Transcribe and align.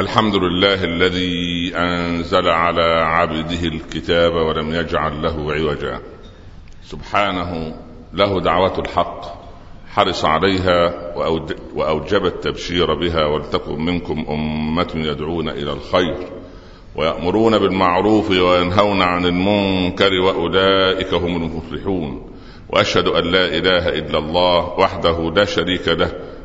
الحمد 0.00 0.34
لله 0.34 0.84
الذي 0.84 1.72
أنزل 1.76 2.48
على 2.48 3.02
عبده 3.04 3.64
الكتاب 3.64 4.32
ولم 4.32 4.74
يجعل 4.74 5.22
له 5.22 5.52
عوجا. 5.52 6.00
سبحانه 6.82 7.74
له 8.12 8.40
دعوة 8.40 8.78
الحق 8.78 9.20
حرص 9.92 10.24
عليها 10.24 11.12
وأوجب 11.74 12.26
التبشير 12.26 12.94
بها 12.94 13.26
ولتكن 13.26 13.84
منكم 13.84 14.24
أمة 14.28 14.90
يدعون 14.94 15.48
إلى 15.48 15.72
الخير 15.72 16.16
ويأمرون 16.96 17.58
بالمعروف 17.58 18.30
وينهون 18.30 19.02
عن 19.02 19.24
المنكر 19.26 20.12
وأولئك 20.12 21.14
هم 21.14 21.36
المفلحون. 21.36 22.30
وأشهد 22.68 23.08
أن 23.08 23.24
لا 23.24 23.46
إله 23.46 23.88
إلا 23.88 24.18
الله 24.18 24.78
وحده 24.78 25.32
لا 25.36 25.44
شريك 25.44 25.88
له 25.88 26.12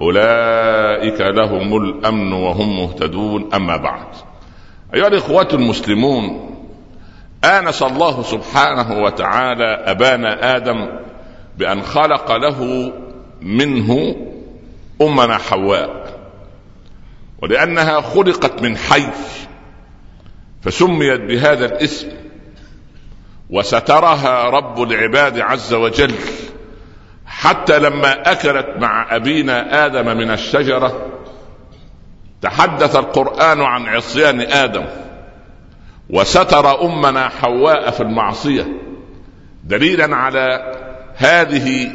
أولئك 0.00 1.20
لهم 1.20 1.76
الأمن 1.76 2.32
وهم 2.32 2.76
مهتدون. 2.82 3.54
أما 3.54 3.76
بعد 3.76 4.06
أيها 4.94 5.06
الإخوة 5.06 5.48
المسلمون 5.52 6.50
آنس 7.44 7.82
الله 7.82 8.22
سبحانه 8.22 9.02
وتعالى 9.02 9.64
أبانا 9.64 10.56
آدم 10.56 10.88
بأن 11.58 11.82
خلق 11.82 12.32
له 12.32 12.92
منه 13.42 14.16
أمنا 15.02 15.38
حواء 15.38 16.04
ولأنها 17.42 18.00
خلقت 18.00 18.62
من 18.62 18.76
حي 18.76 19.06
فسميت 20.62 21.20
بهذا 21.20 21.64
الاسم 21.64 22.08
وسترها 23.50 24.44
رب 24.44 24.82
العباد 24.82 25.40
عز 25.40 25.74
وجل. 25.74 26.14
حتى 27.40 27.78
لما 27.78 28.32
أكلت 28.32 28.66
مع 28.78 29.16
أبينا 29.16 29.86
آدم 29.86 30.16
من 30.16 30.30
الشجرة 30.30 31.06
تحدث 32.42 32.96
القرآن 32.96 33.60
عن 33.60 33.86
عصيان 33.86 34.40
آدم 34.40 34.84
وستر 36.10 36.84
أمنا 36.84 37.28
حواء 37.28 37.90
في 37.90 38.00
المعصية 38.00 38.66
دليلا 39.64 40.16
على 40.16 40.72
هذه 41.16 41.92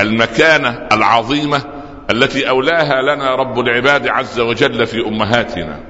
المكانة 0.00 0.88
العظيمة 0.92 1.62
التي 2.10 2.48
أولاها 2.48 3.02
لنا 3.02 3.34
رب 3.34 3.58
العباد 3.58 4.08
عز 4.08 4.40
وجل 4.40 4.86
في 4.86 5.06
أمهاتنا. 5.06 5.80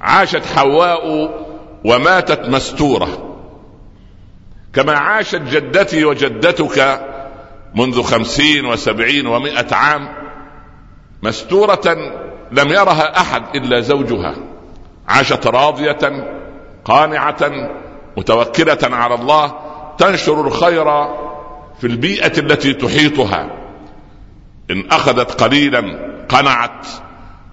عاشت 0.00 0.46
حواء 0.46 1.30
وماتت 1.84 2.48
مستورة. 2.48 3.36
كما 4.74 4.92
عاشت 4.92 5.42
جدتي 5.42 6.04
وجدتك 6.04 7.13
منذ 7.74 8.02
خمسين 8.02 8.66
وسبعين 8.66 9.26
ومائة 9.26 9.74
عام 9.74 10.08
مستورة 11.22 11.96
لم 12.52 12.68
يرها 12.68 13.20
أحد 13.20 13.56
إلا 13.56 13.80
زوجها 13.80 14.34
عاشت 15.08 15.46
راضية 15.46 15.98
قانعة 16.84 17.70
متوكلة 18.16 18.78
على 18.82 19.14
الله 19.14 19.54
تنشر 19.98 20.46
الخير 20.46 20.84
في 21.80 21.86
البيئة 21.86 22.38
التي 22.38 22.74
تحيطها. 22.74 23.50
إن 24.70 24.90
أخذت 24.90 25.42
قليلا 25.42 25.98
قنعت 26.28 26.86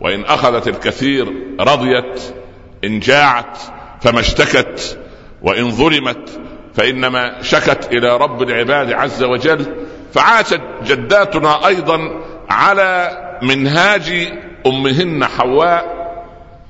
وإن 0.02 0.26
أخذت 0.26 0.68
الكثير 0.68 1.34
رضيت 1.60 2.36
إن 2.84 3.00
جاعت 3.00 3.58
فما 4.02 4.20
اشتكت 4.20 5.00
وإن 5.42 5.72
ظلمت 5.72 6.42
فإنما 6.74 7.42
شكت 7.42 7.90
إلى 7.92 8.18
رب 8.18 8.42
العباد 8.42 8.94
عز 8.94 9.24
وجل 9.24 9.66
فعاشت 10.14 10.62
جداتنا 10.84 11.68
أيضا 11.68 12.22
على 12.50 13.18
منهاج 13.42 14.34
أمهن 14.66 15.26
حواء 15.26 16.02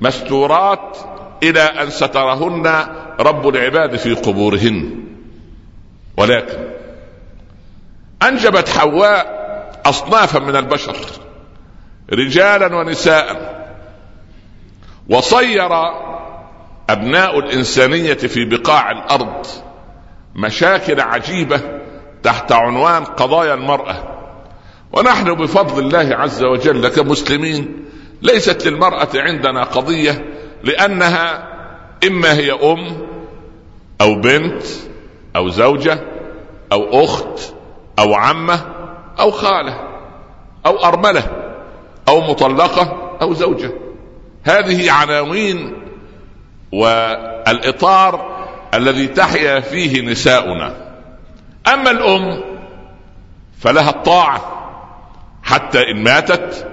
مستورات 0.02 0.98
إلى 1.44 1.62
أن 1.62 1.90
سترهن 1.90 2.86
رب 3.20 3.48
العباد 3.48 3.96
في 3.96 4.14
قبورهن. 4.14 5.04
ولكن 6.18 6.68
أنجبت 8.24 8.70
حواء 8.70 9.42
أصنافا 9.86 10.40
من 10.40 10.56
البشر 10.56 10.96
رجالا 12.14 12.76
ونساء 12.76 13.52
وصير 15.10 15.70
أبناء 16.90 17.40
الإنسانية 17.40 18.14
في 18.14 18.46
بقاع 18.46 18.92
الأرض 18.92 19.48
مشاكل 20.36 21.02
عجيبة 21.02 21.81
تحت 22.24 22.52
عنوان 22.52 23.04
قضايا 23.04 23.54
المرأة. 23.54 23.96
ونحن 24.94 25.34
بفضل 25.34 25.84
الله 25.84 26.16
عز 26.16 26.44
وجل 26.44 26.88
كمسلمين 26.88 27.86
ليست 28.22 28.68
للمرأة 28.68 29.10
عندنا 29.16 29.64
قضية 29.64 30.26
لأنها 30.64 31.48
إما 32.08 32.34
هي 32.34 32.52
أم 32.52 33.08
أو 34.02 34.16
بنت 34.16 34.64
أو 35.36 35.50
زوجة 35.50 36.00
أو 36.72 37.04
أخت 37.04 37.54
أو 38.00 38.14
عمة 38.14 38.66
أو 39.20 39.32
خالة 39.32 39.80
أو 40.66 40.86
أرملة 40.86 41.24
أو 42.08 42.22
مطلقة 42.22 43.18
أو 43.22 43.34
زوجة. 43.34 43.72
هذه 44.44 44.92
عناوين 44.92 45.74
والإطار 46.72 48.32
الذي 48.74 49.08
تحيا 49.08 49.60
فيه 49.60 50.02
نساؤنا. 50.02 50.91
أما 51.68 51.92
الأم 51.92 52.44
فلها 53.60 53.90
الطاعة 53.90 54.42
حتى 55.44 55.92
إن 55.92 56.04
ماتت 56.04 56.68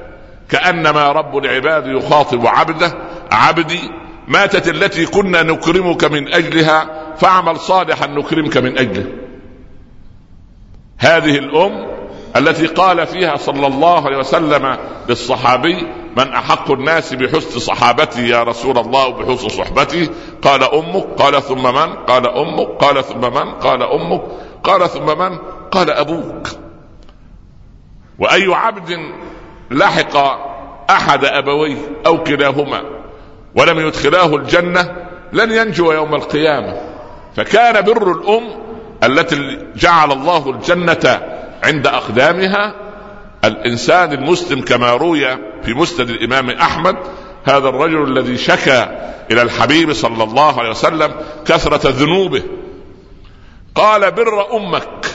كأنما 0.49 1.13
رب 1.13 1.37
العباد 1.37 1.87
يخاطب 1.87 2.47
عبده 2.47 2.93
عبدي 3.33 3.91
ماتت 4.29 4.69
التي 4.69 5.07
كنا 5.07 5.43
نكرمك 5.43 6.05
من 6.05 6.35
أجلها 6.35 6.87
فاعمل 7.17 7.57
صالحا 7.57 8.07
نكرمك 8.07 8.57
من 8.57 8.79
أجله. 8.79 9.07
هذه 10.99 11.39
الأم 11.39 11.99
التي 12.37 12.67
قال 12.67 13.07
فيها 13.07 13.37
صلى 13.37 13.67
الله 13.67 14.07
عليه 14.07 14.17
وسلم 14.17 14.77
للصحابي 15.09 15.87
من 16.17 16.33
أحق 16.33 16.71
الناس 16.71 17.15
بحسن 17.15 17.61
صحابتي 17.61 18.29
يا 18.29 18.43
رسول 18.43 18.79
الله 18.79 19.07
وبحسن 19.07 19.49
صحبتي؟ 19.49 20.11
قال 20.43 20.63
أمك 20.63 21.05
قال 21.19 21.43
ثم 21.43 21.63
من؟ 21.63 21.95
قال 21.95 22.29
أمك 22.29 22.67
قال 22.67 23.05
ثم 23.05 23.21
من؟ 23.21 23.53
قال 23.53 23.83
أمك. 23.83 24.23
قال 24.65 24.91
ثم 24.91 25.19
من؟ 25.19 25.39
قال 25.71 25.91
أبوك. 25.91 26.49
وأي 28.19 28.55
عبد 28.55 28.99
لحق 29.71 30.17
أحد 30.91 31.25
أبويه 31.25 31.77
أو 32.07 32.23
كلاهما 32.23 32.83
ولم 33.57 33.79
يدخلاه 33.79 34.37
الجنة 34.37 34.97
لن 35.33 35.51
ينجو 35.51 35.93
يوم 35.93 36.15
القيامة. 36.15 36.77
فكان 37.37 37.85
بر 37.85 38.13
الأم 38.13 38.69
التي 39.05 39.67
جعل 39.77 40.13
الله 40.13 40.51
الجنة 40.51 41.23
عند 41.65 41.87
أقدامها 41.87 42.75
الإنسان 43.45 44.13
المسلم 44.13 44.61
كما 44.61 44.91
روي 44.91 45.37
في 45.63 45.75
مسند 45.75 46.11
الإمام 46.11 46.51
أحمد 46.51 46.97
هذا 47.45 47.69
الرجل 47.69 48.03
الذي 48.03 48.37
شكى 48.37 48.87
إلى 49.31 49.43
الحبيب 49.43 49.93
صلى 49.93 50.25
الله 50.25 50.61
عليه 50.61 50.71
وسلم 50.71 51.15
كثرة 51.47 51.91
ذنوبه 51.91 52.43
قال 53.79 54.11
بر 54.11 54.57
أمك. 54.57 55.07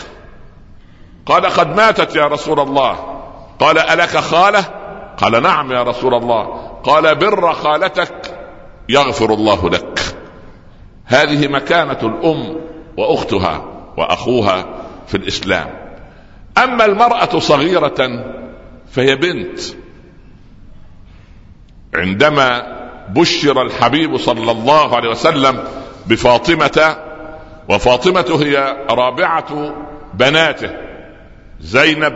قال 1.26 1.46
قد 1.46 1.76
ماتت 1.76 2.16
يا 2.16 2.26
رسول 2.26 2.60
الله. 2.60 3.20
قال 3.60 3.78
ألك 3.78 4.18
خالة؟ 4.18 4.66
قال 5.18 5.44
نعم 5.44 5.72
يا 5.72 5.84
رسول 5.84 6.14
الله. 6.14 6.44
قال 6.84 7.16
بر 7.16 7.54
خالتك 7.54 8.40
يغفر 8.90 9.34
الله 9.34 9.70
لك. 9.70 10.00
هذه 11.06 11.48
مكانة 11.48 12.00
الأم 12.04 12.56
وأختها 12.98 13.66
وأخوها 13.98 14.66
في 15.08 15.18
الإسلام. 15.18 15.70
أما 16.58 16.86
المرأة 16.86 17.40
صغيرة 17.40 18.26
فهي 18.92 19.16
بنت. 19.16 19.60
عندما 21.96 22.62
بشر 23.10 23.62
الحبيب 23.62 24.18
صلى 24.18 24.52
الله 24.52 24.96
عليه 24.96 25.10
وسلم 25.10 25.64
بفاطمة 26.08 26.96
وفاطمة 27.70 28.40
هي 28.42 28.86
رابعة 28.90 29.76
بناته. 30.14 30.70
زينب 31.60 32.14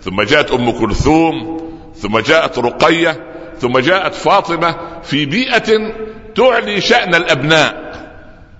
ثم 0.00 0.22
جاءت 0.22 0.50
أم 0.50 0.70
كلثوم 0.70 1.60
ثم 1.94 2.18
جاءت 2.18 2.58
رقية 2.58 3.26
ثم 3.58 3.78
جاءت 3.78 4.14
فاطمة 4.14 4.76
في 5.02 5.26
بيئة 5.26 5.92
تعلي 6.34 6.80
شأن 6.80 7.14
الأبناء 7.14 7.90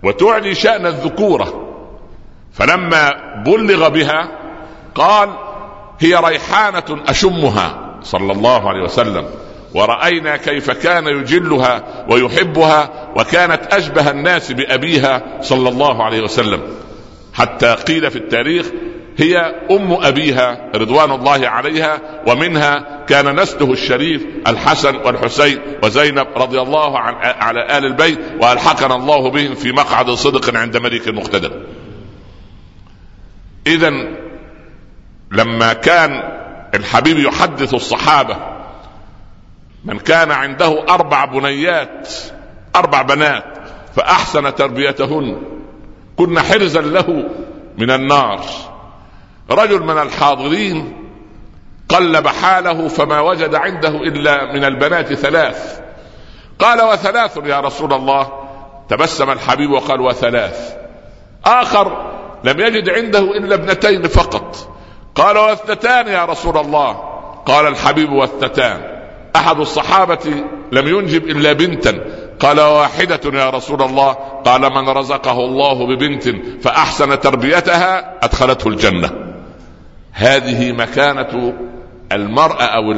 وتعلي 0.03 0.55
شأن 0.55 0.87
الذكورة. 0.87 1.67
فلما 2.53 3.11
بلغ 3.47 3.89
بها 3.89 4.29
قال 4.95 5.29
هي 5.99 6.17
ريحانة 6.17 7.03
أشمها 7.09 7.99
صلى 8.03 8.33
الله 8.33 8.69
عليه 8.69 8.83
وسلم. 8.83 9.25
ورأينا 9.75 10.37
كيف 10.37 10.71
كان 10.71 11.07
يجلها 11.07 12.05
ويحبها 12.09 13.13
وكانت 13.17 13.75
أشبه 13.75 14.11
الناس 14.11 14.53
بأبيها 14.53 15.23
صلى 15.41 15.69
الله 15.69 16.05
عليه 16.05 16.21
وسلم 16.21 16.61
حتى 17.35 17.75
قيل 17.75 18.11
في 18.11 18.17
التاريخ 18.17 18.67
هي 19.19 19.39
أم 19.71 19.93
أبيها 19.93 20.71
رضوان 20.75 21.11
الله 21.11 21.49
عليها 21.49 22.01
ومنها 22.27 23.05
كان 23.09 23.41
نسله 23.41 23.73
الشريف 23.73 24.27
الحسن 24.47 24.97
والحسين 24.97 25.59
وزينب 25.83 26.27
رضي 26.37 26.61
الله 26.61 26.99
عن 26.99 27.15
على 27.15 27.79
آل 27.79 27.85
البيت 27.85 28.19
وألحقنا 28.43 28.97
الله 28.97 29.31
بهم 29.31 29.55
في 29.55 29.73
مقعد 29.73 30.11
صدق 30.11 30.57
عند 30.57 30.77
ملك 30.77 31.09
مقتدر. 31.09 31.53
اذا 33.67 33.93
لما 35.33 35.73
كان 35.73 36.23
الحبيب 36.75 37.19
يحدث 37.19 37.75
الصحابة 37.75 38.37
من 39.85 39.99
كان 39.99 40.31
عنده 40.31 40.85
أربع 40.89 41.25
بنيات 41.25 42.09
أربع 42.77 43.03
بنات 43.03 43.45
فأحسن 43.97 44.55
تربيتهن. 44.55 45.43
كن 46.17 46.41
حرزا 46.41 46.81
له 46.81 47.29
من 47.79 47.91
النار. 47.91 48.41
رجل 49.51 49.83
من 49.83 49.99
الحاضرين 49.99 50.97
قلب 51.89 52.29
حاله 52.29 52.89
فما 52.89 53.21
وجد 53.21 53.55
عنده 53.55 53.89
إلا 53.89 54.53
من 54.53 54.65
البنات 54.65 55.15
ثلاث. 55.15 55.81
قال 56.59 56.83
وثلاث 56.83 57.37
يا 57.37 57.61
رسول 57.61 57.93
الله. 57.93 58.33
تبسم 58.89 59.31
الحبيب 59.31 59.71
وقال 59.71 60.01
وثلاث. 60.01 60.77
آخر 61.45 62.13
لم 62.45 62.61
يجد 62.61 62.89
عنده 62.89 63.19
إلا 63.19 63.55
ابنتين 63.55 64.09
فقط. 64.09 64.77
قال 65.15 65.39
واثنتان 65.39 66.09
يا 66.09 66.25
رسول 66.25 66.59
الله. 66.59 66.93
قال 67.47 67.67
الحبيب 67.67 68.13
واثنتان. 68.13 68.90
أحد 69.37 69.61
الصحابة 69.61 70.45
لم 70.73 70.89
ينجب 70.89 71.29
إلا 71.29 71.53
بنتا. 71.53 72.05
قال 72.41 72.61
واحدة 72.61 73.39
يا 73.39 73.51
رسول 73.51 73.83
الله 73.83 74.13
قال 74.45 74.61
من 74.61 74.89
رزقه 74.89 75.45
الله 75.45 75.87
ببنت 75.87 76.29
فأحسن 76.63 77.21
تربيتها 77.21 78.19
أدخلته 78.25 78.69
الجنة. 78.69 79.11
هذه 80.13 80.73
مكانة 80.73 81.55
المرأة 82.13 82.63
أو 82.63 82.93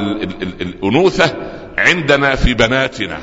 الأنوثة 0.61 1.37
عندنا 1.79 2.35
في 2.35 2.55
بناتنا. 2.55 3.19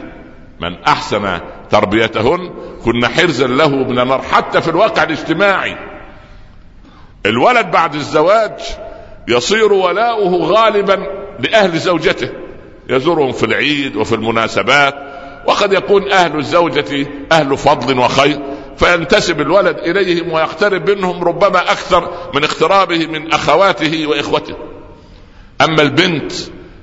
من 0.60 0.84
أحسن 0.84 1.40
تربيتهن 1.70 2.54
كنا 2.86 3.08
حرزا 3.08 3.48
له 3.48 3.70
من 3.70 4.22
حتى 4.22 4.62
في 4.62 4.68
الواقع 4.68 5.04
الاجتماعي. 5.04 5.78
الولد 7.26 7.72
بعد 7.72 7.96
الزواج 7.96 8.60
يصير 9.28 9.74
ولاؤه 9.74 10.36
غالبا 10.36 11.08
لأهل 11.40 11.78
زوجته. 11.78 12.30
يزورهم 12.90 13.32
في 13.32 13.46
العيد 13.46 13.96
وفي 13.96 14.16
المناسبات 14.16 14.96
وقد 15.46 15.74
يكون 15.74 16.12
أهل 16.12 16.38
الزوجة 16.38 17.08
أهل 17.32 17.58
فضل 17.58 18.00
وخير 18.00 18.40
فينتسب 18.78 19.42
الولد 19.42 19.78
إليهم 19.78 20.32
ويقترب 20.32 20.90
منهم 20.90 21.24
ربما 21.24 21.72
أكثر 21.72 22.30
من 22.36 22.44
اقترابه 22.44 23.08
من 23.08 23.34
أخواته 23.34 24.08
وإخوته. 24.08 24.56
أما 25.62 25.82
البنت 25.82 26.32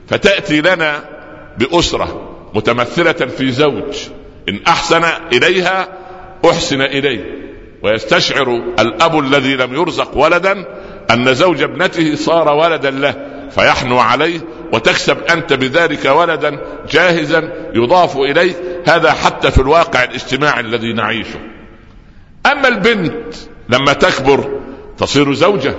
فتأتي 0.09 0.61
لنا 0.61 1.05
بأسرة 1.59 2.37
متمثلة 2.55 3.13
في 3.13 3.51
زوج 3.51 3.97
إن 4.49 4.61
أحسن 4.69 5.05
إليها 5.33 5.89
أحسن 6.45 6.83
إليه. 6.83 7.47
ويستشعر 7.83 8.63
الأب 8.79 9.19
الذي 9.19 9.57
لم 9.57 9.75
يرزق 9.75 10.17
ولدا 10.17 10.65
أن 11.11 11.35
زوج 11.35 11.63
ابنته 11.63 12.15
صار 12.15 12.49
ولدا 12.49 12.91
له 12.91 13.15
فيحنو 13.51 13.99
عليه 13.99 14.41
وتكسب 14.73 15.19
أنت 15.19 15.53
بذلك 15.53 16.05
ولدا 16.05 16.61
جاهزا 16.91 17.71
يضاف 17.75 18.17
إليه. 18.17 18.83
هذا 18.89 19.13
حتى 19.13 19.51
في 19.51 19.61
الواقع 19.61 20.05
الاجتماعي 20.05 20.61
الذي 20.61 20.93
نعيشه. 20.93 21.41
أما 22.53 22.69
البنت 22.69 23.35
لما 23.69 23.93
تكبر 23.93 24.61
تصير 24.99 25.35
زوجة 25.35 25.75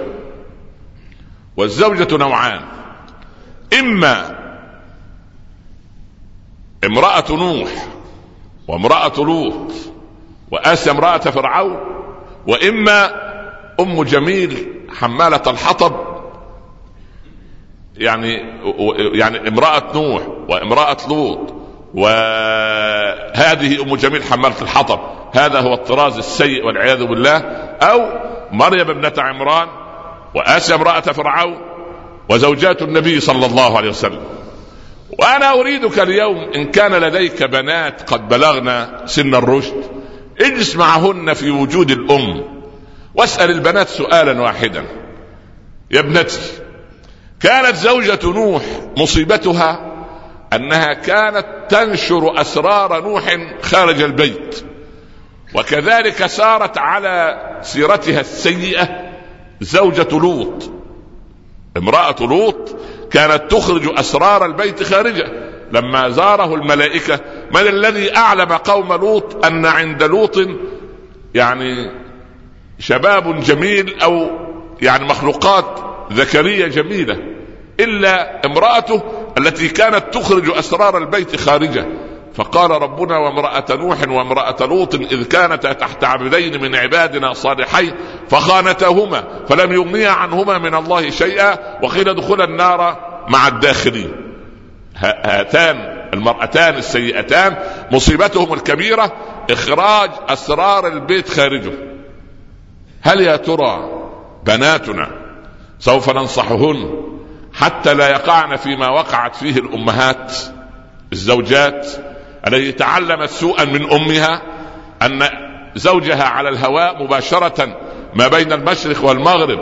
والزوجة 1.58 2.18
نوعان. 2.18 2.62
إما 3.80 4.38
امرأة 6.86 7.26
نوح 7.30 7.88
وامرأة 8.68 9.14
لوط 9.18 9.72
وآسيا 10.52 10.92
امرأة 10.92 11.18
فرعون 11.18 11.78
وإما 12.48 13.28
أم 13.80 14.04
جميل 14.04 14.68
حمالة 15.00 15.42
الحطب 15.48 16.07
يعني 17.98 18.42
يعني 19.14 19.48
امرأة 19.48 19.84
نوح 19.94 20.28
وامرأة 20.50 20.98
لوط 21.10 21.54
وهذه 21.94 23.82
أم 23.82 23.96
جميل 23.96 24.24
حماله 24.24 24.62
الحطب 24.62 25.00
هذا 25.34 25.60
هو 25.60 25.74
الطراز 25.74 26.18
السيء 26.18 26.66
والعياذ 26.66 27.06
بالله. 27.06 27.38
أو 27.82 28.10
مريم 28.52 28.90
ابنة 28.90 29.14
عمران 29.18 29.68
وآسيا 30.36 30.76
امرأة 30.76 31.00
فرعون 31.00 31.58
وزوجات 32.30 32.82
النبي 32.82 33.20
صلى 33.20 33.46
الله 33.46 33.78
عليه 33.78 33.90
وسلم. 33.90 34.22
وأنا 35.20 35.54
أريدك 35.54 36.00
اليوم 36.00 36.38
إن 36.56 36.72
كان 36.72 36.92
لديك 36.92 37.44
بنات 37.44 38.14
قد 38.14 38.28
بلغن 38.28 38.88
سن 39.06 39.36
الرشد 39.36 39.84
اجلس 40.42 40.76
معهن 40.76 41.34
في 41.34 41.52
وجود 41.52 41.92
الأم 41.92 42.44
واسأل 43.16 43.52
البنات 43.52 43.88
سؤالا 43.88 44.42
واحدا. 44.42 44.86
يا 45.92 46.00
ابنتي 46.00 46.40
كانت 47.40 47.76
زوجة 47.76 48.20
نوح 48.24 48.64
مصيبتها 48.98 49.94
أنها 50.54 50.94
كانت 50.94 51.46
تنشر 51.70 52.42
أسرار 52.42 53.02
نوح 53.02 53.38
خارج 53.62 54.02
البيت 54.02 54.64
وكذلك 55.56 56.26
سارت 56.26 56.78
على 56.78 57.42
سيرتها 57.62 58.20
السيئة 58.20 59.08
زوجة 59.62 60.08
لوط. 60.12 60.72
امرأة 61.78 62.16
لوط 62.20 62.76
كانت 63.12 63.52
تخرج 63.52 64.00
أسرار 64.00 64.46
البيت 64.46 64.84
خارجة. 64.84 65.48
لما 65.72 66.10
زاره 66.10 66.56
الملائكة 66.56 67.20
من 67.52 67.62
الذي 67.62 68.18
أعلم 68.18 68.52
قوم 68.54 68.94
لوط 68.94 69.46
أن 69.46 69.66
عند 69.66 70.04
لوط 70.04 70.38
يعني 71.34 71.92
شباب 72.80 73.40
جميل 73.40 74.02
أو 74.02 74.30
يعني 74.82 75.06
مخلوقات 75.06 75.80
ذكرية 76.14 76.68
جميلة 76.68 77.18
إلا 77.80 78.46
امرأته 78.46 79.04
التي 79.38 79.68
كانت 79.68 80.04
تخرج 80.14 80.50
أسرار 80.50 80.98
البيت 80.98 81.36
خارجة. 81.36 81.86
فقال 82.34 82.72
ربنا 82.72 83.18
وامرأة 83.18 83.66
نوح 83.70 84.02
وامرأة 84.08 84.66
لوط 84.66 84.96
إذ 84.96 85.24
كانتا 85.24 85.74
تحت 85.74 86.04
عبدين 86.04 86.62
من 86.62 86.76
عبادنا 86.76 87.34
صالحين 87.34 87.94
فخانتهما 88.30 89.24
فلم 89.50 89.74
يغنيا 89.74 90.10
عنهما 90.10 90.58
من 90.58 90.76
الله 90.76 91.10
شيئا 91.10 91.58
وقيل 91.84 92.10
ادخلا 92.10 92.44
النار 92.44 93.00
مع 93.28 93.48
الداخلين. 93.48 94.12
هاتان 94.98 96.08
المرأتان 96.14 96.76
السيئتان 96.76 97.58
مصيبتهم 97.92 98.54
الكبيرة 98.54 99.14
إخراج 99.52 100.10
أسرار 100.30 100.88
البيت 100.88 101.30
خارجه. 101.30 101.74
هل 103.02 103.22
يا 103.22 103.36
ترى 103.36 103.90
بناتنا 104.46 105.27
سوف 105.80 106.10
ننصحهن 106.10 107.08
حتى 107.54 107.94
لا 107.94 108.10
يقعن 108.10 108.56
فيما 108.56 108.90
وقعت 108.90 109.36
فيه 109.36 109.56
الأمهات 109.56 110.34
الزوجات. 111.14 111.88
التي 112.48 112.72
تعلمت 112.72 113.30
سوءا 113.30 113.66
من 113.66 113.92
أمها 113.92 114.42
أن 115.02 115.30
زوجها 115.76 116.24
على 116.24 116.50
الهواء 116.50 117.04
مباشرة 117.04 117.78
ما 118.14 118.28
بين 118.28 118.54
المشرق 118.54 119.06
والمغرب. 119.06 119.60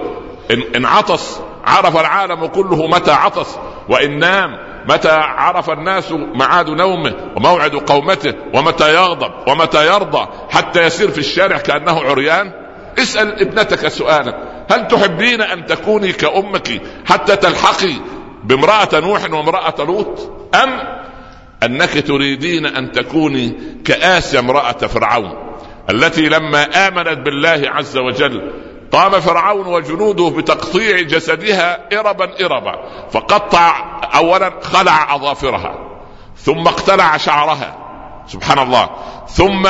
إن, 0.51 0.63
إن 0.75 0.85
عطس 0.85 1.41
عرف 1.65 1.97
العالم 1.97 2.45
كله 2.45 2.87
متى 2.87 3.11
عطس 3.11 3.55
وإن 3.89 4.19
نام 4.19 4.49
متى 4.89 5.11
عرف 5.11 5.69
الناس 5.69 6.11
معاد 6.11 6.69
نومه 6.69 7.13
وموعد 7.35 7.75
قومته 7.75 8.33
ومتى 8.53 8.95
يغضب 8.95 9.31
ومتى 9.47 9.87
يرضى. 9.87 10.27
حتى 10.49 10.83
يسير 10.83 11.11
في 11.11 11.17
الشارع 11.17 11.57
كأنه 11.57 12.01
عريان. 12.01 12.51
اسأل 12.99 13.41
ابنتك 13.41 13.87
سؤالا. 13.87 14.54
هل 14.71 14.87
تحبين 14.87 15.41
أن 15.41 15.65
تكوني 15.65 16.11
كأمك 16.11 16.81
حتى 17.05 17.35
تلحقي 17.35 17.93
بامرأة 18.43 18.89
نوح 18.93 19.23
وامرأة 19.23 19.75
لوط؟ 19.79 20.31
أم 20.63 20.79
أنك 21.63 22.07
تريدين 22.07 22.65
أن 22.65 22.91
تكوني 22.91 23.53
كآسيا 23.85 24.39
امرأة 24.39 24.71
فرعون؟ 24.71 25.45
التي 25.89 26.29
لما 26.29 26.87
آمنت 26.87 27.17
بالله 27.25 27.61
عز 27.65 27.97
وجل 27.97 28.51
قام 28.91 29.11
فرعون 29.11 29.67
وجنوده 29.67 30.29
بتقطيع 30.29 31.01
جسدها 31.01 31.99
إربا 31.99 32.45
إربا 32.45 32.75
فقطع 33.11 33.99
اولا 34.15 34.59
خلع 34.61 35.15
أظافرها 35.15 35.75
ثم 36.37 36.67
اقتلع 36.67 37.17
شعرها 37.17 37.77
سبحان 38.27 38.59
الله 38.59 38.89
ثم 39.27 39.63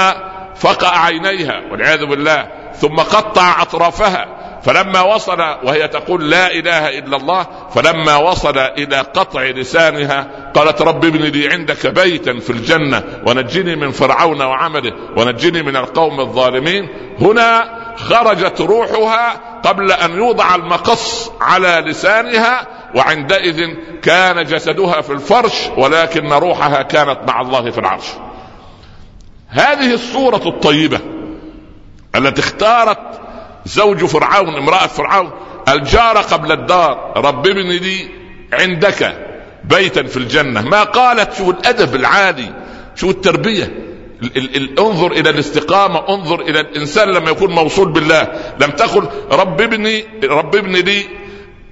فقع 0.56 1.00
عينيها 1.00 1.62
والعياذ 1.72 2.06
بالله 2.06 2.48
ثم 2.74 2.96
قطع 2.96 3.62
أطرافها 3.62 4.45
فلما 4.66 5.02
وصل 5.02 5.40
وهي 5.40 5.88
تقول 5.88 6.30
لا 6.30 6.52
إله 6.52 7.00
إلا 7.00 7.18
الله 7.18 7.46
فلما 7.76 8.16
وصل 8.16 8.58
إلى 8.58 8.98
قطع 8.98 9.44
لسانها 9.44 10.52
قالت 10.54 10.82
رب 10.82 11.06
ابن 11.06 11.22
لي 11.22 11.54
عندك 11.54 11.88
بيتا 11.88 12.40
في 12.40 12.50
الجنة 12.50 13.04
ونجني 13.28 13.76
من 13.76 13.92
فرعون 13.92 14.42
وعمله 14.42 14.94
ونجني 15.18 15.64
من 15.64 15.76
القوم 15.76 16.20
الظالمين. 16.20 16.90
هنا 17.22 17.70
خرجت 17.98 18.62
روحها 18.62 19.34
قبل 19.64 19.92
أن 19.92 20.12
يوضع 20.12 20.56
المقص 20.56 21.32
على 21.42 21.84
لسانها 21.88 22.68
وعندئذ 22.96 23.62
كان 24.02 24.44
جسدها 24.44 25.02
في 25.02 25.14
الفرش 25.14 25.70
ولكن 25.78 26.34
روحها 26.34 26.82
كانت 26.82 27.20
مع 27.28 27.42
الله 27.42 27.72
في 27.72 27.78
العرش. 27.78 28.08
هذه 29.48 29.94
الصورة 29.94 30.48
الطيبة 30.48 31.00
التي 32.16 32.42
اختارت 32.42 33.25
زوج 33.66 34.06
فرعون 34.06 34.56
امرأة 34.56 34.88
فرعون 34.88 35.32
الجار 35.70 36.18
قبل 36.18 36.52
الدار. 36.52 37.14
رب 37.18 37.48
ابن 37.48 37.70
لي 37.70 38.10
عندك 38.54 39.28
بيتا 39.64 40.04
في 40.04 40.18
الجنة. 40.18 40.62
ما 40.62 40.84
قالت 40.84 41.34
شو 41.34 41.52
الأدب 41.52 41.96
العالي 41.96 42.54
شو 42.96 43.10
التربية؟ 43.10 43.64
ال 44.24 44.38
ال 44.38 44.56
ال 44.56 44.80
انظر 44.80 45.12
إلى 45.12 45.30
الاستقامة 45.30 46.10
انظر 46.10 46.42
إلى 46.42 46.60
الإنسان 46.60 47.10
لما 47.10 47.32
يكون 47.32 47.52
موصول 47.52 47.92
بالله. 47.92 48.28
لم 48.60 48.72
تقل 48.72 49.10
رب 49.32 49.62
ابني 49.62 50.06
رب 50.24 50.56
ابني 50.56 50.82
لي 50.82 51.04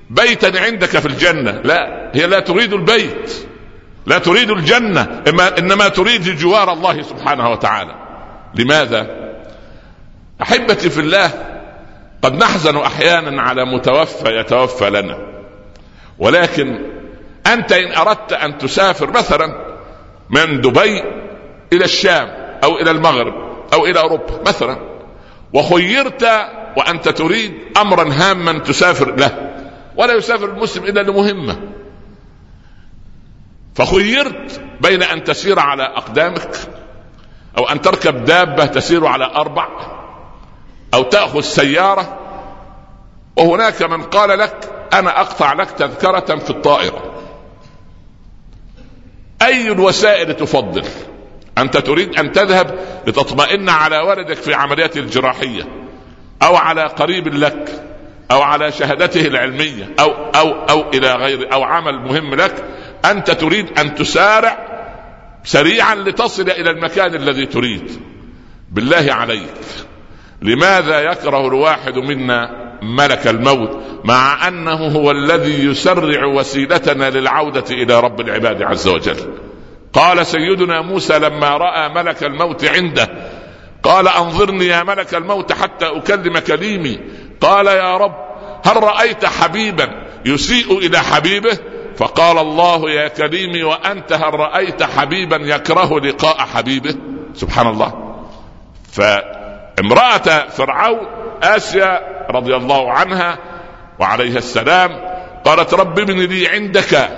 بيتا 0.09 0.51
عندك 0.59 0.89
في 0.89 1.05
الجنة. 1.05 1.61
لا 1.63 2.11
هي 2.13 2.27
لا 2.27 2.39
تريد 2.39 2.73
البيت 2.73 3.33
لا 4.05 4.17
تريد 4.17 4.51
الجنة 4.51 5.23
إنما 5.57 5.87
تريد 5.87 6.37
جوار 6.37 6.73
الله 6.73 7.01
سبحانه 7.01 7.51
وتعالى. 7.51 7.95
لماذا؟ 8.55 9.07
أحبتي 10.41 10.89
في 10.89 10.99
الله 10.99 11.52
قد 12.23 12.35
نحزن 12.35 12.77
أحيانا 12.77 13.41
على 13.41 13.65
متوفى 13.65 14.29
يتوفى 14.29 14.89
لنا. 14.89 15.17
ولكن 16.19 16.79
أنت 17.47 17.71
إن 17.71 17.91
أردت 17.91 18.33
أن 18.33 18.57
تسافر 18.57 19.11
مثلا 19.11 19.75
من 20.29 20.61
دبي 20.61 21.03
إلى 21.73 21.85
الشام 21.85 22.27
أو 22.63 22.77
إلى 22.77 22.91
المغرب 22.91 23.33
أو 23.73 23.85
إلى 23.85 23.99
أوروبا 23.99 24.41
مثلا 24.47 24.77
وخيرت 25.53 26.23
وأنت 26.77 27.09
تريد 27.09 27.53
امرا 27.77 28.13
هاما 28.13 28.59
تسافر 28.59 29.15
له 29.15 29.53
ولا 29.95 30.13
يسافر 30.13 30.45
المسلم 30.45 30.85
إلا 30.85 31.01
لمهمة. 31.01 31.57
فخيرت 33.75 34.61
بين 34.81 35.03
أن 35.03 35.23
تسير 35.23 35.59
على 35.59 35.83
أقدامك 35.83 36.55
أو 37.57 37.69
أن 37.69 37.81
تركب 37.81 38.25
دابة 38.25 38.65
تسير 38.65 39.05
على 39.05 39.25
أربع 39.25 39.67
أو 40.93 41.03
تأخذ 41.03 41.41
سيارة 41.41 42.19
وهناك 43.35 43.81
من 43.81 44.03
قال 44.03 44.39
لك 44.39 44.87
أنا 44.93 45.21
أقطع 45.21 45.53
لك 45.53 45.71
تذكرة 45.71 46.39
في 46.39 46.49
الطائرة. 46.49 47.13
أي 49.41 49.71
الوسائل 49.71 50.33
تفضل؟ 50.33 50.83
أنت 51.57 51.77
تريد 51.77 52.15
أن 52.19 52.31
تذهب 52.31 52.79
لتطمئن 53.07 53.69
على 53.69 53.97
ولدك 53.97 54.35
في 54.35 54.53
عملياته 54.53 54.99
الجراحية 54.99 55.67
أو 56.43 56.55
على 56.55 56.83
قريب 56.83 57.27
لك 57.27 57.83
أو 58.31 58.41
على 58.41 58.71
شهادته 58.71 59.27
العلمية 59.27 59.89
أو 59.99 60.11
أو 60.11 60.51
أو 60.51 60.89
إلى 60.89 61.13
غير 61.13 61.53
أو 61.53 61.63
عمل 61.63 61.99
مهم 61.99 62.35
لك. 62.35 62.65
أنت 63.05 63.31
تريد 63.31 63.79
أن 63.79 63.95
تسارع 63.95 64.57
سريعا 65.43 65.95
لتصل 65.95 66.49
إلى 66.49 66.69
المكان 66.69 67.15
الذي 67.15 67.45
تريد. 67.45 68.01
بالله 68.71 69.13
عليك. 69.13 69.53
لماذا 70.43 70.99
يكره 70.99 71.47
الواحد 71.47 71.97
منا 71.97 72.63
ملك 72.81 73.27
الموت 73.27 73.77
مع 74.03 74.47
أنه 74.47 74.87
هو 74.87 75.11
الذي 75.11 75.65
يسرع 75.65 76.25
وسيلتنا 76.25 77.09
للعودة 77.09 77.63
إلى 77.71 77.99
رب 77.99 78.21
العباد 78.21 78.61
عز 78.61 78.87
وجل؟ 78.87 79.17
قال 79.93 80.25
سيدنا 80.25 80.81
موسى 80.81 81.19
لما 81.19 81.57
رأى 81.57 81.89
ملك 81.89 82.23
الموت 82.23 82.65
عنده 82.65 83.09
قال 83.83 84.07
أنظرني 84.07 84.65
يا 84.67 84.83
ملك 84.83 85.15
الموت 85.15 85.51
حتى 85.51 85.85
اكلم 85.85 86.39
كليمي 86.39 86.99
قال 87.41 87.67
يا 87.67 87.97
رب 87.97 88.15
هل 88.65 88.83
رأيت 88.83 89.25
حبيبا 89.25 89.89
يسيء 90.25 90.77
إلى 90.77 90.99
حبيبه؟ 90.99 91.57
فقال 91.97 92.37
الله 92.37 92.91
يا 92.91 93.07
كريمي 93.07 93.63
وأنت 93.63 94.13
هل 94.13 94.33
رأيت 94.33 94.83
حبيبا 94.83 95.35
يكره 95.35 95.99
لقاء 95.99 96.37
حبيبه؟ 96.37 96.95
سبحان 97.33 97.67
الله. 97.67 97.93
فامراه 99.77 100.47
فرعون 100.49 101.07
آسيا 101.43 101.99
رضي 102.29 102.55
الله 102.55 102.91
عنها 102.91 103.37
وعليها 103.99 104.37
السلام 104.37 104.91
قالت 105.45 105.73
رب 105.73 105.99
ابن 105.99 106.19
لي 106.19 106.47
عندك 106.47 107.09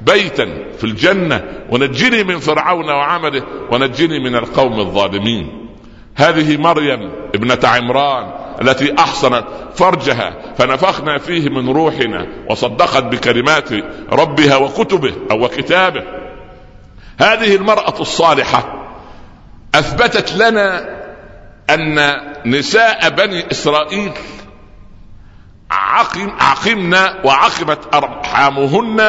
بيتا 0.00 0.46
في 0.78 0.84
الجنة 0.84 1.44
ونجني 1.70 2.24
من 2.24 2.38
فرعون 2.38 2.90
وعمله 2.90 3.42
ونجني 3.70 4.18
من 4.18 4.36
القوم 4.36 4.80
الظالمين. 4.80 5.68
هذه 6.16 6.56
مريم 6.56 7.12
ابنة 7.34 7.58
عمران 7.64 8.32
التي 8.62 8.94
أحصنت 8.98 9.44
فرجها 9.74 10.54
فنفخنا 10.58 11.18
فيه 11.18 11.48
من 11.48 11.68
روحنا 11.68 12.26
وصدقت 12.50 13.04
بكلمات 13.04 13.68
ربها 14.12 14.56
وكتبه 14.56 15.14
أو 15.30 15.44
وكتابه. 15.44 16.02
هذه 17.20 17.56
المرأة 17.56 18.00
الصالحة 18.00 18.84
أثبتت 19.74 20.32
لنا 20.32 20.93
أن 21.70 22.16
نساء 22.46 23.08
بني 23.08 23.50
إسرائيل 23.50 24.12
عقم 25.70 26.30
عقمنا 26.40 27.20
وعقمت 27.24 27.94
أرحامهن 27.94 29.00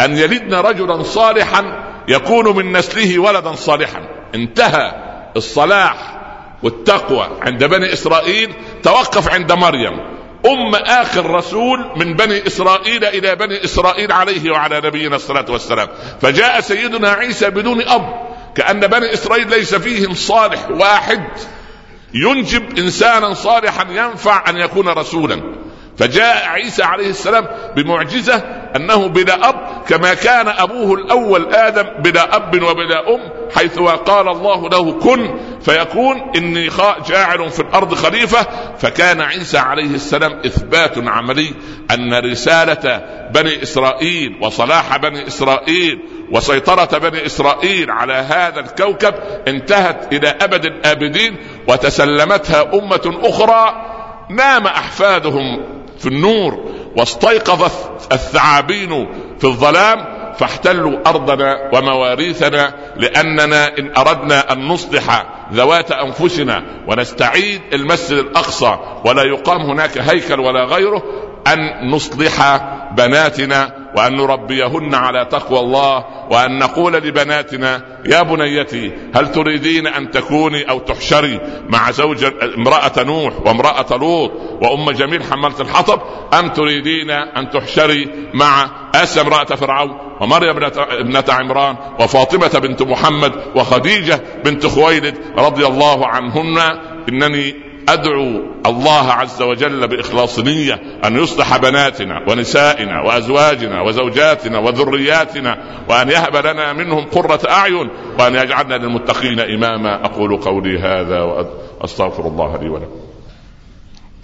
أن 0.00 0.16
يلدن 0.16 0.54
رجلا 0.54 1.02
صالحا 1.02 1.84
يكون 2.08 2.56
من 2.56 2.72
نسله 2.72 3.18
ولدا 3.18 3.52
صالحا. 3.52 4.08
انتهى 4.34 4.92
الصلاح 5.36 6.20
والتقوى 6.62 7.28
عند 7.42 7.64
بني 7.64 7.92
إسرائيل. 7.92 8.54
توقف 8.82 9.32
عند 9.32 9.52
مريم. 9.52 10.14
أم 10.46 10.74
آخر 10.74 11.30
رسول 11.30 11.92
من 11.96 12.14
بني 12.14 12.46
إسرائيل 12.46 13.04
إلى 13.04 13.36
بني 13.36 13.64
إسرائيل 13.64 14.12
عليه 14.12 14.50
وعلى 14.50 14.80
نبينا 14.84 15.16
الصلاة 15.16 15.46
والسلام. 15.48 15.88
فجاء 16.22 16.60
سيدنا 16.60 17.08
عيسى 17.08 17.50
بدون 17.50 17.82
أب 17.88 18.34
كأن 18.54 18.80
بني 18.80 19.12
إسرائيل 19.14 19.50
ليس 19.50 19.74
فيهم 19.74 20.14
صالح 20.14 20.70
واحد. 20.70 21.24
ينجب 22.14 22.78
إنسانا 22.78 23.34
صالحا 23.34 23.86
ينفع 23.90 24.50
أن 24.50 24.56
يكون 24.56 24.88
رسولا. 24.88 25.54
فجاء 25.98 26.48
عيسى 26.48 26.82
عليه 26.82 27.08
السلام 27.10 27.46
بمعجزة 27.76 28.34
أنه 28.76 29.06
بلا 29.06 29.48
أب 29.48 29.82
كما 29.88 30.14
كان 30.14 30.48
أبوه 30.48 30.94
الأول 30.94 31.54
آدم 31.54 32.02
بلا 32.02 32.36
أب 32.36 32.62
وبلا 32.62 33.14
أم 33.14 33.20
حيث 33.54 33.78
قال 33.78 34.28
الله 34.28 34.68
له 34.68 34.92
كن 34.92 35.38
فيكون 35.60 36.30
إني 36.36 36.70
جاعل 37.08 37.50
في 37.50 37.60
الأرض 37.60 37.94
خليفة. 37.94 38.46
فكان 38.78 39.20
عيسى 39.20 39.58
عليه 39.58 39.94
السلام 39.94 40.32
إثبات 40.46 41.08
عملي 41.08 41.54
أن 41.90 42.14
رسالة 42.30 43.02
بني 43.34 43.62
إسرائيل 43.62 44.38
وصلاح 44.40 44.96
بني 44.96 45.26
إسرائيل 45.26 45.98
وسيطرة 46.30 46.98
بني 46.98 47.26
إسرائيل 47.26 47.90
على 47.90 48.14
هذا 48.14 48.60
الكوكب 48.60 49.14
انتهت 49.48 50.12
إلى 50.12 50.28
أبد 50.28 50.64
الآبدين. 50.64 51.36
وتسلمتها 51.68 52.62
أمة 52.74 53.18
أخرى 53.22 53.86
نام 54.30 54.66
أحفادهم 54.66 55.62
في 55.98 56.06
النور 56.06 56.64
واستيقظت 56.96 58.12
الثعابين 58.12 59.08
في 59.38 59.44
الظلام 59.44 60.14
فاحتلوا 60.38 60.98
أرضنا 61.06 61.70
ومواريثنا 61.72 62.74
لأننا 62.96 63.78
إن 63.78 63.92
أردنا 63.98 64.52
أن 64.52 64.68
نصلح 64.68 65.26
ذوات 65.52 65.92
أنفسنا 65.92 66.64
ونستعيد 66.88 67.60
المسجد 67.72 68.18
الأقصى. 68.18 68.78
ولا 69.04 69.22
يقام 69.22 69.60
هناك 69.60 69.98
هيكل 69.98 70.40
ولا 70.40 70.64
غيره. 70.64 71.02
أن 71.46 71.90
نصلح 71.90 72.56
بناتنا 72.96 73.83
وأن 73.96 74.16
نربيهن 74.16 74.94
على 74.94 75.24
تقوى 75.24 75.60
الله 75.60 76.04
وأن 76.30 76.58
نقول 76.58 76.92
لبناتنا 76.92 77.82
يا 78.06 78.22
بنيتي 78.22 78.92
هل 79.14 79.32
تريدين 79.32 79.86
أن 79.86 80.10
تكوني 80.10 80.70
أو 80.70 80.78
تحشري 80.78 81.40
مع 81.68 81.90
زوج 81.90 82.24
امرأة 82.58 82.92
نوح 82.98 83.32
وامرأة 83.46 83.96
لوط 83.96 84.32
وأم 84.62 84.90
جميل 84.90 85.22
حمالة 85.22 85.60
الحطب؟ 85.60 86.00
أم 86.38 86.48
تريدين 86.48 87.10
أن 87.10 87.50
تحشري 87.50 88.08
مع 88.34 88.70
آسيا 88.94 89.22
امرأة 89.22 89.44
فرعون 89.44 89.98
ومريم 90.20 90.56
ابنه 90.74 91.24
عمران 91.28 91.76
وفاطمة 92.00 92.60
بنت 92.60 92.82
محمد 92.82 93.32
وخديجة 93.54 94.20
بنت 94.44 94.66
خويلد 94.66 95.14
رضي 95.38 95.66
الله 95.66 96.06
عنهن؟ 96.06 96.58
إنني 97.08 97.73
أدعو 97.88 98.42
الله 98.66 99.12
عز 99.12 99.42
وجل 99.42 99.88
بإخلاص 99.88 100.38
نية 100.38 100.80
أن 101.04 101.16
يصلح 101.16 101.56
بناتنا 101.56 102.24
ونسائنا 102.28 103.00
وأزواجنا 103.00 103.82
وزوجاتنا 103.82 104.58
وذرياتنا 104.58 105.58
وأن 105.88 106.10
يهب 106.10 106.36
لنا 106.36 106.72
منهم 106.72 107.04
قرة 107.04 107.40
أعين 107.50 107.90
وأن 108.18 108.34
يجعلنا 108.34 108.74
للمتقين 108.74 109.40
إماما. 109.40 110.04
أقول 110.04 110.36
قولي 110.36 110.78
هذا 110.78 111.20
واستغفر 111.80 112.26
الله 112.28 112.58
لي 112.62 112.68
ولكم. 112.68 113.00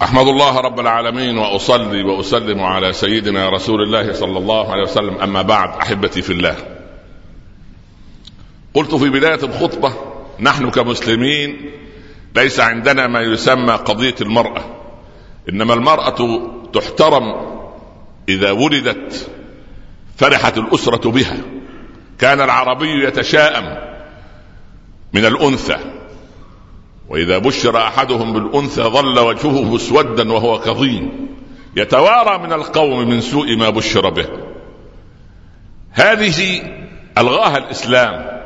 أحمد 0.01 0.27
الله 0.27 0.59
رب 0.59 0.79
العالمين 0.79 1.37
وأصلي 1.37 2.03
وأسلم 2.03 2.61
على 2.61 2.93
سيدنا 2.93 3.49
رسول 3.49 3.81
الله 3.81 4.13
صلى 4.13 4.37
الله 4.37 4.71
عليه 4.71 4.83
وسلم. 4.83 5.17
أما 5.17 5.41
بعد 5.41 5.69
أحبتي 5.81 6.21
في 6.21 6.33
الله. 6.33 6.55
قلت 8.73 8.95
في 8.95 9.09
بداية 9.09 9.43
الخطبة 9.43 9.93
نحن 10.39 10.69
كمسلمين 10.69 11.71
ليس 12.35 12.59
عندنا 12.59 13.07
ما 13.07 13.21
يسمى 13.21 13.73
قضية 13.73 14.15
المرأة. 14.21 14.63
إنما 15.49 15.73
المرأة 15.73 16.49
تحترم 16.73 17.23
إذا 18.29 18.51
ولدت 18.51 19.29
فرحت 20.17 20.57
الأسرة 20.57 21.11
بها. 21.11 21.37
كان 22.19 22.41
العربي 22.41 23.05
يتشاءم 23.07 23.77
من 25.13 25.25
الأنثى. 25.25 25.77
وإذا 27.09 27.37
بشر 27.37 27.77
أحدهم 27.77 28.33
بالأنثى 28.33 28.81
ظل 28.81 29.19
وجهه 29.19 29.63
مسودا 29.63 30.33
وهو 30.33 30.59
كظيم. 30.59 31.27
يتوارى 31.75 32.37
من 32.37 32.53
القوم 32.53 33.09
من 33.09 33.21
سوء 33.21 33.57
ما 33.57 33.69
بشر 33.69 34.09
به. 34.09 34.27
هذه 35.91 36.61
ألغاها 37.17 37.57
الإسلام 37.57 38.41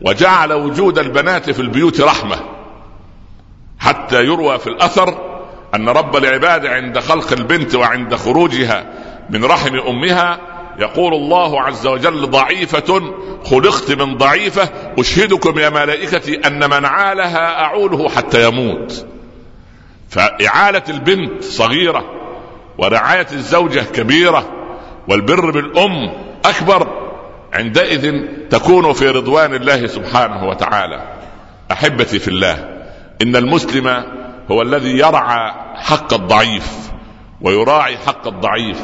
وجعل 0.00 0.52
وجود 0.52 0.98
البنات 0.98 1.50
في 1.50 1.62
البيوت 1.62 2.00
رحمة. 2.00 2.55
حتى 3.86 4.24
يروى 4.24 4.58
في 4.58 4.66
الأثر 4.66 5.18
أن 5.74 5.88
رب 5.88 6.16
العباد 6.16 6.66
عند 6.66 6.98
خلق 6.98 7.32
البنت 7.32 7.74
وعند 7.74 8.14
خروجها 8.14 8.86
من 9.30 9.44
رحم 9.44 9.78
أمها 9.78 10.38
يقول 10.78 11.14
الله 11.14 11.62
عز 11.62 11.86
وجل 11.86 12.30
ضعيفة 12.30 13.14
خلقت 13.44 13.92
من 13.92 14.16
ضعيفة 14.16 14.68
أشهدكم 14.98 15.58
يا 15.58 15.70
ملائكتي 15.70 16.46
أن 16.46 16.70
من 16.70 16.84
عالها 16.84 17.60
أعوله 17.60 18.08
حتى 18.08 18.48
يموت. 18.48 19.06
فإعالة 20.08 20.82
البنت 20.88 21.44
صغيرة 21.44 22.04
ورعاية 22.78 23.26
الزوجة 23.32 23.80
كبيرة 23.80 24.52
والبر 25.08 25.50
بالأم 25.50 26.12
أكبر 26.44 26.88
عندئذ 27.52 28.22
تكون 28.50 28.92
في 28.92 29.10
رضوان 29.10 29.54
الله 29.54 29.86
سبحانه 29.86 30.48
وتعالى. 30.48 31.02
أحبتي 31.72 32.18
في 32.18 32.28
الله 32.28 32.75
إن 33.22 33.36
المسلم 33.36 34.04
هو 34.50 34.62
الذي 34.62 34.98
يرعى 34.98 35.52
حق 35.74 36.14
الضعيف 36.14 36.90
ويراعي 37.40 37.98
حق 37.98 38.26
الضعيف 38.26 38.80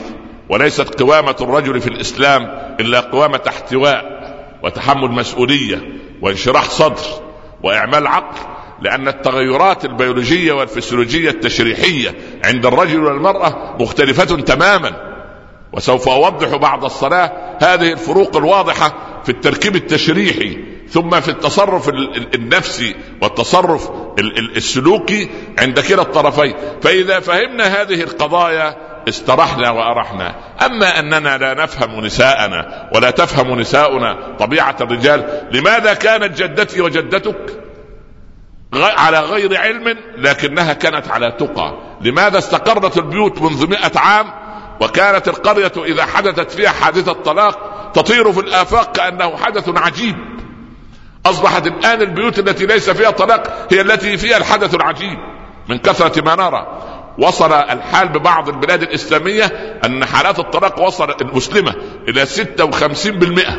وليست 0.48 1.02
قوامة 1.02 1.36
الرجل 1.40 1.80
في 1.80 1.86
الإسلام 1.86 2.42
إلا 2.80 3.00
قوامة 3.00 3.40
احتواء 3.48 4.22
وتحمل 4.62 5.10
مسؤولية 5.10 5.82
وانشراح 6.22 6.64
صدر 6.70 7.22
وإعمال 7.62 8.06
عقل 8.06 8.38
لأن 8.82 9.08
التغيرات 9.08 9.84
البيولوجية 9.84 10.52
والفسيولوجية 10.52 11.30
التشريحية 11.30 12.14
عند 12.44 12.66
الرجل 12.66 13.04
والمرأة 13.04 13.76
مختلفة 13.80 14.24
تماما. 14.24 15.12
وسوف 15.72 16.08
أوضح 16.08 16.56
بعد 16.56 16.84
الصلاة 16.84 17.32
هذه 17.62 17.92
الفروق 17.92 18.36
الواضحة 18.36 18.94
في 19.24 19.28
التركيب 19.28 19.76
التشريحي 19.76 20.58
ثم 20.88 21.20
في 21.20 21.28
التصرف 21.28 21.88
النفسي 22.34 22.94
والتصرف 23.22 23.90
السلوكي 24.56 25.30
عند 25.58 25.80
كلا 25.80 26.02
الطرفين. 26.02 26.54
فإذا 26.82 27.20
فهمنا 27.20 27.64
هذه 27.64 28.02
القضايا 28.02 28.76
استرحنا 29.08 29.70
وأرحنا. 29.70 30.34
أما 30.66 30.98
أننا 30.98 31.38
لا 31.38 31.54
نفهم 31.54 32.04
نساءنا 32.04 32.90
ولا 32.94 33.10
تفهم 33.10 33.60
نساؤنا 33.60 34.36
طبيعة 34.38 34.76
الرجال 34.80 35.48
لماذا 35.52 35.94
كانت 35.94 36.42
جدتي 36.42 36.80
وجدتك 36.80 37.62
على 38.74 39.20
غير 39.20 39.56
علم 39.56 39.96
لكنها 40.16 40.72
كانت 40.72 41.08
على 41.08 41.32
تقى؟ 41.38 41.74
لماذا 42.00 42.38
استقرت 42.38 42.98
البيوت 42.98 43.42
منذ 43.42 43.70
مئة 43.70 43.98
عام 43.98 44.26
وكانت 44.80 45.28
القرية 45.28 45.72
إذا 45.76 46.04
حدثت 46.04 46.50
فيها 46.50 46.70
حادثة 46.70 47.12
طلاق 47.12 47.90
تطير 47.94 48.32
في 48.32 48.40
الآفاق 48.40 48.96
كأنه 48.96 49.36
حدث 49.36 49.68
عجيب؟ 49.76 50.16
أصبحت 51.26 51.66
الآن 51.66 52.02
البيوت 52.02 52.38
التي 52.38 52.66
ليس 52.66 52.90
فيها 52.90 53.10
طلاق 53.10 53.68
هي 53.72 53.80
التي 53.80 54.16
فيها 54.16 54.36
الحدث 54.36 54.74
العجيب. 54.74 55.18
من 55.68 55.78
كثرة 55.78 56.24
ما 56.24 56.34
نرى 56.34 56.82
وصل 57.18 57.52
الحال 57.52 58.08
ببعض 58.08 58.48
البلاد 58.48 58.82
الإسلامية 58.82 59.44
أن 59.84 60.04
حالات 60.04 60.38
الطلاق 60.38 60.80
وصل 60.80 61.14
المسلمة 61.20 61.74
إلى 62.08 62.26
56% 62.26 63.58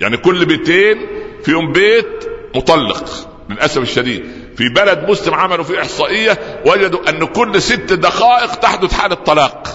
يعني 0.00 0.16
كل 0.16 0.44
بيتين 0.44 1.06
فيهم 1.44 1.72
بيت 1.72 2.30
مطلق 2.56 3.04
للأسف 3.50 3.82
الشديد. 3.82 4.24
في 4.56 4.68
بلد 4.68 5.10
مسلم 5.10 5.34
عملوا 5.34 5.64
فيه 5.64 5.80
إحصائية 5.80 6.38
وجدوا 6.66 7.10
أن 7.10 7.24
كل 7.24 7.62
ست 7.62 7.92
دقائق 7.92 8.54
تحدث 8.54 9.00
حالة 9.00 9.14
طلاق 9.14 9.68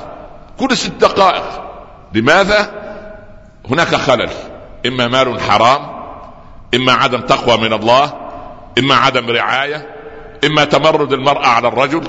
كل 0.60 0.78
ست 0.78 0.92
دقائق. 0.92 1.64
لماذا؟ 2.14 2.86
هناك 3.70 3.96
خلل 3.96 4.30
إما 4.86 5.08
مال 5.08 5.42
حرام 5.42 5.95
إما 6.74 6.94
عدم 6.94 7.22
تقوى 7.22 7.58
من 7.58 7.74
الله 7.74 8.14
إما 8.80 8.96
عدم 8.96 9.30
رعاية 9.30 9.96
إما 10.46 10.64
تمرد 10.66 11.14
المرأة 11.14 11.48
على 11.48 11.68
الرجل 11.68 12.04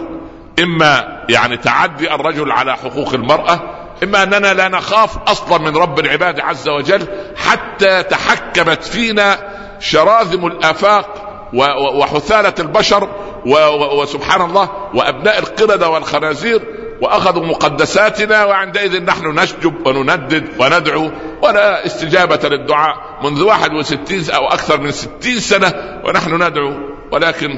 إما 0.63 1.23
يعني 1.29 1.57
تعدي 1.57 2.15
الرجل 2.15 2.53
على 2.53 2.77
حقوق 2.77 3.15
المرأة 3.15 3.61
إما 4.03 4.23
أننا 4.23 4.55
لا 4.55 4.69
نخاف 4.69 5.19
أصلا 5.29 5.59
من 5.59 5.77
رب 5.77 5.99
العباد 5.99 6.41
عز 6.41 6.69
وجل 6.69 7.07
حتى 7.37 8.03
تحكمت 8.03 8.85
فينا 8.85 9.39
شراذم 9.79 10.47
الآفاق 10.47 11.23
وحثالة 11.95 12.55
البشر 12.59 13.09
وسبحان 14.01 14.43
الله 14.43 14.69
وأبناء 14.95 15.39
القردة 15.39 15.89
والخنازير 15.89 16.76
وأخذوا 17.01 17.47
مقدساتنا 17.47 18.45
وعندئذ 18.45 19.05
نحن 19.05 19.27
نشجب 19.27 19.87
ونندد 19.87 20.45
وندعو 20.59 21.11
ولا 21.43 21.87
استجابة 21.87 22.49
للدعاء 22.49 22.95
منذ 23.25 23.43
61 23.43 24.31
أو 24.31 24.47
أكثر 24.47 24.81
من 24.81 24.91
60 24.91 25.39
سنة 25.39 26.01
ونحن 26.05 26.43
ندعو. 26.43 26.73
ولكن 27.13 27.49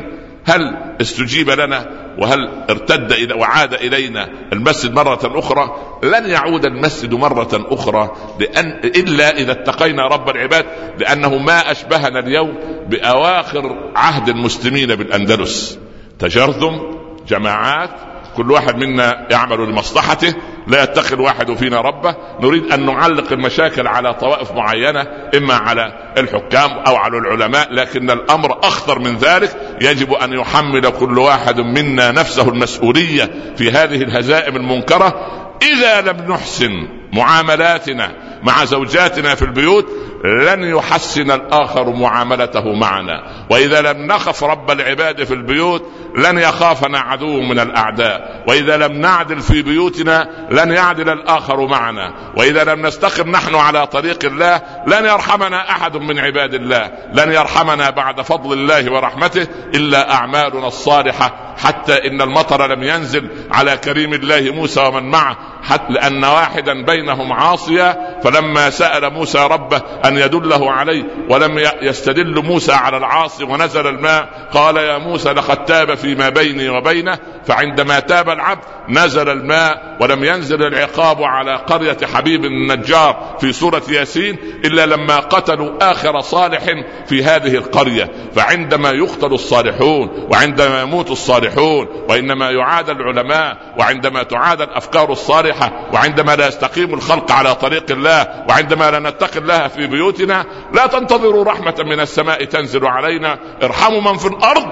هل 0.44 0.76
استجيب 1.00 1.50
لنا؟ 1.50 2.08
وهل 2.18 2.48
ارتد 2.70 3.12
إلى 3.12 3.34
وعاد 3.34 3.74
إلينا 3.74 4.28
المسجد 4.52 4.94
مرة 4.94 5.38
أخرى؟ 5.38 5.76
لن 6.02 6.30
يعود 6.30 6.64
المسجد 6.64 7.14
مرة 7.14 7.66
أخرى 7.70 8.16
لأن 8.40 8.80
إلا 8.84 9.36
إذا 9.36 9.52
اتقينا 9.52 10.08
رب 10.08 10.28
العباد 10.28 10.66
لأنه 10.98 11.38
ما 11.38 11.70
أشبهنا 11.70 12.18
اليوم 12.18 12.58
بأواخر 12.88 13.92
عهد 13.96 14.28
المسلمين 14.28 14.94
بالأندلس. 14.94 15.78
تجرذم 16.18 16.98
جماعات 17.28 17.90
كل 18.38 18.50
واحد 18.52 18.76
منا 18.76 19.26
يعمل 19.30 19.68
لمصلحته 19.68 20.34
لا 20.66 20.82
يتخذ 20.82 21.12
الواحد 21.12 21.54
فينا 21.54 21.80
ربه. 21.80 22.14
نريد 22.40 22.72
أن 22.72 22.86
نعلق 22.86 23.32
المشاكل 23.32 23.86
على 23.86 24.14
طوائف 24.14 24.52
معينة 24.52 25.06
إما 25.36 25.54
على 25.54 26.12
الحكام 26.18 26.70
أو 26.70 26.96
على 26.96 27.18
العلماء 27.18 27.74
لكن 27.74 28.10
الأمر 28.10 28.58
أخطر 28.62 28.98
من 28.98 29.16
ذلك. 29.16 29.56
يجب 29.80 30.12
أن 30.12 30.32
يحمل 30.32 30.90
كل 30.90 31.18
واحد 31.18 31.60
منا 31.60 32.10
نفسه 32.10 32.48
المسؤولية 32.48 33.30
في 33.56 33.70
هذه 33.70 34.02
الهزائم 34.02 34.56
المنكرة. 34.56 35.14
إذا 35.62 36.00
لم 36.00 36.32
نحسن 36.32 36.88
معاملاتنا 37.12 38.12
مع 38.42 38.64
زوجاتنا 38.64 39.34
في 39.34 39.42
البيوت 39.42 39.86
لن 40.24 40.64
يحسن 40.64 41.30
الآخر 41.30 41.90
معاملته 41.90 42.74
معنا. 42.74 43.22
وإذا 43.50 43.80
لم 43.80 44.06
نخف 44.06 44.44
رب 44.44 44.70
العباد 44.70 45.24
في 45.24 45.34
البيوت 45.34 45.82
لن 46.16 46.38
يخافنا 46.38 46.98
عدو 46.98 47.40
من 47.40 47.58
الأعداء. 47.58 48.44
وإذا 48.48 48.76
لم 48.76 48.92
نعدل 48.92 49.40
في 49.40 49.62
بيوتنا 49.62 50.28
لن 50.50 50.72
يعدل 50.72 51.08
الآخر 51.08 51.66
معنا. 51.66 52.14
وإذا 52.36 52.64
لم 52.64 52.86
نستقم 52.86 53.30
نحن 53.30 53.54
على 53.54 53.86
طريق 53.86 54.24
الله 54.24 54.62
لن 54.86 55.04
يرحمنا 55.04 55.70
أحد 55.70 55.96
من 55.96 56.18
عباد 56.18 56.54
الله. 56.54 56.92
لن 57.14 57.32
يرحمنا 57.32 57.90
بعد 57.90 58.20
فضل 58.20 58.52
الله 58.52 58.92
ورحمته 58.92 59.46
إلا 59.74 60.14
أعمالنا 60.14 60.66
الصالحة 60.66 61.54
حتى 61.64 62.08
إن 62.08 62.22
المطر 62.22 62.66
لم 62.74 62.82
ينزل 62.82 63.30
على 63.50 63.76
كريم 63.76 64.14
الله 64.14 64.50
موسى 64.50 64.80
ومن 64.80 65.10
معه 65.10 65.36
حتى 65.62 65.92
لأن 65.92 66.24
واحدا 66.24 66.84
بينهم 66.84 67.32
عاصية 67.32 67.98
فلما 68.28 68.70
سأل 68.70 69.12
موسى 69.12 69.38
ربه 69.38 69.82
أن 70.04 70.16
يدله 70.18 70.72
عليه 70.72 71.04
ولم 71.28 71.58
يستدل 71.82 72.42
موسى 72.44 72.72
على 72.72 72.96
العاصي 72.96 73.44
ونزل 73.44 73.86
الماء 73.86 74.48
قال 74.52 74.76
يا 74.76 74.98
موسى 74.98 75.32
لقد 75.32 75.64
تاب 75.64 75.94
فيما 75.94 76.28
بيني 76.28 76.68
وبينه 76.68 77.18
فعندما 77.46 78.00
تاب 78.00 78.30
العبد 78.30 78.62
نزل 78.88 79.28
الماء 79.28 79.96
ولم 80.00 80.24
ينزل 80.24 80.62
العقاب 80.62 81.22
على 81.22 81.56
قرية 81.56 81.96
حبيب 82.14 82.44
النجار 82.44 83.36
في 83.40 83.52
سورة 83.52 83.82
ياسين 83.88 84.38
إلا 84.64 84.86
لما 84.86 85.16
قتلوا 85.16 85.90
آخر 85.90 86.20
صالح 86.20 86.64
في 87.06 87.24
هذه 87.24 87.54
القرية. 87.54 88.10
فعندما 88.34 88.90
يقتل 88.90 89.32
الصالحون 89.32 90.26
وعندما 90.30 90.80
يموت 90.80 91.10
الصالحون 91.10 91.86
وإنما 92.08 92.50
يعاد 92.50 92.90
العلماء 92.90 93.56
وعندما 93.78 94.22
تعاد 94.22 94.60
الأفكار 94.60 95.12
الصالحة 95.12 95.72
وعندما 95.92 96.36
لا 96.36 96.48
يستقيم 96.48 96.94
الخلق 96.94 97.32
على 97.32 97.54
طريق 97.54 97.84
الله 97.90 98.17
وعندما 98.48 98.90
لا 98.90 98.98
نتقي 98.98 99.38
الله 99.38 99.68
في 99.68 99.86
بيوتنا 99.86 100.44
لا 100.74 100.86
تنتظروا 100.86 101.44
رحمة 101.44 101.74
من 101.78 102.00
السماء 102.00 102.44
تنزل 102.44 102.86
علينا. 102.86 103.38
ارحموا 103.62 104.00
من 104.00 104.18
في 104.18 104.26
الأرض 104.26 104.68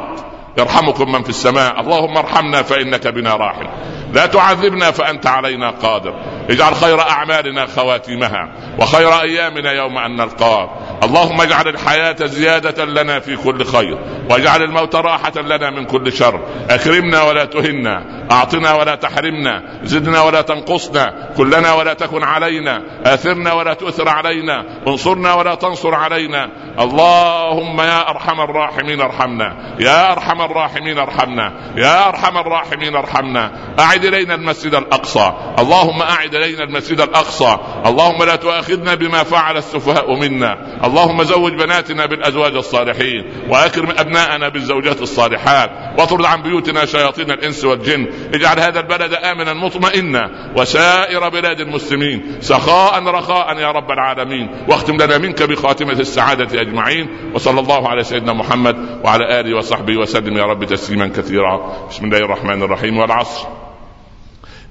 يرحمكم 0.58 1.12
من 1.12 1.22
في 1.22 1.28
السماء. 1.28 1.80
اللهم 1.80 2.16
ارحمنا 2.16 2.62
فإنك 2.62 3.08
بنا 3.08 3.36
راحم. 3.36 3.66
لا 4.12 4.26
تعذبنا 4.26 4.90
فأنت 4.90 5.26
علينا 5.26 5.70
قادر. 5.70 6.14
اجعل 6.50 6.74
خير 6.74 7.00
أعمالنا 7.00 7.66
خواتيمها 7.66 8.52
وخير 8.78 9.20
أيامنا 9.20 9.72
يوم 9.72 9.98
أن 9.98 10.16
نلقاك 10.16 10.70
اللهم 11.02 11.40
اجعل 11.40 11.68
الحياة 11.68 12.16
زيادة 12.26 12.84
لنا 12.84 13.20
في 13.20 13.36
كل 13.36 13.64
خير. 13.64 13.98
واجعل 14.30 14.62
الموت 14.62 14.94
راحة 14.94 15.32
لنا 15.36 15.70
من 15.70 15.84
كل 15.84 16.12
شر. 16.12 16.40
أكرمنا 16.70 17.22
ولا 17.22 17.44
تهنا. 17.44 18.26
أعطنا 18.30 18.74
ولا 18.74 18.94
تحرمنا. 18.94 19.62
زدنا 19.84 20.22
ولا 20.22 20.40
تنقصنا. 20.40 21.32
كلنا 21.36 21.72
ولا 21.72 21.94
تكن 21.94 22.24
علينا. 22.24 22.82
آثرنا 23.04 23.52
ولا 23.52 23.74
تؤثر 23.74 24.08
علينا. 24.08 24.64
انصرنا 24.88 25.34
ولا 25.34 25.54
تنصر 25.54 25.94
علينا. 25.94 26.50
اللهم 26.80 27.80
يا 27.80 28.10
أرحم 28.10 28.40
الراحمين 28.40 29.00
ارحمنا. 29.00 29.76
يا 29.80 30.12
أرحم 30.12 30.42
الراحمين 30.42 30.98
ارحمنا. 30.98 31.52
يا 31.76 32.08
أرحم 32.08 32.38
الراحمين 32.38 32.96
ارحمنا. 32.96 33.50
أعد 33.80 34.04
إلينا 34.04 34.34
المسجد 34.34 34.74
الأقصى. 34.74 35.32
اللهم 35.58 36.02
أعد 36.02 36.34
إلينا 36.34 36.62
المسجد 36.62 37.00
الأقصى. 37.00 37.58
اللهم 37.86 38.22
لا 38.24 38.36
تؤاخذنا 38.36 38.94
بما 38.94 39.22
فعل 39.22 39.56
السفهاء 39.56 40.14
منا. 40.14 40.56
اللهم 40.84 41.22
زوج 41.22 41.52
بناتنا 41.52 42.06
بالأزواج 42.06 42.54
الصالحين. 42.54 43.32
وأكرم 43.48 43.90
أبناءنا 44.16 44.48
بالزوجات 44.48 45.02
الصالحات 45.02 45.70
واطرد 45.98 46.24
عن 46.24 46.42
بيوتنا 46.42 46.84
شياطين 46.84 47.30
الإنس 47.30 47.64
والجن 47.64 48.06
اجعل 48.34 48.60
هذا 48.60 48.80
البلد 48.80 49.14
آمنا 49.14 49.54
مطمئنا 49.54 50.52
وسائر 50.56 51.28
بلاد 51.28 51.60
المسلمين 51.60 52.36
سخاء 52.40 53.04
رخاء 53.04 53.58
يا 53.58 53.70
رب 53.70 53.90
العالمين 53.90 54.50
واختم 54.68 54.96
لنا 54.96 55.18
منك 55.18 55.42
بخاتمة 55.42 55.92
السعادة 55.92 56.60
أجمعين 56.60 57.08
وصلى 57.34 57.60
الله 57.60 57.88
على 57.88 58.04
سيدنا 58.04 58.32
محمد 58.32 59.00
وعلى 59.04 59.40
آله 59.40 59.56
وصحبه 59.56 59.96
وسلم 59.96 60.36
يا 60.36 60.44
رب 60.44 60.64
تسليما 60.64 61.06
كثيرا. 61.08 61.86
بسم 61.90 62.04
الله 62.04 62.18
الرحمن 62.18 62.62
الرحيم 62.62 62.98
والعصر. 62.98 63.65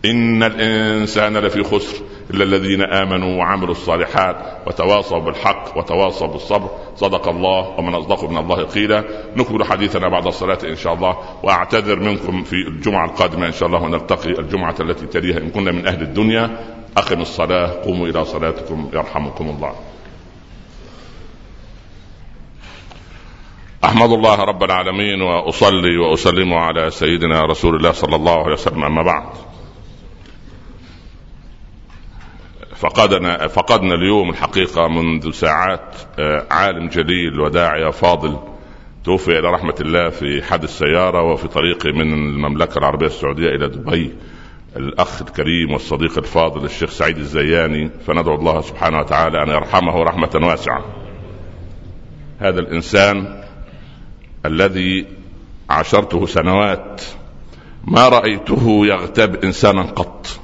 ان 0.06 0.44
الانسان 0.44 1.38
لفي 1.38 1.64
خسر 1.64 2.04
الا 2.30 2.44
الذين 2.44 2.82
امنوا 2.82 3.38
وعملوا 3.38 3.72
الصالحات 3.72 4.36
وتواصوا 4.68 5.20
بالحق 5.20 5.78
وتواصوا 5.78 6.28
بالصبر. 6.28 6.70
صدق 6.96 7.28
الله 7.28 7.80
ومن 7.80 7.96
اصدق 7.96 8.30
من 8.30 8.38
الله 8.38 8.64
قيلا. 8.64 9.04
نكمل 9.36 9.64
حديثنا 9.64 10.10
بعد 10.10 10.28
الصلاة 10.28 10.60
إن 10.64 10.76
شاء 10.76 10.94
الله 10.94 11.18
وأعتذر 11.44 12.00
منكم 12.00 12.44
في 12.44 12.56
الجمعة 12.56 13.06
القادمة 13.06 13.48
إن 13.48 13.52
شاء 13.52 13.68
الله 13.68 13.82
ونلتقي 13.84 14.30
الجمعة 14.30 14.76
التي 14.80 15.06
تليها 15.06 15.38
إن 15.38 15.50
كنا 15.50 15.72
من 15.72 15.88
أهل 15.88 16.02
الدنيا. 16.02 16.76
أقم 16.98 17.22
الصلاة 17.22 17.68
قوموا 17.84 18.08
إلى 18.08 18.26
صلاتكم 18.26 18.90
يرحمكم 18.94 19.50
الله. 19.50 19.76
أحمد 23.86 24.12
الله 24.12 24.36
رب 24.36 24.64
العالمين 24.64 25.22
وأصلي 25.22 25.98
وأسلم 25.98 26.54
على 26.54 26.90
سيدنا 26.90 27.42
رسول 27.42 27.76
الله 27.76 27.92
صلى 27.92 28.16
الله 28.16 28.44
عليه 28.44 28.54
وسلم 28.54 28.84
أما 28.84 29.04
بعد. 29.04 29.55
فقدنا 32.76 33.48
فقدنا 33.48 33.96
اليوم 33.96 34.30
الحقيقة 34.30 34.88
منذ 34.88 35.32
ساعات 35.32 35.96
آه، 36.20 36.46
عالم 36.52 36.88
جليل 36.88 37.40
وداعية 37.40 37.90
فاضل 37.90 38.38
توفي 39.04 39.40
إلى 39.40 39.50
رحمة 39.50 39.76
الله 39.82 40.10
في 40.10 40.44
حادث 40.44 40.78
سياره 40.78 41.22
وفي 41.22 41.48
طريقه 41.48 41.92
من 41.92 42.14
المملكة 42.14 42.78
العربية 42.78 43.08
السعودية 43.08 43.50
إلى 43.50 43.68
دبي 43.68 44.14
الأخ 44.76 45.22
الكريم 45.22 45.72
والصديق 45.72 46.18
الفاضل 46.18 46.66
الشيخ 46.66 46.90
سعيد 46.90 47.18
الزياني 47.18 47.90
فندعو 48.08 48.36
الله 48.36 48.62
سبحانه 48.62 49.00
وتعالى 49.00 49.44
أن 49.44 49.50
يرحمه 49.50 50.04
رحمة 50.04 50.48
واسعة. 50.48 50.86
هذا 52.40 52.60
الإنسان 52.60 53.44
الذي 54.46 55.06
عاشرته 55.70 56.26
سنوات 56.26 57.02
ما 57.84 58.10
رأيته 58.10 58.86
يغتاب 58.86 59.44
إنسانا 59.44 59.82
قط 59.82 60.40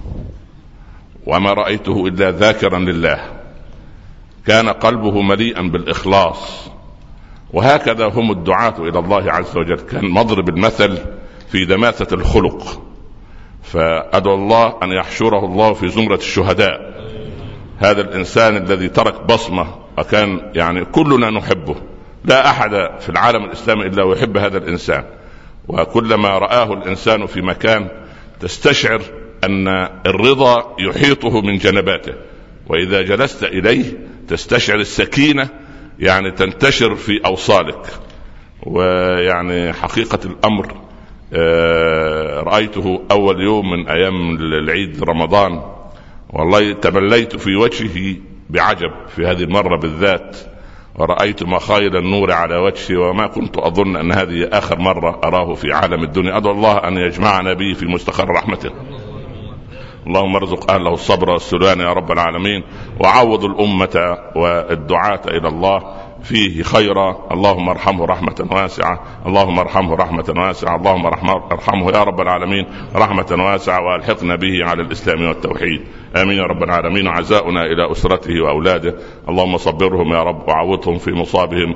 وما 1.25 1.53
رأيته 1.53 2.07
إلا 2.07 2.31
ذاكرا 2.31 2.79
لله. 2.79 3.19
كان 4.47 4.69
قلبه 4.69 5.21
مليئا 5.21 5.61
بالإخلاص. 5.61 6.69
وهكذا 7.53 8.05
هم 8.05 8.31
الدعاة 8.31 8.73
إلى 8.79 8.99
الله 8.99 9.31
عز 9.31 9.57
وجل. 9.57 9.79
كان 9.79 10.09
مضرب 10.09 10.49
المثل 10.49 10.97
في 11.51 11.65
دماثة 11.65 12.15
الخلق. 12.15 12.81
فأدعو 13.63 14.35
الله 14.35 14.77
أن 14.83 14.91
يحشره 14.91 15.45
الله 15.45 15.73
في 15.73 15.87
زمرة 15.87 16.15
الشهداء. 16.15 17.01
هذا 17.77 18.01
الإنسان 18.01 18.57
الذي 18.57 18.89
ترك 18.89 19.25
بصمة 19.25 19.67
وكان 19.97 20.51
يعني 20.55 20.85
كلنا 20.85 21.29
نحبه. 21.29 21.75
لا 22.25 22.49
أحد 22.49 22.71
في 22.99 23.09
العالم 23.09 23.45
الإسلامي 23.45 23.85
إلا 23.85 24.03
ويحب 24.03 24.37
هذا 24.37 24.57
الإنسان. 24.57 25.03
وكلما 25.67 26.29
رآه 26.29 26.73
الإنسان 26.73 27.25
في 27.25 27.41
مكان 27.41 27.89
تستشعر 28.39 29.01
أن 29.43 29.67
الرضا 30.05 30.75
يحيطه 30.79 31.41
من 31.41 31.57
جنباته 31.57 32.13
وإذا 32.67 33.01
جلست 33.01 33.43
إليه 33.43 33.85
تستشعر 34.27 34.79
السكينة 34.79 35.49
يعني 35.99 36.31
تنتشر 36.31 36.95
في 36.95 37.21
أوصالك. 37.25 37.85
ويعني 38.65 39.73
حقيقة 39.73 40.19
الأمر 40.25 40.75
آه، 41.33 42.39
رأيته 42.39 43.01
أول 43.11 43.41
يوم 43.41 43.71
من 43.71 43.87
أيام 43.89 44.35
العيد 44.35 45.03
رمضان 45.03 45.61
والله 46.29 46.73
تمليت 46.73 47.35
في 47.35 47.55
وجهه 47.55 48.15
بعجب 48.49 48.91
في 49.15 49.25
هذه 49.25 49.43
المرة 49.43 49.79
بالذات. 49.79 50.37
ورأيت 50.95 51.43
مخايل 51.43 51.97
النور 51.97 52.31
على 52.31 52.55
وجهي 52.55 52.95
وما 52.95 53.27
كنت 53.27 53.57
أظن 53.57 53.95
أن 53.95 54.11
هذه 54.11 54.49
آخر 54.51 54.79
مرة 54.79 55.21
أراه 55.23 55.53
في 55.53 55.73
عالم 55.73 56.03
الدنيا. 56.03 56.37
أدعو 56.37 56.51
الله 56.51 56.77
أن 56.77 56.97
يجمعنا 56.97 57.53
به 57.53 57.73
في 57.73 57.85
مستقر 57.85 58.29
رحمته. 58.29 58.71
اللهم 60.07 60.35
ارزق 60.35 60.71
أهله 60.71 60.93
الصبر 60.93 61.29
والسلوان 61.29 61.79
يا 61.79 61.93
رب 61.93 62.11
العالمين 62.11 62.63
وعوض 62.99 63.45
الأمة 63.45 64.17
والدعاة 64.35 65.21
إلى 65.27 65.47
الله 65.47 65.81
فيه 66.23 66.63
خيرا. 66.63 67.27
اللهم 67.31 67.69
ارحمه 67.69 68.05
رحمة 68.05 68.47
واسعة 68.51 69.01
اللهم 69.25 69.59
ارحمه 69.59 69.95
رحمة 69.95 70.33
واسعة 70.37 70.75
اللهم 70.75 71.05
ارحمه 71.51 71.91
يا 71.91 72.03
رب 72.03 72.21
العالمين 72.21 72.65
رحمة 72.95 73.35
واسعة 73.39 73.81
وألحقنا 73.81 74.35
به 74.35 74.65
على 74.65 74.81
الإسلام 74.81 75.27
والتوحيد. 75.27 75.81
آمين 76.15 76.37
يا 76.37 76.43
رب 76.43 76.63
العالمين. 76.63 77.07
عزاؤنا 77.07 77.61
إلى 77.61 77.91
أسرته 77.91 78.41
وأولاده. 78.41 78.95
اللهم 79.29 79.57
صبرهم 79.57 80.13
يا 80.13 80.23
رب 80.23 80.49
وعوضهم 80.49 80.97
في 80.97 81.11
مصابهم 81.11 81.75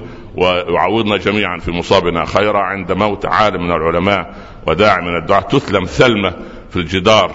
وعوضنا 0.73 1.17
جميعا 1.17 1.57
في 1.57 1.71
مصابنا 1.71 2.25
خيرا 2.25 2.59
عند 2.59 2.91
موت 2.91 3.25
عالم 3.25 3.63
من 3.63 3.71
العلماء 3.71 4.35
وداعي 4.67 5.01
من 5.01 5.15
الدعاء 5.15 5.41
تثلم 5.41 5.85
ثلمه 5.85 6.33
في 6.69 6.75
الجدار. 6.75 7.31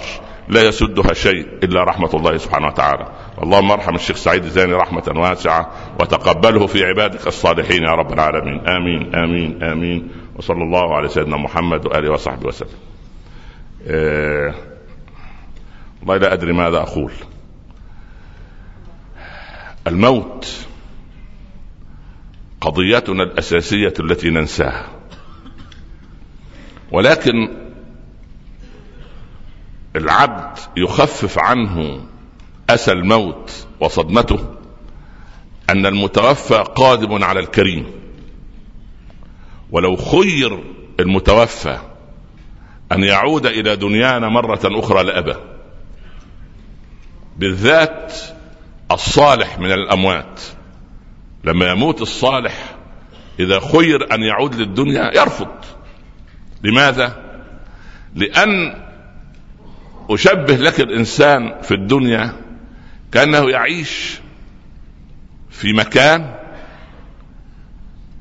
لا 0.50 0.62
يسدها 0.62 1.12
شيء 1.12 1.46
إلا 1.62 1.84
رحمة 1.84 2.10
الله 2.14 2.36
سبحانه 2.36 2.66
وتعالى. 2.66 3.12
اللهم 3.42 3.70
ارحم 3.70 3.94
الشيخ 3.94 4.16
سعيد 4.16 4.44
الزاني 4.44 4.72
رحمة 4.72 5.12
واسعة 5.16 5.70
وتقبله 6.00 6.66
في 6.66 6.84
عبادك 6.84 7.26
الصالحين 7.26 7.82
يا 7.82 7.90
رب 7.90 8.12
العالمين. 8.12 8.68
آمين 8.68 9.14
آمين 9.14 9.62
آمين. 9.62 10.10
وصلى 10.36 10.62
الله 10.62 10.96
على 10.96 11.08
سيدنا 11.08 11.36
محمد 11.36 11.86
وآله 11.86 12.12
وصحبه 12.12 12.46
وسلم. 12.46 12.78
آه 13.86 14.54
والله 16.00 16.16
لا 16.16 16.32
أدري 16.32 16.52
ماذا 16.52 16.76
أقول. 16.78 17.12
الموت 19.86 20.66
قضيتنا 22.60 23.22
الأساسية 23.22 23.94
التي 24.00 24.30
ننساها. 24.30 24.86
ولكن 26.92 27.48
العبد 29.96 30.58
يخفف 30.76 31.38
عنه 31.38 32.00
أسى 32.70 32.92
الموت 32.92 33.66
وصدمته 33.80 34.54
أن 35.70 35.86
المتوفى 35.86 36.64
قادم 36.74 37.24
على 37.24 37.40
الكريم. 37.40 37.86
ولو 39.70 39.96
خير 39.96 40.64
المتوفى 41.00 41.78
أن 42.92 43.04
يعود 43.04 43.46
إلى 43.46 43.76
دنيانا 43.76 44.28
مرة 44.28 44.60
أخرى 44.64 45.02
لأبى. 45.02 45.34
بالذات 47.36 48.14
الصالح 48.90 49.58
من 49.58 49.72
الأموات. 49.72 50.40
لما 51.44 51.70
يموت 51.70 52.02
الصالح 52.02 52.74
إذا 53.40 53.60
خير 53.60 54.14
أن 54.14 54.22
يعود 54.22 54.54
للدنيا 54.54 55.10
يرفض. 55.14 55.54
لماذا؟ 56.62 57.30
لأن 58.14 58.74
أشبه 60.10 60.54
لك 60.56 60.80
الإنسان 60.80 61.62
في 61.62 61.74
الدنيا 61.74 62.32
كأنه 63.12 63.50
يعيش 63.50 64.20
في 65.50 65.72
مكان 65.72 66.34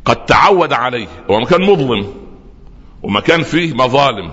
قد 0.05 0.25
تعود 0.25 0.73
عليه 0.73 1.07
هو 1.29 1.39
مكان 1.39 1.61
مظلم 1.61 2.13
ومكان 3.03 3.43
فيه 3.43 3.73
مظالم 3.73 4.31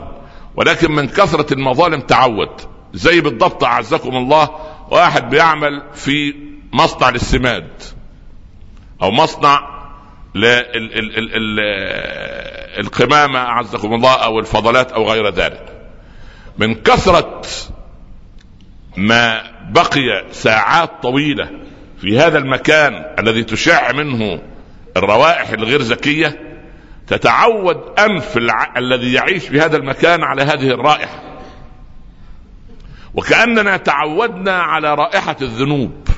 ولكن 0.56 0.92
من 0.92 1.08
كثرة 1.08 1.54
المظالم 1.54 2.00
تعود. 2.00 2.60
زي 2.94 3.20
بالضبط 3.20 3.64
أعزكم 3.64 4.16
الله 4.16 4.50
واحد 4.90 5.30
بيعمل 5.30 5.82
في 5.94 6.34
مصنع 6.72 7.10
للسماد 7.10 7.82
أو 9.02 9.10
مصنع 9.10 9.76
للقمامة 12.78 13.38
أعزكم 13.38 13.94
الله 13.94 14.14
أو 14.14 14.38
الفضلات 14.38 14.92
أو 14.92 15.10
غير 15.10 15.28
ذلك. 15.28 15.75
من 16.58 16.74
كثرة 16.74 17.42
ما 18.96 19.42
بقي 19.70 20.24
ساعات 20.32 20.90
طويلة 21.02 21.50
في 22.00 22.18
هذا 22.18 22.38
المكان 22.38 23.14
الذي 23.18 23.44
تشع 23.44 23.92
منه 23.92 24.42
الروائح 24.96 25.50
الغير 25.50 25.82
زكية 25.82 26.40
تتعود 27.06 27.76
أنف 27.98 28.36
الع... 28.36 28.74
الذي 28.76 29.12
يعيش 29.12 29.48
في 29.48 29.60
هذا 29.60 29.76
المكان 29.76 30.22
على 30.24 30.42
هذه 30.42 30.70
الرائحة. 30.70 31.22
وكأننا 33.14 33.76
تعودنا 33.76 34.62
على 34.62 34.94
رائحة 34.94 35.36
الذنوب 35.42 36.08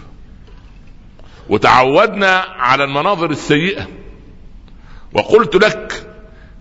وتعودنا 1.49 2.39
على 2.39 2.85
المناظر 2.85 3.31
السيئة. 3.31 3.87
وقلت 5.13 5.55
لك 5.55 6.07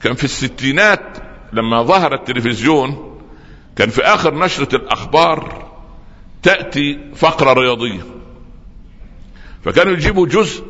كان 0.02 0.14
في 0.14 0.24
الستينات 0.24 1.18
لما 1.54 1.84
ظهر 1.84 2.14
التلفزيون 2.14 3.07
كان 3.78 3.90
في 3.90 4.02
آخر 4.02 4.34
نشرة 4.36 4.76
الأخبار 4.76 5.68
تأتي 6.44 7.00
فقرة 7.16 7.54
رياضية. 7.54 8.02
فكانوا 9.66 9.94
يجيبوا 9.94 10.28
جزء 10.28 10.66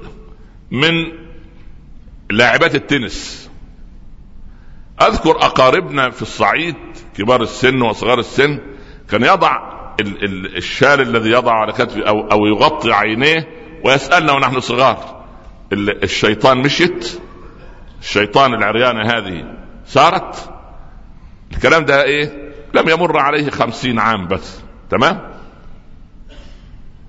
من 0.71 0.93
لاعبات 2.31 2.75
التنس. 2.75 3.49
أذكر 5.01 5.31
أقاربنا 5.31 6.09
في 6.09 6.21
الصعيد 6.21 6.75
كبار 7.17 7.41
السن 7.41 7.81
وصغار 7.81 8.19
السن 8.19 8.59
كان 9.09 9.23
يضع 9.23 9.57
ال- 9.99 10.23
ال- 10.23 10.57
الشال 10.57 11.01
الذي 11.01 11.29
يضع 11.31 11.51
على 11.53 11.73
كتفه 11.73 12.01
أو 12.07 12.31
أو 12.31 12.45
يغطي 12.45 12.93
عينيه 12.93 13.47
ويسألنا 13.85 14.31
ونحن 14.33 14.59
صغار 14.59 15.23
ال- 15.73 16.03
الشيطان 16.03 16.57
مشيت؟ 16.57 17.19
الشيطان 18.01 18.53
العريانة 18.53 19.01
هذه 19.17 19.43
صارت 19.85 20.49
الكلام 21.53 21.85
ده 21.85 22.03
إيه؟ 22.03 22.46
لم 22.73 22.89
يمر 22.89 23.19
عليه 23.19 23.49
خمسين 23.49 23.99
عام 23.99 24.27
بس. 24.27 24.59
تمام؟ 24.89 25.31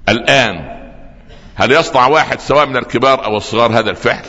الآن 0.08 0.78
هل 1.54 1.72
يصنع 1.72 2.06
واحد 2.06 2.40
سواء 2.40 2.66
من 2.66 2.76
الكبار 2.76 3.24
أو 3.24 3.36
الصغار 3.36 3.78
هذا 3.78 3.90
الفعل؟ 3.90 4.24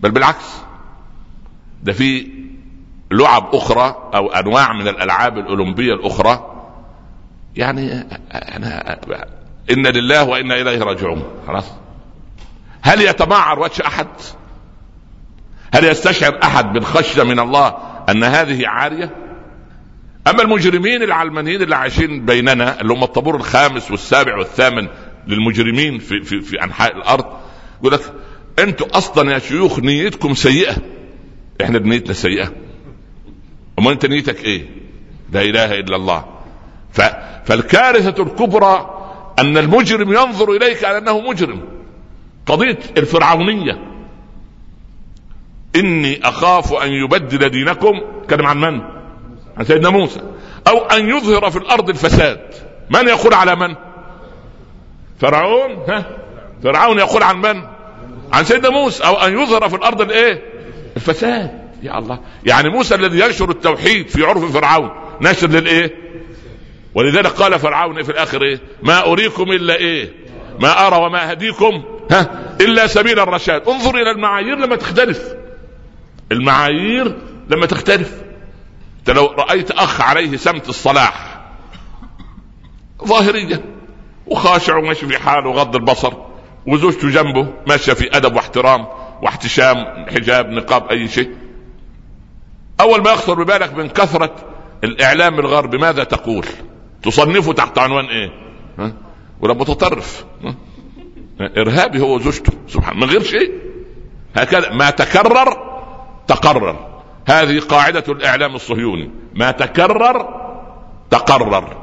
بل 0.00 0.10
بالعكس. 0.10 0.56
ده 1.82 1.92
في 1.92 2.28
لعب 3.10 3.54
أخرى 3.54 4.10
أو 4.14 4.32
أنواع 4.32 4.72
من 4.72 4.88
الألعاب 4.88 5.38
الأولمبية 5.38 5.92
الأخرى. 5.94 6.52
يعني 7.56 8.06
أنا 8.32 8.98
إنا 9.70 9.88
لله 9.88 10.24
وإنا 10.24 10.54
إليه 10.54 10.82
راجعون. 10.82 11.24
خلاص؟ 11.46 11.72
هل 12.82 13.00
يتمعر 13.00 13.58
وجه 13.58 13.86
أحد؟ 13.86 14.08
هل 15.74 15.84
يستشعر 15.84 16.38
أحد 16.42 16.72
بالخشية 16.72 17.22
من 17.22 17.40
الله 17.40 17.76
أن 18.08 18.24
هذه 18.24 18.68
عارية؟ 18.68 19.25
أما 20.26 20.42
المجرمين 20.42 21.02
العلمانيين 21.02 21.62
اللي 21.62 21.76
عايشين 21.76 22.26
بيننا 22.26 22.80
اللي 22.80 22.92
هم 22.92 23.02
الطابور 23.02 23.36
الخامس 23.36 23.90
والسابع 23.90 24.36
والثامن 24.36 24.88
للمجرمين 25.26 25.98
في 25.98 26.22
في 26.22 26.40
في 26.40 26.64
أنحاء 26.64 26.96
الأرض 26.96 27.24
يقول 27.80 27.92
لك 27.92 28.12
أنتوا 28.58 28.98
أصلا 28.98 29.32
يا 29.32 29.38
شيوخ 29.38 29.78
نيتكم 29.78 30.34
سيئة. 30.34 30.76
إحنا 31.62 31.78
بنيتنا 31.78 32.12
سيئة. 32.12 32.52
أمال 33.78 33.92
أنت 33.92 34.06
نيتك 34.06 34.44
إيه؟ 34.44 34.66
لا 35.32 35.42
إله 35.42 35.80
إلا 35.80 35.96
الله. 35.96 36.24
ف... 36.92 37.00
فالكارثة 37.44 38.22
الكبرى 38.22 38.90
أن 39.38 39.58
المجرم 39.58 40.12
ينظر 40.12 40.52
إليك 40.52 40.84
على 40.84 40.98
أنه 40.98 41.20
مجرم. 41.20 41.62
قضية 42.46 42.78
الفرعونية. 42.96 43.78
إني 45.76 46.28
أخاف 46.28 46.72
أن 46.72 46.88
يبدل 46.92 47.48
دينكم. 47.48 48.00
كلم 48.30 48.46
عن 48.46 48.60
من؟ 48.60 48.95
عن 49.58 49.64
سيدنا 49.64 49.90
موسى. 49.90 50.20
أو 50.68 50.78
أن 50.78 51.08
يظهر 51.08 51.50
في 51.50 51.58
الأرض 51.58 51.88
الفساد. 51.90 52.40
من 52.90 53.08
يقول 53.08 53.34
على 53.34 53.56
من؟ 53.56 53.74
فرعون 55.20 55.70
ها؟ 55.88 56.16
فرعون 56.62 56.98
يقول 56.98 57.22
عن 57.22 57.36
من؟ 57.36 57.62
عن 58.32 58.44
سيدنا 58.44 58.70
موسى. 58.70 59.04
أو 59.04 59.14
أن 59.14 59.38
يظهر 59.42 59.68
في 59.68 59.76
الأرض 59.76 60.00
الإيه؟ 60.00 60.42
الفساد. 60.96 61.66
يا 61.82 61.98
الله. 61.98 62.20
يعني 62.44 62.68
موسى 62.68 62.94
الذي 62.94 63.20
ينشر 63.20 63.50
التوحيد 63.50 64.08
في 64.08 64.24
عرف 64.24 64.52
فرعون. 64.52 64.90
نشر 65.20 65.48
للإيه؟ 65.48 65.92
ولذلك 66.94 67.26
قال 67.26 67.58
فرعون 67.58 68.02
في 68.02 68.12
الآخر 68.12 68.42
إيه؟ 68.42 68.60
ما 68.82 69.06
أريكم 69.06 69.52
إلا 69.52 69.74
إيه؟ 69.74 70.12
ما 70.60 70.86
أرى 70.86 70.96
وما 70.96 71.30
أهديكم 71.30 71.84
ها؟ 72.10 72.30
إلا 72.60 72.86
سبيل 72.86 73.20
الرشاد. 73.20 73.68
انظر 73.68 73.94
إلى 73.94 74.10
المعايير 74.10 74.56
لما 74.56 74.76
تختلف. 74.76 75.34
المعايير 76.32 77.16
لما 77.50 77.66
تختلف. 77.66 78.25
انت 79.08 79.16
لو 79.16 79.26
رأيت 79.26 79.70
أخ 79.70 80.00
عليه 80.00 80.36
سمت 80.36 80.68
الصلاح. 80.68 81.40
ظاهريا 83.04 83.62
وخاشع 84.26 84.76
وماشي 84.76 85.06
في 85.06 85.18
حاله 85.18 85.48
وغض 85.48 85.76
البصر. 85.76 86.12
وزوجته 86.66 87.10
جنبه 87.10 87.52
ماشية 87.66 87.92
في 87.92 88.16
أدب 88.16 88.36
واحترام 88.36 88.86
واحتشام 89.22 90.06
حجاب 90.10 90.50
نقاب 90.50 90.88
أي 90.90 91.08
شيء. 91.08 91.30
أول 92.80 93.02
ما 93.02 93.10
يخطر 93.10 93.42
ببالك 93.42 93.74
من 93.74 93.88
كثرة 93.88 94.34
الإعلام 94.84 95.38
الغربي 95.38 95.78
ماذا 95.78 96.04
تقول؟ 96.04 96.46
تصنفه 97.02 97.52
تحت 97.52 97.78
عنوان 97.78 98.04
إيه؟ 98.04 98.30
ها؟ 98.78 98.92
ولا 99.40 99.54
متطرف؟ 99.54 100.24
ها؟ 100.44 100.54
إرهابي 101.56 102.00
هو 102.00 102.16
وزوجته 102.16 102.52
سبحان 102.68 102.96
من 102.96 103.04
غير 103.04 103.22
شيء. 103.22 103.52
هكذا 104.36 104.72
ما 104.72 104.90
تكرر 104.90 105.56
تقرر. 106.26 106.95
هذه 107.26 107.60
قاعدة 107.60 108.04
الإعلام 108.08 108.54
الصهيوني. 108.54 109.10
ما 109.34 109.50
تكرر 109.50 110.28
تقرر. 111.10 111.76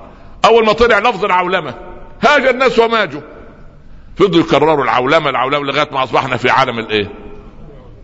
أول 0.46 0.66
ما 0.66 0.74
طلع 0.74 1.00
لفظ 1.00 1.26
العولمة 1.26 1.74
هاج 2.22 2.46
الناس 2.46 2.80
وماجوا 2.80 3.22
فضلوا 4.16 4.44
يكرروا 4.44 4.84
العولمة 4.84 5.30
العولمة 5.30 5.64
لغاية 5.66 5.90
ما 5.92 6.04
أصبحنا 6.04 6.38
في 6.38 6.50
عالم 6.50 6.80
الإيه؟ 6.80 7.12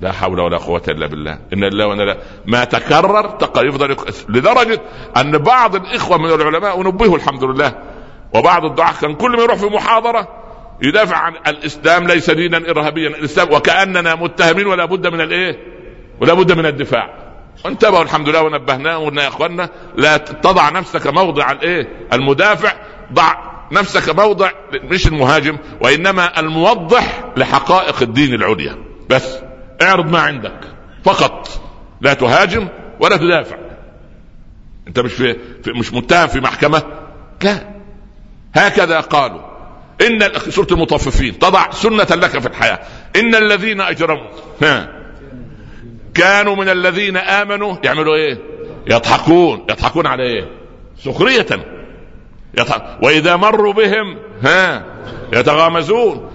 لا 0.01 0.11
حول 0.11 0.39
ولا 0.39 0.57
قوة 0.57 0.81
إلا 0.87 1.07
بالله. 1.07 1.39
إن 1.53 1.63
الله 1.63 1.87
وإنا 1.87 2.03
لا 2.03 2.17
ما 2.45 2.63
تكرر 2.63 3.29
تقرر 3.29 3.67
يفضل. 3.67 3.95
لدرجة 4.29 4.81
أن 5.17 5.37
بعض 5.37 5.75
الإخوة 5.75 6.17
من 6.17 6.25
العلماء 6.25 6.79
ونبهوا 6.79 7.15
الحمد 7.17 7.43
لله. 7.43 7.75
وبعض 8.33 8.65
الدعاة 8.65 8.93
كان 9.01 9.15
كل 9.15 9.31
ما 9.31 9.43
يروح 9.43 9.57
في 9.57 9.65
محاضرة 9.65 10.27
يدافع 10.81 11.17
عن 11.17 11.33
الإسلام 11.47 12.07
ليس 12.07 12.29
دينا 12.29 12.57
إرهابيا. 12.57 13.07
الإسلام 13.07 13.53
وكأننا 13.53 14.15
متهمين 14.15 14.67
ولا 14.67 14.85
بد 14.85 15.07
من 15.07 15.21
الإيه؟ 15.21 15.57
ولا 16.21 16.33
بد 16.33 16.51
من 16.51 16.65
الدفاع. 16.65 17.28
وانتبهوا 17.65 18.03
الحمد 18.03 18.29
لله 18.29 18.41
ونبهناهم 18.41 19.03
وقلنا 19.03 19.23
يا 19.23 19.27
اخوانا 19.27 19.69
لا 19.95 20.17
تضع 20.17 20.69
نفسك 20.69 21.07
موضع 21.07 21.51
الايه؟ 21.51 22.07
المدافع 22.13 22.73
ضع 23.13 23.33
نفسك 23.71 24.09
موضع 24.15 24.51
مش 24.73 25.07
المهاجم 25.07 25.57
وإنما 25.81 26.39
الموضح 26.39 27.23
لحقائق 27.37 28.01
الدين 28.01 28.33
العليا. 28.33 28.77
بس 29.09 29.37
اعرض 29.81 30.11
ما 30.11 30.19
عندك. 30.19 30.59
فقط 31.03 31.49
لا 32.01 32.13
تهاجم 32.13 32.67
ولا 32.99 33.17
تدافع. 33.17 33.57
انت 34.87 34.99
مش 34.99 35.13
في 35.13 35.35
مش 35.67 35.93
متهم 35.93 36.27
في 36.27 36.39
محكمة؟ 36.39 36.83
لا. 37.43 37.69
هكذا 38.55 38.99
قالوا. 38.99 39.41
إن 40.01 40.39
سورة 40.49 40.67
المطففين 40.71 41.39
تضع 41.39 41.71
سنة 41.71 42.07
لك 42.15 42.39
في 42.39 42.47
الحياة. 42.47 42.79
إن 43.15 43.35
الذين 43.35 43.81
أجرموا 43.81 44.29
ها 44.61 44.98
كانوا 46.19 46.55
من 46.55 46.69
الذين 46.69 47.17
آمنوا 47.17 47.75
يعملوا 47.83 48.15
إيه؟ 48.15 48.37
يضحكون. 48.87 49.65
يضحكون 49.69 50.07
على 50.07 50.23
إيه؟ 50.23 50.49
سخرية. 50.97 51.45
يضحك 52.57 52.83
وإذا 53.03 53.35
مروا 53.35 53.73
بهم 53.73 54.17
ها 54.43 54.85
يتغامزون. 55.33 56.31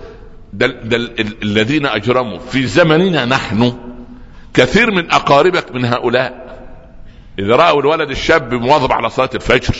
ده, 0.53 0.67
ده 0.67 0.97
الذين 1.43 1.87
أجرموا 1.87 2.39
في 2.39 2.67
زمننا 2.67 3.25
نحن 3.25 3.73
كثير 4.55 4.91
من 4.91 5.11
أقاربك 5.13 5.75
من 5.75 5.85
هؤلاء. 5.85 6.45
إذا 7.39 7.57
رأوا 7.57 7.81
الولد 7.81 8.11
الشاب 8.11 8.55
مواظب 8.55 8.93
على 8.93 9.11
صلاة 9.11 9.31
الفجر 9.35 9.75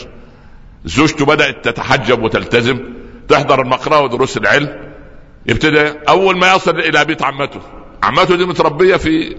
زوجته 0.85 1.25
بدأت 1.25 1.65
تتحجب 1.65 2.23
وتلتزم 2.23 2.79
تحضر 3.27 3.61
المقرأة 3.61 4.01
ودروس 4.01 4.37
العلم 4.37 4.93
يبتدي 5.45 5.93
أول 6.09 6.37
ما 6.37 6.55
يصل 6.55 6.79
إلى 6.79 7.05
بيت 7.05 7.23
عمته. 7.23 7.61
عمته 8.03 8.35
دي 8.35 8.45
متربية 8.45 8.95
في 8.95 9.35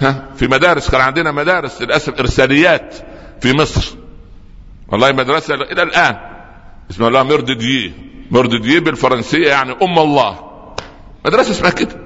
ها؟ 0.00 0.28
في 0.36 0.46
مدارس 0.46 0.90
كان 0.90 1.00
عندنا 1.00 1.32
مدارس 1.32 1.82
للأسف 1.82 2.20
إرساليات 2.20 2.94
في 3.40 3.52
مصر. 3.52 3.96
والله 4.88 5.12
مدرسة 5.12 5.54
إلى 5.54 5.82
الآن. 5.82 6.16
اسمها 6.90 7.08
La 7.08 7.22
Mère 7.22 7.41
de 7.41 7.50
Dieu 7.58 7.92
Mère 8.30 8.46
de 8.46 8.54
Dieu 8.62 8.80
بالفرنسية 8.80 9.48
يعني 9.48 9.72
أم 9.82 9.98
الله. 9.98 10.38
مدرسة 11.26 11.50
اسمها 11.50 11.70
كده. 11.70 11.96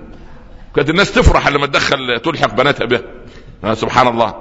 كانت 0.76 0.90
الناس 0.90 1.12
تفرح 1.12 1.48
لما 1.48 1.66
تدخل 1.66 2.20
تلحق 2.24 2.54
بناتها 2.54 2.84
بها. 2.84 3.74
سبحان 3.74 4.08
الله. 4.08 4.34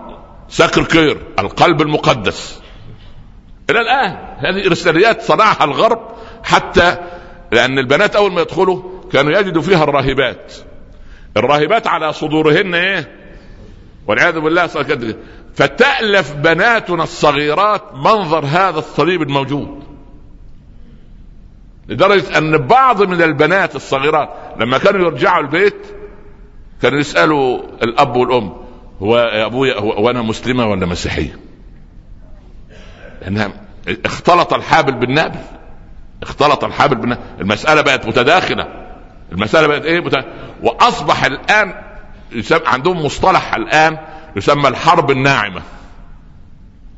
Sacré-Cœur 0.50 1.17
القلب 1.40 1.82
المقدس. 1.82 2.62
إلى 3.70 3.80
الآن 3.80 4.18
هذه 4.38 4.68
إرساليات 4.68 5.22
صنعها 5.22 5.64
الغرب 5.64 6.00
حتى 6.44 6.98
لأن 7.52 7.80
البنات 7.80 8.16
أول 8.16 8.32
ما 8.32 8.42
يدخلوا 8.42 8.84
كانوا 9.14 9.40
يجدوا 9.40 9.62
فيها 9.62 9.84
الراهبات. 9.84 10.54
الراهبات 11.38 11.88
على 11.88 12.14
صدورهن 12.14 12.76
إيه؟ 12.76 13.27
والعياذ 14.08 14.39
بالله 14.39 14.67
فتألف 15.56 16.34
بناتنا 16.34 17.04
الصغيرات 17.04 17.93
منظر 17.93 18.46
هذا 18.46 18.80
الصليب 18.80 19.22
الموجود. 19.22 19.84
لدرجة 21.88 22.38
أن 22.38 22.58
بعض 22.58 23.04
من 23.04 23.22
البنات 23.22 23.76
الصغيرات 23.76 24.30
لما 24.60 24.78
كانوا 24.78 25.02
يرجعوا 25.02 25.41
البيت 25.41 25.86
كانوا 26.82 27.00
يسألوا 27.00 27.60
الأب 27.84 28.15
والأم 28.15 28.54
هو 29.02 29.17
يا 29.17 29.46
أبويا 29.46 29.80
هو 29.80 30.10
أنا 30.10 30.22
مسلمة 30.22 30.67
ولا 30.67 30.86
مسيحية؟ 30.86 31.39
لأنها 33.22 33.52
اختلط 34.06 34.54
الحابل 34.54 34.93
بالنابل 34.93 35.39
اختلط 36.24 36.63
الحابل 36.63 36.96
بالنابل 36.96 37.22
المسألة 37.41 37.82
بقت 37.82 38.06
متداخلة. 38.06 38.67
المسألة 39.32 39.67
بقت 39.67 39.82
إيه؟ 39.82 40.00
متداخلة. 40.00 40.34
وأصبح 40.63 41.26
الآن 41.26 41.87
عندهم 42.52 43.06
مصطلح 43.06 43.56
الآن 43.56 43.98
يسمى 44.36 44.68
الحرب 44.68 45.12
الناعمة. 45.12 45.62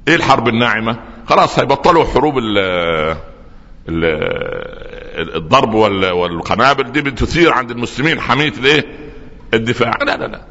إيه 0.08 0.16
الحرب 0.16 0.48
الناعمة؟ 0.48 1.00
خلاص 1.28 1.60
هيبطلوا 1.60 2.06
حروب 2.06 2.38
ال 2.38 2.58
ال 3.90 5.36
الضرب 5.36 5.74
والقنابل 5.74 6.92
دي 6.92 7.02
بتثير 7.02 7.54
عند 7.54 7.72
المسلمين. 7.72 8.22
حمية 8.22 8.54
الايه 8.58 8.86
الدفاع. 9.54 9.98
لا 10.02 10.18
لا 10.18 10.28
لا. 10.28 10.42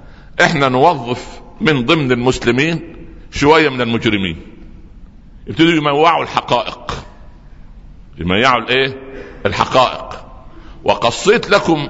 إحنا 0.44 0.68
نوظف 0.68 1.40
من 1.60 1.86
ضمن 1.86 2.12
المسلمين 2.12 2.96
شوية 3.30 3.68
من 3.68 3.80
المجرمين. 3.80 4.40
يبتدوا 5.46 5.72
يموعوا 5.72 6.22
الحقائق. 6.22 7.04
يميعوا 8.18 8.62
الإيه؟ 8.62 8.96
الحقائق. 9.46 10.24
وقصيت 10.84 11.50
لكم 11.50 11.88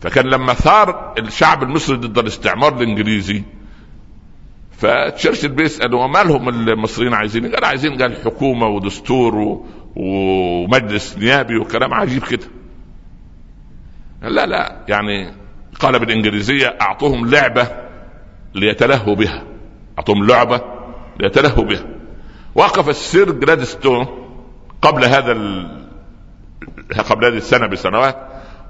فكان 0.00 0.26
لما 0.26 0.54
ثار 0.54 1.14
الشعب 1.18 1.62
المصري 1.62 1.96
ضد 1.96 2.18
الاستعمار 2.18 2.76
الإنجليزي 2.76 3.42
فتشرشل 4.78 5.48
بيسأل 5.48 5.94
وما 5.94 6.18
لهم 6.18 6.48
المصريين 6.48 7.14
عايزين؟ 7.14 7.54
قال 7.54 7.64
عايزين 7.64 8.02
قال 8.02 8.16
حكومة 8.24 8.66
ودستور 8.66 9.64
ومجلس 9.96 11.18
نيابي 11.18 11.56
وكلام 11.56 11.94
عجيب 11.94 12.22
كده. 12.22 12.46
لا 14.28 14.46
لا 14.46 14.76
يعني 14.88 15.34
قال 15.80 15.98
بالإنجليزية 15.98 16.76
أعطوهم 16.80 17.30
لعبة 17.30 17.68
ليتلهوا 18.54 19.14
بها 19.14 19.42
أعطوهم 19.98 20.26
لعبة 20.26 20.60
ليتلهوا 21.20 21.64
بها 21.64 21.86
وقف 22.54 22.88
السير 22.88 23.30
جلادستون 23.30 24.06
قبل 24.82 25.04
هذا 25.04 25.32
ال... 25.32 25.84
قبل 27.10 27.24
هذه 27.24 27.36
السنة 27.36 27.66
بسنوات 27.66 28.16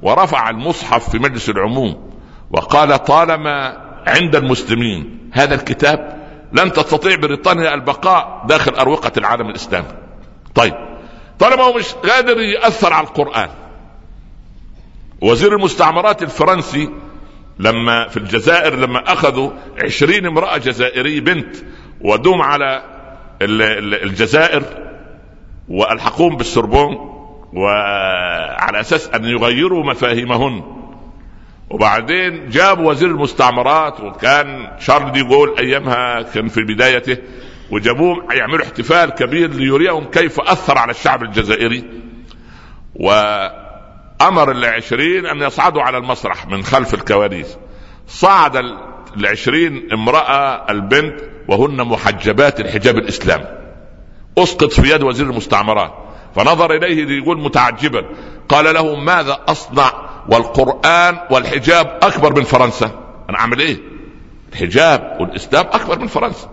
ورفع 0.03 0.51
المصحف 0.51 1.11
في 1.11 1.19
مجلس 1.19 1.49
العموم 1.49 2.11
وقال 2.51 3.05
طالما 3.05 3.85
عند 4.07 4.37
المسلمين 4.37 5.31
هذا 5.33 5.55
الكتاب 5.55 6.25
لن 6.53 6.73
تستطيع 6.73 7.17
بريطانيا 7.17 7.75
البقاء 7.75 8.45
داخل 8.49 8.75
أروقة 8.75 9.13
العالم 9.17 9.49
الإسلامي. 9.49 9.87
طيب 10.55 10.75
طالما 11.39 11.63
هو 11.63 11.73
مش 11.73 11.93
قادر 11.95 12.41
يأثر 12.41 12.93
على 12.93 13.07
القرآن 13.07 13.49
وزير 15.21 15.57
المستعمرات 15.57 16.23
الفرنسي 16.23 16.91
لما 17.59 18.09
في 18.09 18.17
الجزائر 18.17 18.75
لما 18.77 19.13
أخذوا 19.13 19.51
عشرين 19.85 20.27
امرأة 20.27 20.57
جزائري 20.57 21.21
بنت 21.21 21.57
ودوم 22.01 22.43
على 22.43 22.83
الجزائر 23.43 24.63
والحقوهم 25.69 26.37
بالسربون 26.37 26.95
وعلى 27.53 28.81
أساس 28.81 29.09
أن 29.09 29.25
يغيروا 29.25 29.85
مفاهيمهن. 29.85 30.63
وبعدين 31.71 32.49
جابوا 32.49 32.91
وزير 32.91 33.09
المستعمرات 33.09 34.01
وكان 34.01 34.69
شارل 34.79 35.13
دي 35.13 35.23
جول 35.23 35.59
أيامها 35.59 36.23
كان 36.23 36.49
في 36.49 36.61
بدايته 36.63 37.17
وجابوهم 37.71 38.33
يعملوا 38.33 38.65
احتفال 38.65 39.11
كبير 39.11 39.51
ليريهم 39.51 40.05
كيف 40.05 40.41
أثر 40.41 40.79
على 40.79 40.91
الشعب 40.91 41.23
الجزائري. 41.23 41.85
و 42.95 43.11
أمر 44.23 44.51
العشرين 44.51 45.27
أن 45.27 45.43
يصعدوا 45.43 45.83
على 45.83 45.99
المسرح 45.99 46.47
من 46.47 46.63
خلف 46.63 46.95
الكواليس. 46.95 47.57
صعد 48.09 48.57
العشرين 49.17 49.89
امرأة 49.93 50.71
البنت 50.71 51.21
وهن 51.49 51.77
محجبات 51.77 52.61
الحجاب 52.61 52.99
الاسلامي 52.99 53.47
أسقط 54.39 54.73
في 54.73 54.95
يد 54.95 55.03
وزير 55.03 55.27
المستعمرات. 55.27 55.93
فنظر 56.37 56.73
إليه 56.73 57.23
يقول 57.23 57.41
متعجبا 57.41 58.05
قال 58.49 58.75
له 58.75 58.97
ماذا 58.97 59.41
أصنع 59.49 59.93
والقرآن 60.29 61.19
والحجاب 61.31 61.99
أكبر 62.03 62.37
من 62.37 62.43
فرنسا؟ 62.43 62.87
أنا 63.31 63.39
أعمل 63.39 63.61
إيه؟ 63.61 63.77
الحجاب 64.53 65.17
والإسلام 65.21 65.67
أكبر 65.67 65.99
من 65.99 66.07
فرنسا. 66.07 66.51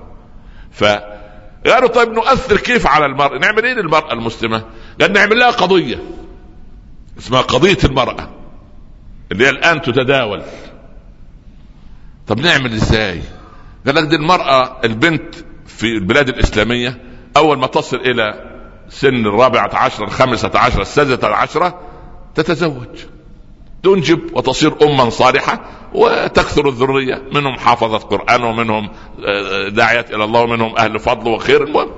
فقالوا 0.71 1.89
طيب 1.93 2.09
نؤثر 2.09 2.57
كيف 2.57 2.87
على 2.87 3.05
المرأة 3.05 3.37
نعمل 3.37 3.65
إيه 3.65 3.73
للمرأة 3.73 4.13
المسلمة؟ 4.13 4.63
قال 5.01 5.13
نعمل 5.13 5.39
لها 5.39 5.51
قضية. 5.51 5.99
اسمها 7.17 7.41
قضية 7.41 7.77
المرأة 7.83 8.29
اللي 9.31 9.45
هي 9.45 9.49
الآن 9.49 9.81
تتداول. 9.81 10.41
طب 12.27 12.39
نعمل 12.39 12.73
إزاي؟ 12.73 13.21
قال 13.85 13.95
لك 13.95 14.03
دي 14.03 14.15
المرأة 14.15 14.81
البنت 14.83 15.35
في 15.67 15.83
البلاد 15.87 16.29
الإسلامية 16.29 17.01
أول 17.37 17.57
ما 17.57 17.67
تصل 17.67 17.97
إلى 17.97 18.51
سن 18.89 19.25
الرابعة 19.25 19.69
عشر 19.73 20.03
الخامسة 20.03 20.51
عشر 20.55 20.81
السادسة 20.81 21.27
عشرة 21.27 21.79
تتزوج. 22.35 22.87
تنجب 23.83 24.19
وتصير 24.37 24.73
أما 24.83 25.09
صالحة 25.09 25.61
وتكثر 25.93 26.69
الذرية 26.69 27.23
منهم 27.33 27.53
حافظة 27.59 27.97
قرآن 27.97 28.43
ومنهم 28.43 28.89
آه، 29.27 29.69
داعية 29.69 30.05
إلى 30.13 30.23
الله 30.23 30.41
ومنهم 30.41 30.75
أهل 30.77 30.99
فضل 30.99 31.29
وخير. 31.29 31.63
المهم 31.63 31.91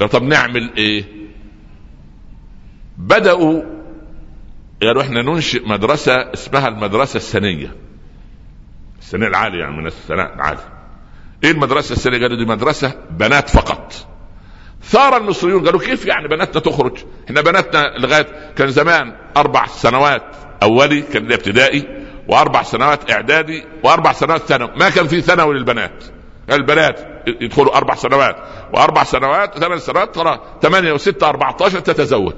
قال 0.00 0.08
طب 0.08 0.22
نعمل 0.22 0.70
إيه؟ 0.76 1.04
بدأوا 2.98 3.62
قالوا 4.82 5.02
إحنا 5.02 5.22
ننشئ 5.22 5.68
مدرسة 5.68 6.32
اسمها 6.34 6.68
المدرسة 6.68 7.16
السنيه 7.16 7.74
السنيه 9.00 9.26
العالية 9.26 9.58
يعني 9.58 9.76
من 9.76 9.86
الثناء 9.86 10.34
العالي 10.34 10.60
إيه 11.44 11.50
المدرسة 11.50 11.92
السنيه 11.92 12.18
قالوا 12.22 12.36
دي 12.36 12.44
مدرسة 12.44 12.94
بنات 13.10 13.48
فقط. 13.48 13.92
ثار 14.82 15.16
المصريون 15.16 15.64
قالوا 15.66 15.80
كيف 15.80 16.06
يعني 16.06 16.28
بناتنا 16.28 16.60
تخرج؟ 16.60 16.98
إحنا 17.26 17.40
بناتنا 17.40 17.98
لغاية 17.98 18.52
كان 18.56 18.68
زمان 18.68 19.16
أربع 19.36 19.66
سنوات 19.66 20.22
أولي 20.62 21.02
كان 21.02 21.32
ابتدائي 21.32 22.06
وأربع 22.28 22.62
سنوات 22.62 23.10
إعدادي 23.10 23.64
وأربع 23.84 24.12
سنوات 24.12 24.40
ثانوي. 24.40 24.70
ما 24.76 24.90
كان 24.90 25.06
في 25.06 25.20
ثانوي 25.20 25.54
للبنات. 25.54 26.04
البنات 26.52 27.24
يدخلوا 27.40 27.76
أربع 27.76 27.94
سنوات 27.94 28.36
وأربع 28.72 29.04
سنوات 29.04 29.58
ثمان 29.58 29.78
سنوات 29.78 30.14
ترى 30.14 30.40
ثمانية 30.62 30.92
وستة 30.92 31.28
14 31.28 31.80
تتزوج. 31.80 32.34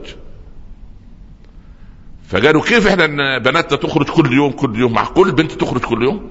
فقالوا 2.33 2.63
كيف 2.63 2.87
إحنا 2.87 3.39
بناتنا 3.39 3.79
تخرج 3.79 4.11
كل 4.11 4.33
يوم 4.33 4.53
كل 4.53 4.81
يوم؟ 4.81 4.93
معقول 4.93 5.33
بنت 5.33 5.53
تخرج 5.53 5.81
كل 5.81 6.03
يوم؟ 6.03 6.31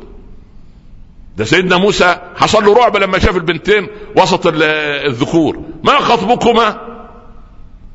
ده 1.38 1.46
سيدنا 1.46 1.78
موسى 1.78 2.18
حصل 2.36 2.66
له 2.66 2.74
رعب 2.74 2.98
لما 2.98 3.20
شاف 3.20 3.36
البنتين 3.36 3.88
وسط 4.18 4.42
الذكور. 5.06 5.62
ما 5.84 6.00
خطبكما؟ 6.00 6.82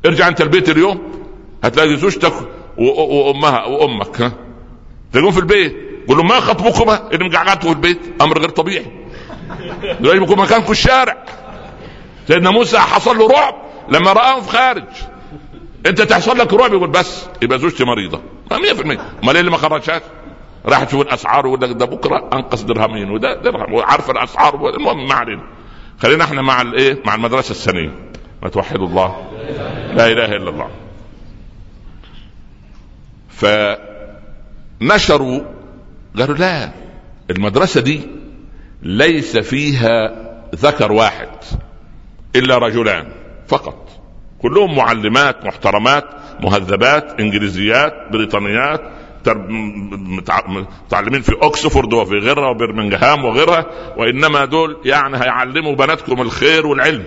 ارجع 0.05 0.27
أنت 0.27 0.41
البيت 0.41 0.69
اليوم 0.69 1.01
هتلاقي 1.63 1.97
زوجتك 1.97 2.33
وامها 2.77 3.65
وأمك 3.65 4.21
ها؟ 4.21 4.31
تلاقيهم 5.13 5.31
في 5.31 5.39
البيت 5.39 5.75
قول 6.07 6.25
ما 6.25 6.39
خطبكما؟ 6.39 7.09
اللي 7.11 7.29
مقعدتوا 7.29 7.69
في 7.69 7.75
البيت 7.75 7.99
أمر 8.21 8.39
غير 8.39 8.49
طبيعي. 8.49 8.85
دلوقتي 9.99 10.35
مكانكم 10.35 10.71
الشارع. 10.71 11.25
سيدنا 12.27 12.49
موسى 12.49 12.79
حصل 12.79 13.17
له 13.17 13.27
رعب 13.27 13.55
لما 13.89 14.13
راهم 14.13 14.41
في 14.41 14.49
خارج. 14.49 14.87
انت 15.87 16.01
تحصل 16.01 16.37
لك 16.37 16.53
رعب 16.53 16.73
يقول 16.73 16.89
بس 16.89 17.25
يبقى 17.41 17.59
زوجتي 17.59 17.83
مريضة. 17.83 18.21
100% 18.51 18.55
أمال 19.23 19.33
إيه 19.35 19.39
اللي 19.39 19.51
ما 19.51 19.57
خرجهاش؟ 19.57 20.01
راح 20.65 20.83
تشوف 20.83 21.01
الأسعار 21.01 21.47
ويقول 21.47 21.61
لك 21.61 21.71
ده 21.77 21.85
بكرة 21.85 22.29
أنقص 22.33 22.61
درهمين 22.63 23.11
وده 23.11 23.41
درهم 23.41 23.73
وعارف 23.73 24.09
الأسعار 24.11 24.69
المهم 24.69 25.07
ما 25.07 25.13
علينا. 25.15 25.43
خلينا 25.99 26.23
إحنا 26.23 26.41
مع 26.41 26.61
الايه 26.61 27.01
مع 27.05 27.15
المدرسة 27.15 27.51
السنيه 27.51 27.91
ما 28.43 28.49
توحدوا 28.49 28.87
الله. 28.87 29.27
لا 29.93 30.07
إله 30.11 30.25
إلا 30.25 30.49
الله. 30.49 30.69
فنشروا 34.79 35.39
قالوا 36.17 36.35
لا 36.35 36.71
المدرسة 37.29 37.81
دي 37.81 38.01
ليس 38.83 39.37
فيها 39.37 40.15
ذكر 40.55 40.91
واحد 40.91 41.29
إلا 42.35 42.57
رجلان 42.57 43.11
فقط. 43.47 43.86
كلهم 44.41 44.75
معلمات 44.75 45.45
محترمات 45.45 46.05
مهذبات 46.43 47.19
إنجليزيات 47.19 47.93
بريطانيات 48.11 48.81
متعلمين 50.87 51.21
في 51.21 51.33
أوكسفورد 51.43 51.93
وفي 51.93 52.15
غيرها 52.15 52.49
وبرمنجهام 52.49 53.25
وغيرها 53.25 53.65
وإنما 53.97 54.45
دول 54.45 54.77
يعني 54.85 55.17
هيعلموا 55.17 55.75
بناتكم 55.75 56.21
الخير 56.21 56.67
والعلم. 56.67 57.03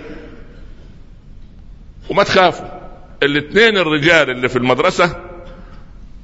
وما 2.10 2.22
تخافوا 2.22 2.66
الاثنين 3.22 3.76
الرجال 3.76 4.30
اللي 4.30 4.48
في 4.48 4.56
المدرسة 4.56 5.16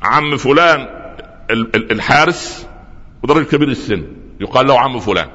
عم 0.03 0.37
فلان 0.37 0.89
الحارس 1.75 2.67
وده 3.23 3.45
كبير 3.45 3.69
السن 3.69 4.07
يقال 4.41 4.67
له 4.67 4.81
عم 4.81 4.99
فلان. 5.01 5.29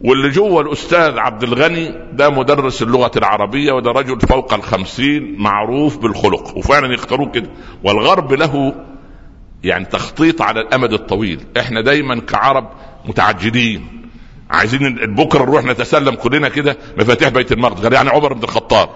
واللي 0.00 0.28
جوه 0.28 0.62
الأستاذ 0.62 1.18
عبد 1.18 1.42
الغني 1.42 1.94
ده 2.12 2.30
مدرس 2.30 2.82
اللغة 2.82 3.10
العربية 3.16 3.72
وده 3.72 3.90
رجل 3.90 4.20
فوق 4.20 4.54
الخمسين 4.54 5.36
معروف 5.38 5.98
بالخلق 5.98 6.56
وفعلا 6.56 6.94
يختاروه 6.94 7.30
كده. 7.30 7.50
والغرب 7.84 8.32
له 8.32 8.74
يعني 9.64 9.84
تخطيط 9.84 10.42
على 10.42 10.60
الأمد 10.60 10.92
الطويل. 10.92 11.40
إحنا 11.58 11.80
دايما 11.80 12.20
كعرب 12.20 12.70
متعجلين 13.04 14.08
عايزين 14.50 14.94
بكرة 15.14 15.42
نروح 15.44 15.64
نتسلم 15.64 16.14
كلنا 16.14 16.48
كده 16.48 16.76
مفاتيح 16.98 17.28
بيت 17.28 17.52
المقدس. 17.52 17.80
غير 17.80 17.92
يعني 17.92 18.10
عمر 18.10 18.32
بن 18.32 18.44
الخطاب. 18.44 18.88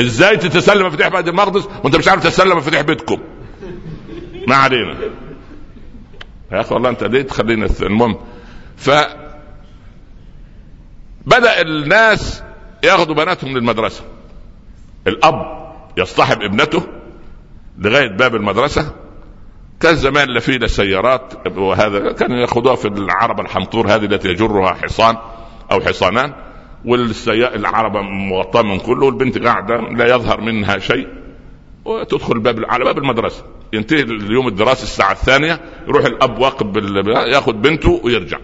إزاي 0.00 0.36
تتسلم 0.36 0.86
مفاتيح 0.86 1.08
بيت 1.08 1.28
المقدس 1.28 1.68
وأنت 1.84 1.96
مش 1.96 2.08
عارف 2.08 2.22
تتسلم 2.22 2.56
مفاتيح 2.56 2.80
بيتكم؟ 2.80 3.18
ما 4.48 4.56
علينا. 4.56 4.96
يا 6.52 6.60
أخي 6.60 6.74
والله 6.74 6.90
أنت 6.90 7.04
ليه 7.04 7.22
تخلينا 7.22 7.68
المهم. 7.82 8.16
ف 8.76 8.90
بدأ 11.26 11.60
الناس 11.60 12.42
ياخذوا 12.84 13.14
بناتهم 13.14 13.58
للمدرسة. 13.58 14.04
الأب 15.06 15.64
يصطحب 15.96 16.42
ابنته 16.42 16.82
لغاية 17.78 18.08
باب 18.08 18.34
المدرسة. 18.34 18.92
كان 19.80 19.96
زمان 19.96 20.28
لا 20.28 20.40
في 20.40 20.58
لا 20.58 20.66
سيارات 20.66 21.32
وهذا 21.56 22.12
كانوا 22.12 22.36
ياخذوها 22.36 22.74
في 22.74 22.88
العربه 22.88 23.42
الحنطور 23.42 23.94
هذه 23.94 24.04
التي 24.04 24.28
يجرها 24.28 24.74
حصان 24.74 25.16
أو 25.72 25.80
حصانان. 25.80 26.32
والسيارة 26.84 27.56
العربة 27.56 28.00
مغطاة 28.02 28.62
من 28.62 28.78
كله 28.78 29.06
والبنت 29.06 29.38
قاعدة 29.38 29.76
لا 29.76 30.14
يظهر 30.14 30.40
منها 30.40 30.78
شيء. 30.78 31.08
وتدخل 31.84 32.38
باب 32.38 32.64
على 32.68 32.84
باب 32.84 32.98
المدرسة. 32.98 33.44
ينتهي 33.72 34.02
اليوم 34.02 34.48
الدراسي 34.48 34.82
الساعة 34.82 35.12
الثانية 35.12 35.60
يروح 35.88 36.04
الأب 36.04 36.38
واقف 36.38 36.66
ياخذ 37.26 37.52
بنته 37.52 38.00
ويرجع. 38.04 38.38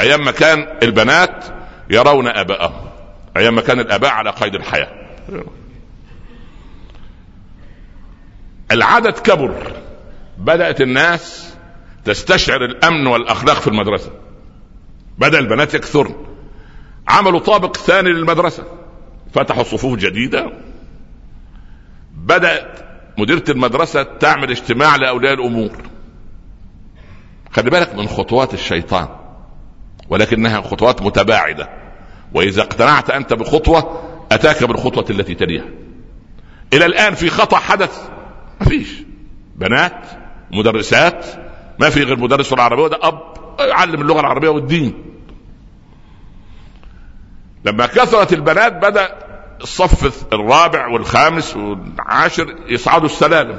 أيام 0.00 0.24
ما 0.24 0.30
كان 0.30 0.66
البنات 0.82 1.61
يرون 1.92 2.28
أباءهم. 2.28 2.90
أيام 3.36 3.60
كان 3.60 3.80
الأباء 3.80 4.10
على 4.10 4.30
قيد 4.30 4.54
الحياة. 4.54 4.88
العدد 8.70 9.12
كبر. 9.12 9.72
بدأت 10.38 10.80
الناس 10.80 11.54
تستشعر 12.04 12.64
الأمن 12.64 13.06
والأخلاق 13.06 13.56
في 13.56 13.68
المدرسة. 13.68 14.10
بدأ 15.18 15.38
البنات 15.38 15.74
يكثرن. 15.74 16.14
عملوا 17.08 17.40
طابق 17.40 17.76
ثاني 17.76 18.12
للمدرسة. 18.12 18.64
فتحوا 19.34 19.62
صفوف 19.62 19.98
جديدة. 19.98 20.52
بدأت 22.14 22.78
مديرة 23.18 23.44
المدرسة 23.48 24.02
تعمل 24.02 24.50
اجتماع 24.50 24.96
لأولياء 24.96 25.34
الأمور. 25.34 25.70
خلي 27.50 27.70
بالك 27.70 27.94
من 27.94 28.06
خطوات 28.06 28.54
الشيطان 28.54 29.08
ولكنها 30.08 30.60
خطوات 30.60 31.02
متباعدة. 31.02 31.81
وإذا 32.34 32.62
اقتنعت 32.62 33.10
أنت 33.10 33.32
بخطوة 33.32 34.02
أتاك 34.32 34.64
بالخطوة 34.64 35.04
التي 35.10 35.34
تليها. 35.34 35.64
إلى 36.72 36.86
الآن 36.86 37.14
في 37.14 37.30
خطأ 37.30 37.56
حدث. 37.56 38.08
ما 38.60 38.68
فيش 38.68 38.88
بنات 39.56 40.04
مدرسات 40.50 41.26
ما 41.78 41.90
في 41.90 42.02
غير 42.02 42.16
مدرس 42.16 42.52
العربية 42.52 42.82
وده 42.82 42.98
أب 43.02 43.20
يعلم 43.60 44.00
اللغة 44.00 44.20
العربية 44.20 44.48
والدين. 44.48 44.94
لما 47.64 47.86
كثرت 47.86 48.32
البنات 48.32 48.72
بدأ 48.72 49.18
الصف 49.62 50.32
الرابع 50.32 50.86
والخامس 50.86 51.56
والعاشر 51.56 52.54
يصعدوا 52.68 53.06
السلالم. 53.06 53.58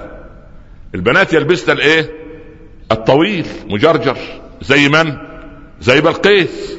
البنات 0.95 1.33
يلبسن 1.33 1.71
الإيه؟ 1.71 2.11
الطويل 2.91 3.47
مجرجر. 3.67 4.17
زي 4.61 4.89
من؟ 4.89 5.17
زي 5.81 6.01
بلقيس. 6.01 6.73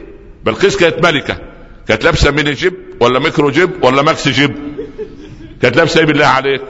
بلقيس 0.44 0.76
كانت 0.76 1.06
ملكة. 1.06 1.53
كانت 1.88 2.04
لابسة 2.04 2.30
ميني 2.30 2.52
جيب 2.52 2.74
ولا 3.00 3.18
ميكرو 3.18 3.50
جيب 3.50 3.84
ولا 3.84 4.02
ماكسي 4.02 4.28
جيب. 4.28 4.54
كانت 5.62 5.76
لابسة 5.76 6.00
إيه 6.00 6.06
بالله 6.06 6.26
عليك؟ 6.26 6.62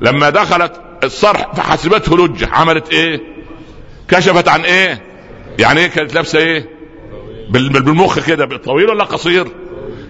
لما 0.00 0.30
دخلت 0.30 0.80
الصرح 1.04 1.54
فحسبته 1.54 2.18
لجة. 2.26 2.48
عملت 2.52 2.92
إيه؟ 2.92 3.20
كشفت 4.08 4.48
عن 4.48 4.60
إيه؟ 4.60 5.02
يعني 5.58 5.80
إيه 5.80 5.86
كانت 5.86 6.14
لابسة 6.14 6.38
إيه؟ 6.38 6.68
بالمخ 7.50 8.26
كده. 8.26 8.56
طويل 8.56 8.90
ولا 8.90 9.04
قصير؟ 9.04 9.46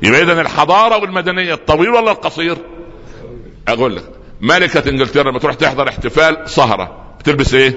يبقى 0.02 0.22
اذا 0.22 0.40
الحضارة 0.40 0.96
والمدنية 1.02 1.54
الطويل 1.54 1.88
ولا 1.90 2.10
القصير 2.10 2.56
أقول 3.68 3.96
لك 3.96 4.04
ملكة 4.40 4.90
إنجلترا 4.90 5.30
لما 5.30 5.38
تروح 5.38 5.54
تحضر 5.54 5.88
احتفال 5.88 6.50
سهرة 6.50 7.14
بتلبس 7.20 7.54
إيه؟ 7.54 7.74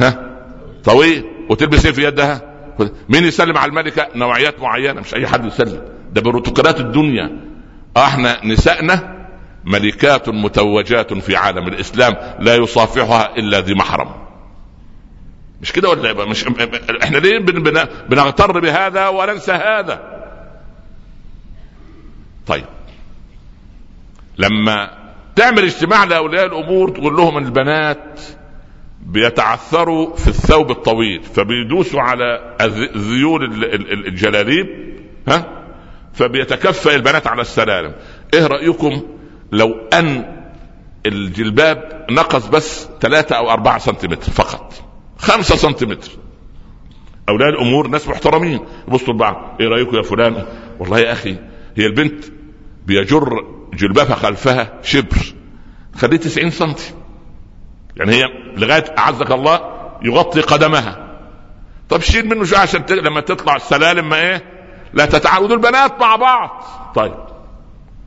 ها؟ 0.00 0.36
طويل 0.84 1.24
وتلبس 1.50 1.86
إيه 1.86 1.92
في 1.92 2.04
يدها؟ 2.04 2.49
مين 3.08 3.24
يسلم 3.24 3.58
على 3.58 3.68
الملكة؟ 3.68 4.08
نوعيات 4.14 4.60
معينة 4.60 5.00
مش 5.00 5.14
أي 5.14 5.26
حد 5.26 5.44
يسلم. 5.44 5.82
ده 6.12 6.20
بروتوكولات 6.20 6.80
الدنيا. 6.80 7.30
أحنا 7.96 8.46
نسائنا 8.46 9.26
ملكات 9.64 10.28
متوجات 10.28 11.12
في 11.14 11.36
عالم 11.36 11.68
الإسلام 11.68 12.16
لا 12.38 12.54
يصافحها 12.54 13.36
إلا 13.36 13.60
ذي 13.60 13.74
محرم. 13.74 14.08
مش 15.62 15.72
كده 15.72 15.88
ولا 15.88 16.24
مش 16.24 16.44
إحنا 17.02 17.18
ليه 17.18 17.38
بن... 17.38 17.84
بنغتر 18.08 18.60
بهذا 18.60 19.08
وننسى 19.08 19.52
هذا؟ 19.52 20.20
طيب. 22.46 22.64
لما 24.38 24.90
تعمل 25.36 25.64
اجتماع 25.64 26.04
لاولياء 26.04 26.46
الأمور 26.46 26.90
تقول 26.90 27.16
لهم 27.16 27.38
البنات 27.38 28.20
بيتعثروا 29.10 30.16
في 30.16 30.28
الثوب 30.28 30.70
الطويل 30.70 31.22
فبيدوسوا 31.22 32.00
على 32.00 32.56
ذيول 32.96 33.64
الجلاليب 34.06 34.66
ها؟ 35.28 35.64
فبيتكفى 36.12 36.94
البنات 36.94 37.26
على 37.26 37.42
السلالم. 37.42 37.94
إيه 38.34 38.46
رأيكم 38.46 39.02
لو 39.52 39.74
أن 39.92 40.40
الجلباب 41.06 42.06
نقص 42.10 42.46
بس 42.46 42.88
ثلاثة 43.00 43.36
أو 43.36 43.50
أربعة 43.50 43.78
سنتيمتر 43.78 44.32
فقط؟ 44.32 44.74
خمسة 45.18 45.56
سنتيمتر. 45.56 46.10
أولياء 47.28 47.50
الأمور 47.50 47.88
ناس 47.88 48.08
محترمين. 48.08 48.60
يبصوا 48.88 49.14
لبعض 49.14 49.56
إيه 49.60 49.68
رأيكم 49.68 49.96
يا 49.96 50.02
فلان؟ 50.02 50.46
والله 50.78 50.98
يا 50.98 51.12
أخي 51.12 51.36
هي 51.76 51.86
البنت 51.86 52.24
بيجر 52.86 53.44
جلبابها 53.74 54.14
خلفها 54.14 54.80
شبر. 54.82 55.18
خليه 55.94 56.16
90 56.16 56.50
سنتي. 56.50 56.94
يعني 58.00 58.14
هي 58.14 58.24
لغاية 58.56 58.84
أعزك 58.98 59.30
الله 59.30 59.60
يغطي 60.02 60.40
قدمها. 60.40 61.18
طب 61.88 62.00
شيل 62.00 62.28
منه 62.28 62.44
شوية 62.44 62.58
عشان 62.58 62.84
لما 62.90 63.20
تطلع 63.20 63.56
السلالم 63.56 64.08
ما 64.08 64.16
إيه 64.16 64.44
لا 64.92 65.06
تتعودوا 65.06 65.56
البنات 65.56 66.00
مع 66.00 66.16
بعض. 66.16 66.64
طيب 66.94 67.14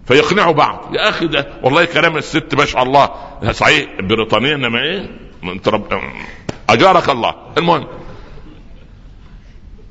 فيقنعوا 0.06 0.54
بعض. 0.54 0.96
يا 0.96 1.10
أخي 1.10 1.28
ده 1.28 1.48
والله 1.64 1.86
كلام 1.86 2.18
الست 2.18 2.56
ما 2.56 2.66
شاء 2.66 2.84
الله. 2.84 3.10
صحيح 3.52 3.88
بريطانيا 4.02 4.56
إنما 4.56 4.80
إيه؟ 4.80 5.10
رب 5.68 6.02
أجارك 6.70 7.10
الله. 7.10 7.36
المهم 7.58 7.88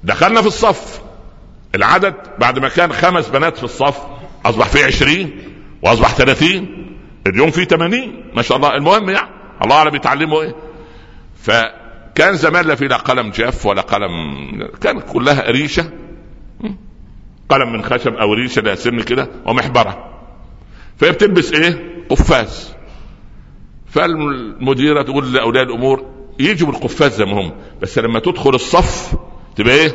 دخلنا 0.04 0.40
في 0.40 0.46
الصف. 0.46 1.02
العدد 1.74 2.14
بعد 2.38 2.58
ما 2.58 2.68
كان 2.68 2.92
خمس 2.92 3.28
بنات 3.28 3.56
في 3.56 3.64
الصف 3.64 3.98
أصبح 4.46 4.66
فيه 4.66 4.84
عشرين 4.86 5.42
وأصبح 5.82 6.14
ثلاثين 6.14 6.88
اليوم 7.26 7.50
فيه 7.50 7.64
ثمانين. 7.64 8.30
ما 8.34 8.42
شاء 8.42 8.56
الله. 8.56 8.74
المهم 8.74 9.10
يعني 9.10 9.41
الله 9.64 9.76
أعلم 9.76 9.90
بيتعلموا 9.90 10.42
إيه؟ 10.42 10.54
فكان 11.36 12.34
زمان 12.34 12.64
لا 12.66 12.74
في 12.74 12.88
لا 12.88 12.96
قلم 12.96 13.30
جاف 13.30 13.66
ولا 13.66 13.82
قلم 13.82 14.10
كان 14.80 15.00
كلها 15.00 15.50
ريشة. 15.50 15.90
قلم 17.48 17.72
من 17.72 17.82
خشب 17.84 18.12
أو 18.14 18.32
ريشة 18.32 18.62
لها 18.62 18.74
سن 18.74 19.00
كده 19.00 19.28
ومحبرة. 19.46 20.08
فهي 20.96 21.12
بتلبس 21.12 21.52
إيه؟ 21.52 22.04
قفاز. 22.08 22.74
فالمديرة 23.86 25.02
تقول 25.02 25.32
لأولياء 25.32 25.64
الأمور 25.64 26.06
يجوا 26.38 26.68
بالقفاز 26.68 27.16
زي 27.16 27.24
ما 27.24 27.40
هم. 27.40 27.52
بس 27.82 27.98
لما 27.98 28.20
تدخل 28.20 28.50
الصف 28.54 29.14
تبقى 29.56 29.74
إيه؟ 29.74 29.92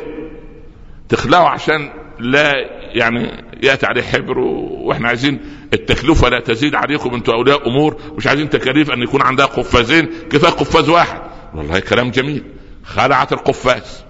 تخلعه 1.08 1.48
عشان 1.48 1.90
لا 2.20 2.52
يعني 2.94 3.44
يأتي 3.62 3.86
عليه 3.86 4.02
حبر 4.02 4.38
وإحنا 4.38 5.08
عايزين 5.08 5.40
التكلفة 5.72 6.28
لا 6.28 6.40
تزيد. 6.40 6.74
عليكم 6.74 7.14
أنتم 7.14 7.32
أولياء 7.32 7.68
أمور 7.68 7.96
مش 8.16 8.26
عايزين 8.26 8.50
تكاليف 8.50 8.90
أن 8.90 9.02
يكون 9.02 9.22
عندها 9.22 9.46
قفازين. 9.46 10.08
كفايه 10.30 10.50
قفاز 10.50 10.88
واحد؟ 10.88 11.20
والله 11.54 11.78
كلام 11.78 12.10
جميل. 12.10 12.42
خلعت 12.84 13.32
القفاز. 13.32 14.04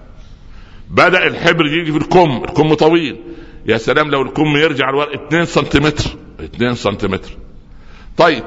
بدأ 0.90 1.26
الحبر 1.26 1.66
يجي 1.66 1.92
في 1.92 1.98
الكم. 1.98 2.42
الكم 2.44 2.74
طويل. 2.74 3.16
يا 3.66 3.76
سلام 3.76 4.10
لو 4.10 4.22
الكم 4.22 4.56
يرجع 4.56 4.90
الورق 4.90 5.22
2 5.26 5.44
سنتيمتر. 5.44 6.10
2 6.40 6.74
سنتيمتر. 6.74 7.30
طيب 8.16 8.44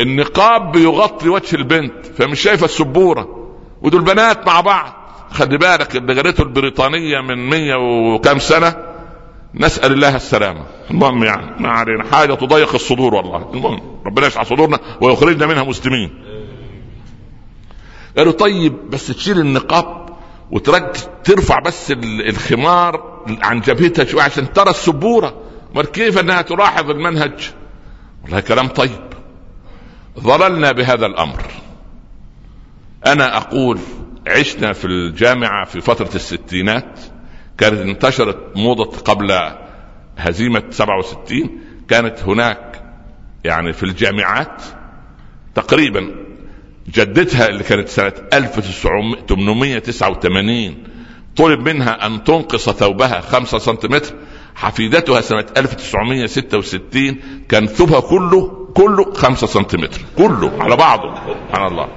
النقاب 0.00 0.72
بيغطي 0.72 1.28
وجه 1.28 1.56
البنت 1.56 2.06
فمش 2.06 2.40
شايفة 2.40 2.64
السبورة. 2.64 3.50
ودول 3.82 4.02
بنات 4.02 4.46
مع 4.46 4.60
بعض. 4.60 4.92
خلي 5.30 5.58
بالك 5.58 5.96
اللي 5.96 6.14
جريته 6.14 6.42
البريطانية 6.42 7.20
من 7.20 7.50
مية 7.50 7.74
وكام 7.74 8.38
سنة 8.38 8.93
نسأل 9.54 9.92
الله 9.92 10.16
السلامة. 10.16 10.64
المهم 10.90 11.24
يعني 11.24 11.62
ما 11.62 11.68
علينا. 11.68 12.04
حاجة 12.04 12.34
تضيق 12.34 12.74
الصدور 12.74 13.14
والله. 13.14 13.50
المهم 13.54 13.80
ربنا 14.06 14.26
يشعل 14.26 14.46
صدورنا 14.46 14.78
ويخرجنا 15.00 15.46
منها 15.46 15.62
مسلمين. 15.62 16.24
قالوا 18.16 18.32
طيب 18.32 18.90
بس 18.90 19.06
تشيل 19.06 19.40
النقاب 19.40 20.08
وتركز 20.50 21.08
ترفع 21.24 21.60
بس 21.60 21.92
الخمار 22.28 23.22
عن 23.42 23.60
جبهتها 23.60 24.04
شوية 24.04 24.22
عشان 24.22 24.52
ترى 24.52 24.70
السبورة. 24.70 25.34
امال 25.74 25.86
كيف 25.86 26.18
إنها 26.18 26.42
تلاحظ 26.42 26.90
المنهج؟ 26.90 27.50
والله 28.22 28.40
كلام 28.40 28.68
طيب. 28.68 29.04
ظللنا 30.20 30.72
بهذا 30.72 31.06
الأمر. 31.06 31.42
أنا 33.06 33.36
أقول 33.36 33.78
عشنا 34.26 34.72
في 34.72 34.84
الجامعة 34.84 35.64
في 35.64 35.80
فترة 35.80 36.10
الستينات. 36.14 37.00
كانت 37.58 37.80
انتشرت 37.80 38.56
موضة 38.56 38.84
قبل 38.84 39.40
هزيمة 40.16 40.62
67 40.70 41.50
كانت 41.88 42.22
هناك 42.22 42.82
يعني 43.44 43.72
في 43.72 43.82
الجامعات 43.82 44.62
تقريبا 45.54 46.10
جدتها 46.88 47.48
اللي 47.48 47.64
كانت 47.64 47.88
سنة 47.88 48.12
1889 48.32 50.84
طلب 51.36 51.68
منها 51.68 52.06
أن 52.06 52.24
تنقص 52.24 52.70
ثوبها 52.70 53.20
5 53.20 53.58
سنتيمتر 53.58 54.14
حفيدتها 54.54 55.20
سنة 55.20 55.46
1966 55.56 57.16
كان 57.48 57.66
ثوبها 57.66 58.00
كله 58.00 58.68
كله 58.74 59.12
5 59.12 59.46
سنتيمتر 59.46 60.00
كله 60.18 60.62
على 60.62 60.76
بعضه 60.76 61.14
سبحان 61.14 61.66
الله. 61.66 61.88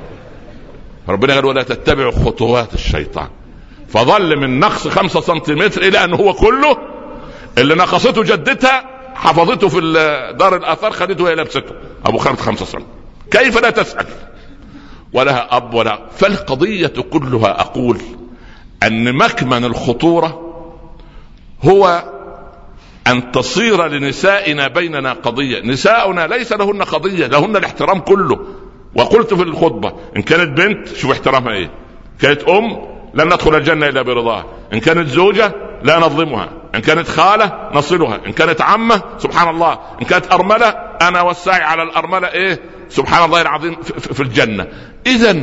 ربنا 1.09 1.33
قال 1.33 1.45
ولا 1.45 1.63
تتبعوا 1.63 2.11
خطوات 2.11 2.73
الشيطان. 2.73 3.27
فظل 3.89 4.35
من 4.39 4.59
نقص 4.59 4.87
5 4.87 5.21
سنتيمتر 5.21 5.81
إلى 5.81 6.03
أن 6.03 6.13
هو 6.13 6.33
كله 6.33 6.77
اللي 7.57 7.75
نقصته 7.75 8.23
جدتها 8.23 8.85
حفظته 9.15 9.67
في 9.67 9.79
دار 10.39 10.55
الآثار 10.55 10.91
خدته 10.91 11.23
وهي 11.23 11.35
لابسته. 11.35 11.75
أبو 12.05 12.17
خالد 12.17 12.39
5 12.39 12.65
سم 12.65 12.83
كيف 13.31 13.57
لا 13.61 13.69
تسأل؟ 13.69 14.05
ولها 15.13 15.57
أب 15.57 15.73
ولا 15.73 15.99
فالقضية 16.11 16.93
كلها 17.11 17.61
أقول 17.61 18.01
أن 18.83 19.15
مكمن 19.15 19.65
الخطورة 19.65 20.41
هو 21.63 22.03
أن 23.07 23.31
تصير 23.31 23.87
لنسائنا 23.87 24.67
بيننا 24.67 25.13
قضية. 25.13 25.61
نساؤنا 25.61 26.27
ليس 26.27 26.53
لهن 26.53 26.83
قضية 26.83 27.27
لهن 27.27 27.57
الاحترام 27.57 27.99
كله. 27.99 28.39
وقلت 28.95 29.33
في 29.33 29.43
الخطبة 29.43 29.93
إن 30.17 30.21
كانت 30.21 30.57
بنت 30.57 30.87
شوف 30.87 31.11
احترامها 31.11 31.53
إيه. 31.53 31.71
كانت 32.21 32.43
أم 32.43 32.96
لن 33.13 33.25
ندخل 33.25 33.55
الجنة 33.55 33.87
إلا 33.87 34.01
برضاها 34.01 34.45
إن 34.73 34.79
كانت 34.79 35.09
زوجة 35.09 35.51
لا 35.83 35.99
نظلمها. 35.99 36.49
إن 36.75 36.81
كانت 36.81 37.07
خالة 37.07 37.69
نصلها. 37.73 38.19
إن 38.27 38.31
كانت 38.31 38.61
عمة 38.61 39.01
سبحان 39.17 39.49
الله. 39.49 39.79
إن 40.01 40.05
كانت 40.05 40.31
أرملة 40.31 40.67
أنا 41.01 41.21
والسعي 41.21 41.61
على 41.61 41.83
الأرملة 41.83 42.27
إيه؟ 42.27 42.59
سبحان 42.89 43.25
الله 43.25 43.41
العظيم 43.41 43.75
في 43.99 44.23
الجنة. 44.23 44.67
اذا 45.07 45.37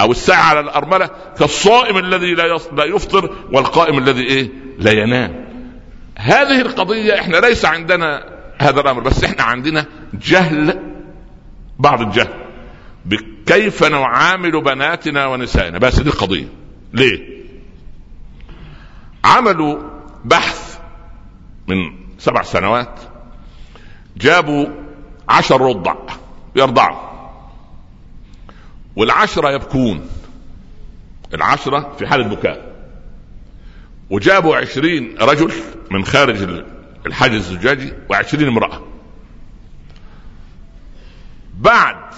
أو 0.00 0.10
السعي 0.10 0.40
على 0.40 0.60
الأرملة 0.60 1.10
كالصائم 1.38 1.98
الذي 1.98 2.34
لا 2.34 2.58
لا 2.72 2.84
يفطر 2.84 3.30
والقائم 3.52 3.98
الذي 3.98 4.22
إيه؟ 4.22 4.50
لا 4.78 4.92
ينام. 4.92 5.46
هذه 6.18 6.60
القضية 6.60 7.20
إحنا 7.20 7.36
ليس 7.36 7.64
عندنا 7.64 8.22
هذا 8.58 8.80
الأمر 8.80 9.00
بس 9.00 9.24
إحنا 9.24 9.42
عندنا 9.42 9.84
جهل 10.14 10.80
بعض 11.78 12.00
الجهل 12.00 12.28
بكيف 13.04 13.84
نعامل 13.84 14.62
بناتنا 14.62 15.26
ونسائنا. 15.26 15.78
بس 15.78 16.00
دي 16.00 16.08
القضية. 16.08 16.65
ليه؟ 16.96 17.36
عملوا 19.24 19.82
بحث 20.24 20.78
من 21.68 21.76
سبع 22.18 22.42
سنوات 22.42 23.00
جابوا 24.16 24.66
عشر 25.28 25.60
رضع 25.60 25.94
يرضعوا 26.56 27.06
والعشرة 28.96 29.50
يبكون. 29.50 30.08
العشرة 31.34 31.92
في 31.98 32.06
حالة 32.06 32.28
بكاء 32.28 32.76
وجابوا 34.10 34.56
عشرين 34.56 35.16
رجل 35.20 35.52
من 35.90 36.04
خارج 36.04 36.64
الحاجز 37.06 37.34
الزجاجي 37.34 37.92
وعشرين 38.08 38.48
امرأة. 38.48 38.82
بعد 41.54 42.14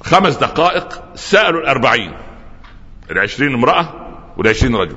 خمس 0.00 0.36
دقائق 0.36 1.02
سألوا 1.14 1.60
الأربعين. 1.60 2.25
العشرين 3.10 3.54
امرأة 3.54 3.88
والعشرين 4.36 4.76
رجل. 4.76 4.96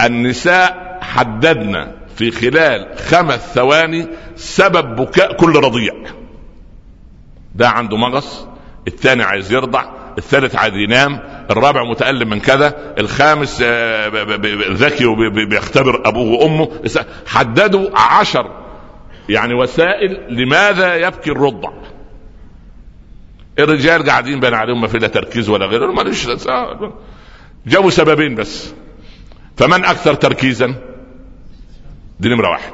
النساء 0.00 0.98
حددنا 1.02 1.96
في 2.16 2.30
خلال 2.30 2.98
خمس 2.98 3.54
ثواني 3.54 4.06
سبب 4.36 4.96
بكاء 4.96 5.36
كل 5.36 5.56
رضيع. 5.56 5.94
ده 7.54 7.68
عنده 7.68 7.96
مغص 7.96 8.46
الثاني 8.88 9.22
عايز 9.22 9.52
يرضع 9.52 9.84
الثالث 10.18 10.56
عايز 10.56 10.74
ينام 10.74 11.20
الرابع 11.50 11.84
متألم 11.84 12.28
من 12.28 12.40
كذا 12.40 12.94
الخامس 12.98 13.62
آه، 13.64 14.08
ذكي 14.70 15.06
وبيختبر 15.06 16.08
أبوه 16.08 16.40
وأمه. 16.40 16.68
حددوا 17.26 17.98
عشر 17.98 18.50
يعني 19.28 19.54
وسائل 19.54 20.34
لماذا 20.34 20.94
يبكي 20.94 21.30
الرضع. 21.30 21.70
الرجال 23.58 24.10
قاعدين 24.10 24.40
بين 24.40 24.54
عليهم 24.54 24.80
ما 24.80 24.88
في 24.88 24.98
لا 24.98 25.08
تركيز 25.08 25.48
ولا 25.48 25.66
غيره 25.66 25.92
ماليش 25.92 26.28
جابوا 27.66 27.90
سببين 27.90 28.34
بس. 28.34 28.74
فمن 29.56 29.84
أكثر 29.84 30.14
تركيزا؟ 30.14 30.74
دي 32.20 32.28
نمره 32.28 32.50
واحد. 32.50 32.72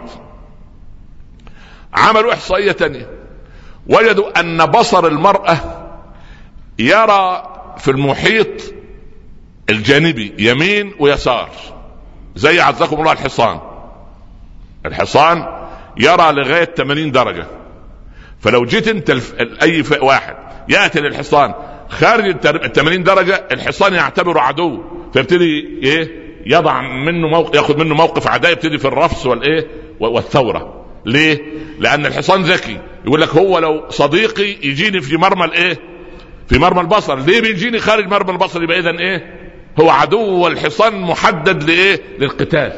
عملوا 1.94 2.32
إحصائية 2.32 2.72
تانية. 2.72 3.10
وجدوا 3.86 4.40
أن 4.40 4.66
بصر 4.66 5.06
المرأة 5.06 5.56
يرى 6.78 7.50
في 7.78 7.90
المحيط 7.90 8.74
الجانبي 9.70 10.34
يمين 10.38 10.94
ويسار 11.00 11.50
زي 12.36 12.60
عزكم 12.60 12.96
الله 13.00 13.12
الحصان. 13.12 13.60
الحصان 14.86 15.46
يرى 15.96 16.32
لغاية 16.32 16.64
80 16.64 17.12
درجة. 17.12 17.46
فلو 18.40 18.64
جيت 18.64 18.88
أنت. 18.88 19.10
أي 19.62 19.84
واحد 20.02 20.43
يأتي 20.68 21.00
للحصان. 21.00 21.54
خارج 21.88 22.46
ال 22.46 22.72
80 22.72 23.02
درجة 23.02 23.46
الحصان 23.52 23.94
يعتبره 23.94 24.40
عدو. 24.40 24.82
فيبتدي 25.12 25.78
إيه؟ 25.82 26.24
يضع 26.46 26.80
منه 26.82 27.28
موقف 27.28 27.56
ياخذ 27.56 27.78
منه 27.84 27.94
موقف 27.94 28.28
عداء 28.28 28.52
يبتدي 28.52 28.78
في 28.78 28.84
الرفس 28.84 29.26
والايه 29.26 29.66
والثورة. 30.00 30.84
ليه؟ 31.06 31.40
لأن 31.78 32.06
الحصان 32.06 32.42
ذكي. 32.42 32.78
يقول 33.06 33.20
لك 33.20 33.28
هو 33.28 33.58
لو 33.58 33.84
صديقي 33.88 34.50
يجيني 34.50 35.00
في 35.00 35.16
مرمى 35.16 35.44
الإيه؟ 35.44 35.78
في 36.48 36.58
مرمى 36.58 36.80
البصر. 36.80 37.18
ليه 37.18 37.40
بيجيني 37.40 37.78
خارج 37.78 38.06
مرمى 38.06 38.30
البصر؟ 38.32 38.62
يبقى 38.62 38.78
اذا 38.78 38.90
إيه؟ 38.90 39.40
هو 39.80 39.90
عدو 39.90 40.44
والحصان 40.44 41.00
محدد 41.00 41.62
لإيه؟ 41.62 42.00
للقتال. 42.18 42.72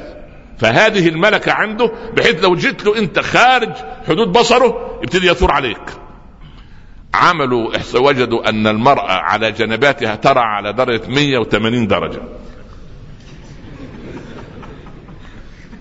فهذه 0.59 1.09
الملكة 1.09 1.53
عنده 1.53 1.93
بحيث 2.17 2.45
لو 2.45 2.55
جيت 2.55 2.85
له 2.85 2.99
أنت 2.99 3.19
خارج 3.19 3.73
حدود 4.09 4.33
بصره 4.33 5.01
يبتدي 5.03 5.27
يثور 5.27 5.51
عليك. 5.51 6.06
عملوا 7.17 7.73
وجدوا 7.95 8.49
أن 8.49 8.67
المرأة 8.67 9.13
على 9.13 9.53
جنباتها 9.53 10.15
ترى 10.15 10.41
على 10.41 10.73
درجة 10.73 11.03
180 11.09 11.87
درجة. 11.87 12.21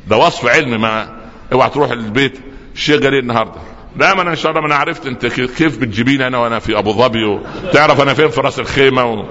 ده 0.07 0.17
وصف 0.17 0.45
علمي 0.47 0.77
ما 0.77 1.21
اوعى 1.53 1.69
تروح 1.69 1.91
البيت 1.91 2.39
الشيخ 2.75 3.01
قال 3.03 3.13
النهارده. 3.19 3.59
لا 3.97 4.13
ما 4.13 4.21
أنا 4.21 4.31
إن 4.31 4.35
شاء 4.35 4.51
الله 4.51 4.61
ما 4.61 4.67
أنا 4.67 4.75
عرفت 4.75 5.05
أنت 5.05 5.25
كيف 5.25 5.77
بتجيبيني 5.77 6.27
أنا 6.27 6.37
وأنا 6.37 6.59
في 6.59 6.77
أبو 6.77 6.91
ظبي 6.91 7.23
وتعرف 7.23 8.01
أنا 8.01 8.13
فين 8.13 8.29
في 8.29 8.41
رأس 8.41 8.59
الخيمة 8.59 9.05
و... 9.05 9.25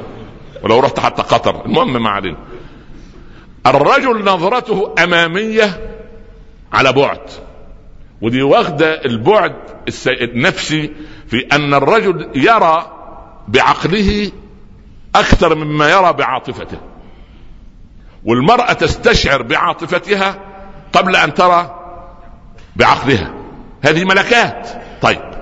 ولو 0.62 0.80
رحت 0.80 1.00
حتى 1.00 1.22
قطر. 1.22 1.64
المهم 1.66 2.02
ما 2.02 2.11
علينا. 2.11 2.38
الرجل 3.66 4.24
نظرته 4.24 4.94
أمامية 5.05 5.80
على 6.72 6.92
بعد. 6.92 7.20
ودي 8.22 8.42
واخدة 8.42 9.04
البعد 9.04 9.54
النفسي 10.06 10.90
في 11.26 11.46
أن 11.52 11.74
الرجل 11.74 12.30
يرى 12.34 12.90
بعقله 13.48 14.32
أكثر 15.14 15.54
مما 15.54 15.90
يرى 15.90 16.12
بعاطفته. 16.12 16.78
والمرأة 18.24 18.72
تستشعر 18.72 19.42
بعاطفتها 19.42 20.40
قبل 20.92 21.16
أن 21.16 21.34
ترى 21.34 21.80
بعقلها. 22.76 23.34
هذه 23.82 24.04
ملكات. 24.04 24.68
طيب. 25.02 25.34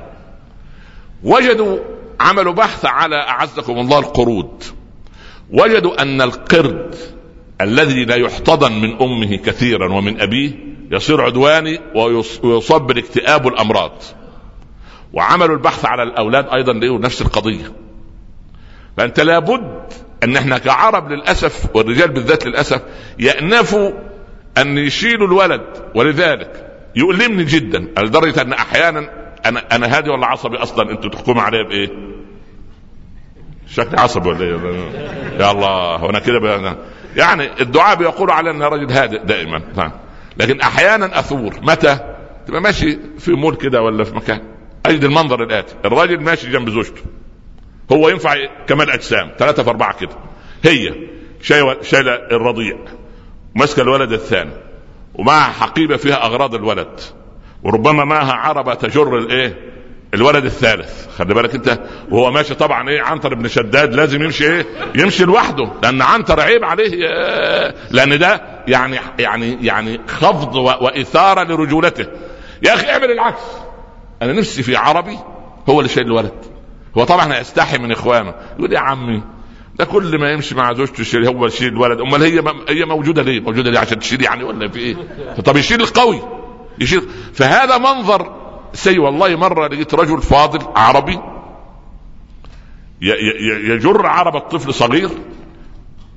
وجدوا 1.23 1.79
عملوا 2.21 2.53
بحث 2.53 2.85
على 2.85 3.17
أعزكم 3.17 3.79
الله 3.79 3.99
القرود. 3.99 4.65
وجدوا 5.51 6.03
أن 6.03 6.21
القرد 6.21 6.95
الذي 7.61 8.05
لا 8.05 8.17
يحتضن 8.17 8.73
من 8.73 9.03
أمه 9.03 9.37
كثيرا 9.37 9.93
ومن 9.93 10.21
أبيه 10.21 10.72
يصير 10.93 11.21
عدواني 11.21 11.81
ويصاب 12.43 12.87
بالاكتئاب 12.87 13.45
والأمراض. 13.45 13.93
وعملوا 15.13 15.57
البحث 15.57 15.85
على 15.85 16.03
الأولاد 16.03 16.49
أيضا 16.49 16.73
له 16.73 16.99
نفس 16.99 17.23
القضية. 17.23 17.73
فأنت 18.97 19.21
لابد 19.21 19.83
أن 20.25 20.37
إحنا 20.37 20.59
كعرب 20.59 21.13
للأسف 21.13 21.77
والرجال 21.77 22.09
بالذات 22.11 22.47
للأسف 22.47 22.83
يأنفوا 23.19 23.91
أن 24.59 24.79
يشيلوا 24.79 25.27
الولد. 25.27 25.63
ولذلك 25.95 26.69
يؤلمني 26.97 27.45
جدا 27.45 27.79
لدرجة 28.03 28.43
أن 28.43 28.53
أحيانا 28.53 29.23
أنا 29.47 29.63
أنا 29.73 29.97
هادي 29.97 30.11
ولا 30.11 30.27
عصبي 30.27 30.57
أصلا؟ 30.57 30.91
أنتوا 30.91 31.11
تحكموا 31.11 31.43
عليا 31.43 31.63
بإيه؟ 31.69 31.89
شكلي 33.69 34.01
عصبي 34.01 34.29
ولا 34.29 34.41
إيه؟ 34.41 34.57
يا 35.41 35.51
الله 35.51 36.05
وأنا 36.05 36.19
كده 36.19 36.77
يعني 37.17 37.61
الدعاء 37.61 37.97
بيقولوا 37.97 38.35
على 38.35 38.51
إن 38.51 38.63
رجل 38.63 38.93
هادئ 38.93 39.25
دائما. 39.25 39.63
لكن 40.37 40.61
أحيانا 40.61 41.19
أثور. 41.19 41.55
متى؟ 41.63 41.99
تبقى 42.47 42.61
ماشي 42.61 42.99
في 43.19 43.33
مول 43.33 43.57
كده 43.57 43.83
ولا 43.83 44.05
في 44.05 44.15
مكان. 44.15 44.43
أجد 44.87 45.05
المنظر 45.05 45.43
الآتي. 45.43 45.75
الراجل 45.85 46.21
ماشي 46.21 46.51
جنب 46.51 46.71
زوجته. 46.71 47.03
هو 47.93 48.09
ينفع 48.09 48.35
كمال 48.67 48.91
أجسام. 48.91 49.31
ثلاثة 49.39 49.63
في 49.63 49.71
أربعة 49.71 49.99
كده. 49.99 50.17
هي 50.65 50.95
شايلة 51.83 52.15
الرضيع. 52.15 52.79
ماسكة 53.55 53.83
الولد 53.83 54.13
الثاني. 54.13 54.53
ومعها 55.15 55.53
حقيبة 55.53 55.97
فيها 55.97 56.27
أغراض 56.27 56.55
الولد. 56.55 57.01
وربما 57.63 58.05
معها 58.05 58.33
عربة 58.33 58.75
تجر 58.75 59.19
الإيه؟ 59.19 59.72
الولد 60.15 60.45
الثالث. 60.45 61.09
خلي 61.19 61.35
بالك 61.35 61.55
انت. 61.55 61.81
وهو 62.11 62.31
ماشي 62.31 62.55
طبعا 62.55 62.89
إيه 62.89 63.03
عنتر 63.03 63.35
بن 63.35 63.49
شداد 63.49 63.95
لازم 63.95 64.23
يمشي 64.23 64.53
إيه 64.53 64.67
يمشي 64.95 65.25
لوحده. 65.25 65.73
لأن 65.83 66.03
عنتر 66.03 66.41
عيب 66.41 66.65
عليه 66.65 66.89
لأن 67.91 68.19
ده 68.19 68.43
يعني 68.69 68.99
يعني 69.19 69.67
يعني 69.67 70.01
خفض 70.09 70.55
وإثارة 70.57 71.43
لرجولته. 71.45 72.07
يا 72.63 72.75
أخي 72.75 72.91
اعمل 72.91 73.11
العكس. 73.11 73.43
أنا 74.23 74.33
نفسي 74.33 74.63
في 74.63 74.77
عربي 74.77 75.19
هو 75.69 75.81
اللي 75.81 75.89
شايل 75.89 76.07
الولد. 76.07 76.35
هو 76.99 77.05
طبعا 77.05 77.35
هيستحي 77.39 77.79
من 77.79 77.93
إخوانه. 77.93 78.35
يقول 78.59 78.73
يا 78.73 78.79
عمي 78.79 79.23
ده 79.77 79.85
كل 79.85 80.19
ما 80.19 80.31
يمشي 80.33 80.55
مع 80.55 80.73
زوجته 80.73 81.01
يشيل 81.01 81.27
هو 81.27 81.47
يشيل 81.47 81.69
الولد. 81.69 82.01
أمال 82.01 82.23
هي 82.23 82.43
هي 82.69 82.85
موجودة 82.85 83.23
ليه؟ 83.23 83.41
موجودة 83.41 83.71
ليه 83.71 83.79
عشان 83.79 83.99
تشيل 83.99 84.23
يعني 84.23 84.45
ولا 84.45 84.69
في 84.69 84.79
إيه؟ 84.79 84.97
طب 85.45 85.57
يشيل 85.57 85.81
القوي. 85.81 86.23
يشيل. 86.79 87.03
فهذا 87.35 87.79
منظر 87.79 88.42
سي 88.73 88.99
والله 88.99 89.37
مرة 89.37 89.69
لقيت 89.69 89.95
رجل 89.95 90.23
فاضل 90.23 90.61
عربي 90.77 91.19
يجر 93.71 94.07
عرب 94.07 94.37
الطفل 94.37 94.75
صغير 94.75 95.11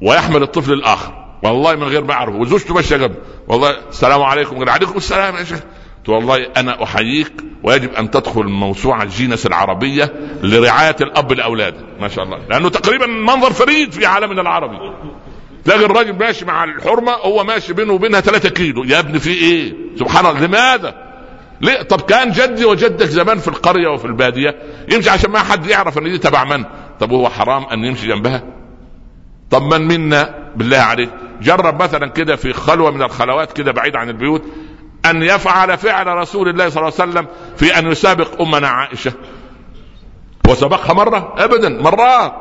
ويحمل 0.02 0.44
الطفل 0.44 0.74
الآخر. 0.74 1.26
والله 1.44 1.76
من 1.76 1.84
غير 1.84 2.04
ما 2.04 2.14
أعرفه. 2.14 2.38
وزوجته 2.38 2.74
ماشيه 2.74 2.98
جنبه 2.98 3.16
والله 3.48 3.70
السلام 3.90 4.22
عليكم. 4.22 4.70
عليكم 4.70 4.98
السلام 4.98 5.36
يا 5.36 5.44
شيخ. 5.44 5.60
والله 6.08 6.48
أنا 6.58 6.84
أحييك 6.84 7.34
ويجب 7.64 7.94
أن 7.94 8.12
تدخل 8.12 8.44
موسوعة 8.44 9.04
الجينس 9.04 9.46
العربية 9.46 10.14
لرعاية 10.44 10.96
الأب 11.02 11.32
لأولاده. 11.32 11.86
ما 12.00 12.08
شاء 12.08 12.24
الله. 12.26 12.38
لأنه 12.50 12.70
تقريبا 12.70 13.06
منظر 13.06 13.54
فريد 13.54 13.92
في 13.92 14.06
عالمنا 14.06 14.42
العربي. 14.42 14.78
تلاقي 15.66 15.86
الراجل 15.86 16.14
ماشي 16.14 16.46
مع 16.46 16.64
الحرمة 16.64 17.12
هو 17.12 17.44
ماشي 17.44 17.74
بينه 17.74 17.94
وبينها 17.94 18.20
3 18.20 18.50
كيلو. 18.50 18.84
يا 18.84 19.00
ابني 19.00 19.20
في 19.20 19.30
إيه؟ 19.30 19.74
سبحان 20.00 20.26
الله. 20.26 20.48
لماذا؟ 20.48 21.05
ليه؟ 21.62 21.82
طب 21.82 22.02
كان 22.02 22.32
جدي 22.32 22.66
وجدك 22.66 23.06
زمان 23.06 23.38
في 23.38 23.48
القرية 23.48 23.88
وفي 23.88 24.06
البادية 24.06 24.56
يمشي 24.92 25.10
عشان 25.10 25.32
ما 25.32 25.40
حد 25.40 25.66
يعرف 25.68 25.98
ان 25.98 26.04
دي 26.04 26.18
تبع 26.18 26.44
من؟ 26.44 26.66
طب 27.00 27.12
هو 27.12 27.30
حرام 27.30 27.64
ان 27.66 27.86
يمشي 27.86 28.08
جنبها؟ 28.08 28.44
طب 29.50 29.62
من 29.74 29.82
منا؟ 29.88 30.52
بالله 30.56 30.78
عليك. 30.78 31.10
جرب 31.42 31.82
مثلا 31.84 32.08
كده 32.08 32.36
في 32.36 32.54
خلوة 32.54 32.92
من 32.92 33.02
الخلوات 33.02 33.54
كده 33.54 33.72
بعيد 33.72 33.96
عن 33.96 34.10
البيوت 34.10 34.44
أن 35.06 35.24
يفعل 35.24 35.78
فعل 35.78 36.08
رسول 36.08 36.50
الله 36.50 36.70
صلى 36.70 36.82
الله 36.88 36.94
عليه 37.00 37.12
وسلم 37.12 37.28
في 37.58 37.80
أن 37.80 37.88
يسابق 37.92 38.42
أمنا 38.42 38.68
عائشة. 38.68 39.14
وسبقها 40.50 40.94
مرة؟ 40.94 41.36
ابدا 41.38 41.70
مرات. 41.70 42.34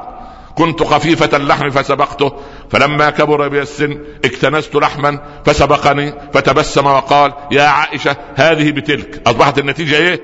كنت 0.55 0.83
خفيفة 0.83 1.37
اللحم 1.37 1.71
فسبقته. 1.71 2.33
فلما 2.71 3.11
كبر 3.11 3.49
بي 3.49 3.63
السن 3.63 3.99
اكتنست 4.25 4.75
لحما 4.75 5.19
فسبقني 5.45 6.15
فتبسم 6.33 6.87
وقال 6.87 7.33
يا 7.53 7.63
عائشة 7.63 8.17
هذه 8.35 8.71
بتلك. 8.71 9.23
أصبحت 9.27 9.59
النتيجة 9.59 9.97
إيه؟ 9.97 10.21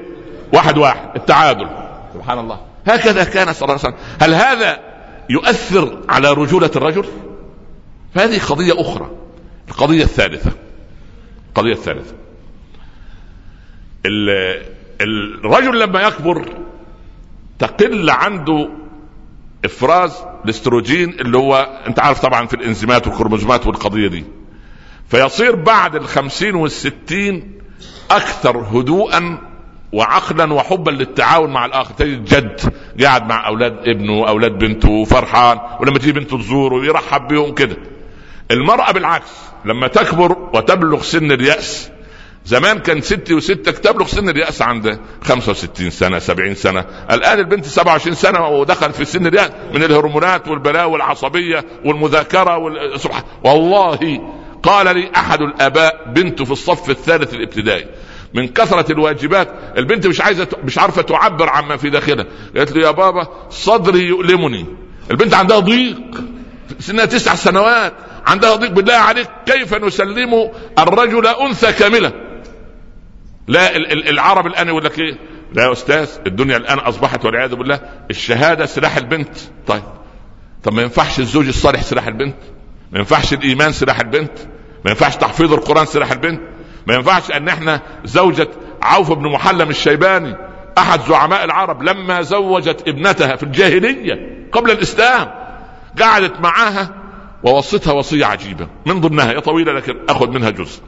واحد 0.52 0.78
واحد 0.78 1.16
التعادل. 1.16 1.68
سبحان 2.14 2.38
الله. 2.38 2.60
هكذا 2.86 3.24
كان 3.24 3.52
صلى 3.52 3.62
الله 3.62 3.78
عليه 3.84 3.94
وسلم. 3.94 4.06
هل 4.20 4.34
هذا 4.34 4.80
يؤثر 5.30 6.02
على 6.08 6.32
رجولة 6.32 6.70
الرجل؟ 6.76 7.04
فهذه 8.14 8.40
قضية 8.48 8.80
أخرى 8.80 9.10
القضية 9.68 10.02
الثالثة. 10.04 10.50
القضية 11.48 11.72
الثالثة. 11.72 12.14
الرجل 15.00 15.80
لما 15.80 16.02
يكبر 16.02 16.44
تقل 17.58 18.10
عنده 18.10 18.68
إفراز 19.64 20.12
الاستروجين 20.44 21.10
اللي 21.10 21.38
هو 21.38 21.82
أنت 21.86 22.00
عارف 22.00 22.20
طبعا 22.20 22.46
في 22.46 22.54
الإنزيمات 22.54 23.06
والكروموزومات 23.06 23.66
والقضية 23.66 24.08
دي. 24.08 24.24
فيصير 25.08 25.54
بعد 25.56 25.96
الخمسين 25.96 26.54
والستين 26.54 27.60
أكثر 28.10 28.58
هدوءا 28.58 29.38
وعقلا 29.92 30.52
وحبا 30.52 30.90
للتعاون 30.90 31.50
مع 31.50 31.64
الآخر. 31.64 31.94
تجد 31.94 32.24
جد 32.24 32.60
قاعد 33.04 33.26
مع 33.28 33.46
أولاد 33.46 33.88
ابنه 33.88 34.12
واولاد 34.12 34.58
بنته 34.58 35.04
فرحان 35.04 35.58
ولما 35.80 35.98
تيجي 35.98 36.12
بنته 36.12 36.38
تزوره 36.38 36.84
يرحب 36.84 37.28
بهم 37.28 37.54
كده. 37.54 37.76
المرأة 38.50 38.92
بالعكس 38.92 39.30
لما 39.64 39.88
تكبر 39.88 40.32
وتبلغ 40.54 41.02
سن 41.02 41.32
اليأس 41.32 41.90
زمان 42.50 42.78
كان 42.78 43.00
ستي 43.00 43.34
وستك 43.34 43.78
تبلغ 43.78 44.06
سن 44.06 44.28
اليأس 44.28 44.62
عند 44.62 44.98
65 45.24 45.90
سنة 45.90 46.18
70 46.18 46.54
سنة. 46.54 46.84
الآن 47.10 47.38
البنت 47.38 47.64
27 47.66 48.14
سنة 48.16 48.48
ودخل 48.48 48.92
في 48.92 49.04
سن 49.04 49.26
اليأس 49.26 49.50
من 49.74 49.82
الهرمونات 49.82 50.48
والبلاء 50.48 50.88
والعصبية 50.90 51.64
والمذاكرة 51.84 52.56
وال... 52.56 53.00
سبحان 53.00 53.22
والله 53.44 53.98
قال 54.62 54.96
لي 54.96 55.10
أحد 55.16 55.40
الآباء 55.40 56.12
بنته 56.14 56.44
في 56.44 56.50
الصف 56.50 56.90
الثالث 56.90 57.34
الابتدائي 57.34 57.86
من 58.34 58.48
كثرة 58.48 58.92
الواجبات 58.92 59.48
البنت 59.76 60.06
مش 60.06 60.20
عايزة 60.20 60.48
مش 60.64 60.78
عارفة 60.78 61.02
تعبر 61.02 61.48
عما 61.48 61.76
في 61.76 61.90
داخلها. 61.90 62.26
قالت 62.56 62.72
له 62.72 62.82
يا 62.86 62.90
بابا 62.90 63.28
صدري 63.50 64.00
يؤلمني. 64.00 64.66
البنت 65.10 65.34
عندها 65.34 65.58
ضيق 65.58 66.00
سنها 66.78 67.04
تسع 67.04 67.34
سنوات 67.34 67.92
عندها 68.26 68.54
ضيق 68.56 68.70
بالله 68.70 68.94
عليك 68.94 69.28
كيف 69.46 69.74
نسلم 69.74 70.50
الرجل 70.78 71.26
أنثى 71.26 71.72
كاملة؟ 71.72 72.29
لا 73.50 73.76
العرب 74.10 74.46
الآن 74.46 74.68
يقول 74.68 74.84
لك 74.84 74.98
إيه؟ 74.98 75.18
لا 75.52 75.62
يا 75.62 75.72
أستاذ 75.72 76.08
الدنيا 76.26 76.56
الآن 76.56 76.78
أصبحت 76.78 77.24
والعياذ 77.24 77.54
بالله 77.54 77.80
الشهادة 78.10 78.66
سلاح 78.66 78.96
البنت. 78.96 79.36
طيب 79.66 79.82
طب 80.62 80.72
ما 80.72 80.82
ينفعش 80.82 81.20
الزوج 81.20 81.48
الصالح 81.48 81.82
سلاح 81.82 82.06
البنت؟ 82.06 82.36
ما 82.92 82.98
ينفعش 82.98 83.32
الإيمان 83.32 83.72
سلاح 83.72 84.00
البنت؟ 84.00 84.32
ما 84.84 84.90
ينفعش 84.90 85.16
تحفيظ 85.16 85.52
القرآن 85.52 85.86
سلاح 85.86 86.12
البنت؟ 86.12 86.40
ما 86.86 86.94
ينفعش 86.94 87.30
أن 87.30 87.48
إحنا 87.48 87.80
زوجة 88.04 88.48
عوف 88.82 89.12
بن 89.12 89.32
محلم 89.32 89.70
الشيباني 89.70 90.36
أحد 90.78 91.00
زعماء 91.08 91.44
العرب 91.44 91.82
لما 91.82 92.22
زوجت 92.22 92.88
ابنتها 92.88 93.36
في 93.36 93.42
الجاهلية 93.42 94.14
قبل 94.52 94.70
الإسلام 94.70 95.30
قعدت 96.00 96.40
معاها 96.40 96.94
ووصتها 97.42 97.92
وصية 97.92 98.26
عجيبة. 98.26 98.68
من 98.86 99.00
ضمنها 99.00 99.30
هي 99.30 99.40
طويلة 99.40 99.72
لكن 99.72 99.96
أخذ 100.08 100.30
منها 100.30 100.50
جزء. 100.50 100.82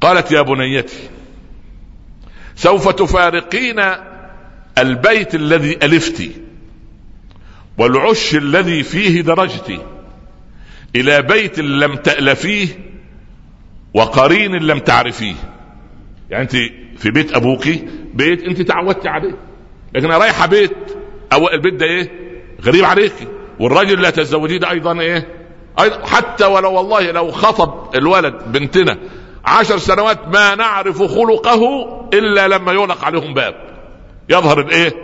قالت 0.00 0.32
يا 0.32 0.42
بنيتي 0.42 0.96
سوف 2.56 2.88
تفارقين 2.88 3.82
البيت 4.78 5.34
الذي 5.34 5.78
ألفت 5.82 6.30
والعش 7.78 8.34
الذي 8.34 8.82
فيه 8.82 9.20
درجت 9.20 9.80
إلى 10.96 11.22
بيت 11.22 11.58
لم 11.58 11.94
تألفيه 11.94 12.68
وقرين 13.94 14.54
لم 14.54 14.78
تعرفيه. 14.78 15.34
يعني 16.30 16.42
أنت 16.42 16.56
في 16.98 17.10
بيت 17.10 17.36
أبوك 17.36 17.68
بيت 18.14 18.42
أنت 18.42 18.62
تعودت 18.62 19.06
عليه 19.06 19.36
لكن 19.94 20.06
رايحة 20.08 20.46
بيت 20.46 20.76
أو 21.32 21.48
البيت 21.48 21.74
ده 21.74 21.86
إيه؟ 21.86 22.10
غريب 22.62 22.84
عليك. 22.84 23.12
والراجل 23.60 23.94
اللي 23.94 24.08
هتتزوجيه 24.08 24.58
ده 24.58 24.70
أيضا 24.70 25.22
حتى 26.04 26.44
ولو 26.44 26.72
والله 26.72 27.10
لو 27.10 27.30
خطب 27.30 27.96
الولد 27.96 28.34
بنتنا 28.46 28.98
عشر 29.48 29.78
سنوات 29.78 30.28
ما 30.28 30.54
نعرف 30.54 31.02
خلقه 31.02 31.62
إلا 32.14 32.48
لما 32.48 32.72
يغلق 32.72 33.04
عليهم 33.04 33.34
باب. 33.34 33.54
يظهر 34.28 34.60
الإيه؟ 34.60 34.94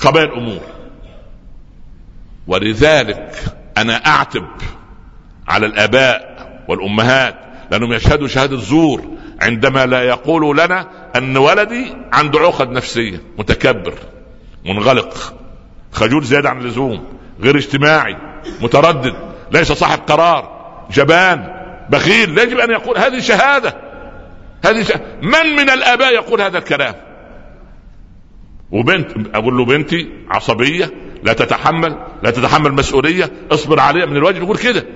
قبائل 0.00 0.26
الأمور 0.28 0.60
ولذلك 2.46 3.34
أنا 3.78 4.06
أعتب 4.06 4.46
على 5.48 5.66
الآباء 5.66 6.38
والأمهات 6.68 7.34
لأنهم 7.70 7.92
يشهدوا 7.92 8.28
شهادة 8.28 8.56
زور 8.56 9.04
عندما 9.40 9.86
لا 9.86 10.02
يقولوا 10.02 10.54
لنا 10.54 10.88
أن 11.16 11.36
ولدي 11.36 11.96
عنده 12.12 12.40
عقد 12.40 12.70
نفسية 12.70 13.22
متكبر 13.38 13.94
منغلق 14.64 15.34
خجول 15.92 16.24
زيادة 16.24 16.50
عن 16.50 16.58
اللزوم 16.60 17.04
غير 17.40 17.56
اجتماعي 17.56 18.16
متردد 18.60 19.14
ليس 19.52 19.72
صاحب 19.72 19.98
قرار 19.98 20.58
جبان. 20.90 21.57
بخيل 21.90 22.38
يجب 22.38 22.58
أن 22.58 22.70
يقول 22.70 22.98
هذه 22.98 23.20
شهادة. 23.20 23.74
هذه 24.64 24.82
شهادة. 24.82 25.04
من 25.22 25.56
من 25.56 25.70
الآباء 25.70 26.14
يقول 26.14 26.40
هذا 26.40 26.58
الكلام؟ 26.58 26.94
وبنت 28.70 29.10
أقول 29.34 29.56
له 29.56 29.64
بنتي 29.64 30.08
عصبية 30.30 30.90
لا 31.22 31.32
تتحمل 31.32 31.98
لا 32.22 32.30
تتحمل 32.30 32.72
مسؤولية 32.72 33.30
اصبر 33.50 33.80
عليها 33.80 34.06
من 34.06 34.16
الواجب 34.16 34.42
يقول 34.42 34.58
كده. 34.58 34.86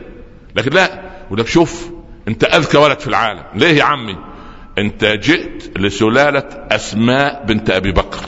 لكن 0.57 0.71
لا 0.71 1.01
وده 1.31 1.45
شوف 1.45 1.91
أنت 2.29 2.45
أذكى 2.45 2.79
ولد 2.79 3.01
في 3.01 3.07
العالم. 3.07 3.45
ليه 3.55 3.79
يا 3.79 3.85
عمي؟ 3.85 4.17
أنت 4.79 5.05
جئت 5.05 5.79
لسلالة 5.79 6.49
أسماء 6.71 7.45
بنت 7.47 7.71
أبي 7.71 7.93
بكر. 7.93 8.27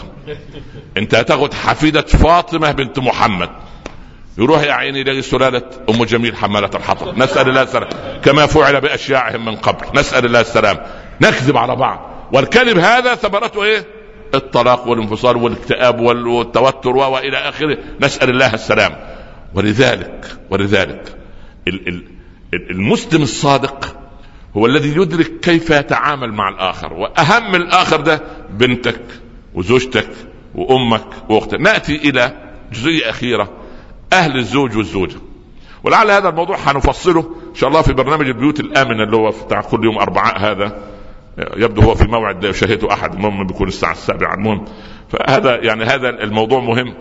أنت 0.96 1.14
هتاخد 1.14 1.54
حفيدة 1.54 2.00
فاطمة 2.02 2.72
بنت 2.72 2.98
محمد. 2.98 3.50
يروح 4.39 4.62
يا 4.62 4.72
عيني 4.72 5.01
يلاقي 5.01 5.22
سلالة 5.22 5.62
أم 5.91 6.05
جميل 6.05 6.37
حمالة 6.37 6.70
الحطب. 6.74 7.18
نسأل 7.18 7.49
الله 7.49 7.62
السلام. 7.62 7.89
كما 8.24 8.47
فعل 8.47 8.80
بأشياعهم 8.80 9.45
من 9.45 9.57
قبل. 9.57 10.01
نسأل 10.01 10.24
الله 10.24 10.41
السلام. 10.41 10.78
نكذب 11.20 11.57
على 11.57 11.76
بعض. 11.76 12.11
والكذب 12.32 12.78
هذا 12.78 13.14
ثمرته 13.14 13.64
إيه؟ 13.64 13.87
الطلاق 14.35 14.89
والانفصال 14.89 15.37
والاكتئاب 15.37 16.01
والتوتر 16.01 16.97
وإلى 16.97 17.37
آخره. 17.37 17.78
نسأل 18.01 18.30
الله 18.30 18.55
السلام. 18.55 18.97
ولذلك 19.55 20.37
ولذلك 20.51 21.18
المسلم 22.70 23.22
الصادق 23.22 23.97
هو 24.57 24.66
الذي 24.66 24.89
يدرك 24.89 25.41
كيف 25.43 25.70
يتعامل 25.70 26.32
مع 26.32 26.49
الآخر. 26.49 26.93
وأهم 26.93 27.55
الآخر 27.55 28.01
ده 28.01 28.20
بنتك 28.51 29.03
وزوجتك 29.55 30.11
وأمك 30.55 31.07
وأختك. 31.28 31.61
نأتي 31.61 31.97
إلى 31.97 32.32
جزئية 32.72 33.11
أخيرة. 33.11 33.63
أهل 34.14 34.38
الزوج 34.38 34.76
والزوجة. 34.76 35.16
ولعل 35.84 36.10
هذا 36.10 36.28
الموضوع 36.28 36.56
حنفصله 36.56 37.20
إن 37.20 37.54
شاء 37.54 37.68
الله 37.68 37.82
في 37.82 37.92
برنامج 37.92 38.26
البيوت 38.26 38.60
الآمنة 38.60 39.02
اللي 39.04 39.16
هو 39.16 39.30
بتاع 39.30 39.60
كل 39.60 39.84
يوم 39.84 39.98
أربعاء 39.98 40.38
هذا. 40.38 40.82
يبدو 41.56 41.82
هو 41.82 41.94
في 41.94 42.04
موعد 42.04 42.50
شهيته 42.50 42.92
أحد 42.92 43.14
المهم 43.14 43.46
بيكون 43.46 43.68
الساعة 43.68 43.92
السابعة. 43.92 44.34
المهم 44.34 44.64
فهذا 45.08 45.56
يعني 45.56 45.84
هذا 45.84 46.08
الموضوع 46.08 46.60
مهم. 46.60 46.94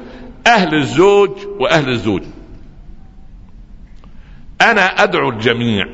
أهل 0.48 0.76
الزوج 0.76 1.32
وأهل 1.60 1.90
الزوج. 1.90 2.22
أنا 4.62 5.04
أدعو 5.04 5.30
الجميع 5.30 5.86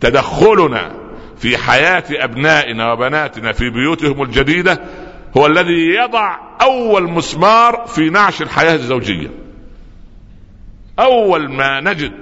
تدخلنا 0.00 0.92
في 1.36 1.58
حياة 1.58 2.04
أبنائنا 2.10 2.92
وبناتنا 2.92 3.52
في 3.52 3.70
بيوتهم 3.70 4.22
الجديدة 4.22 4.80
هو 5.36 5.46
الذي 5.46 5.94
يضع 5.94 6.36
أول 6.62 7.10
مسمار 7.10 7.84
في 7.86 8.10
نعش 8.10 8.42
الحياة 8.42 8.74
الزوجية. 8.74 9.41
أول 10.98 11.48
ما 11.48 11.80
نجد 11.80 12.12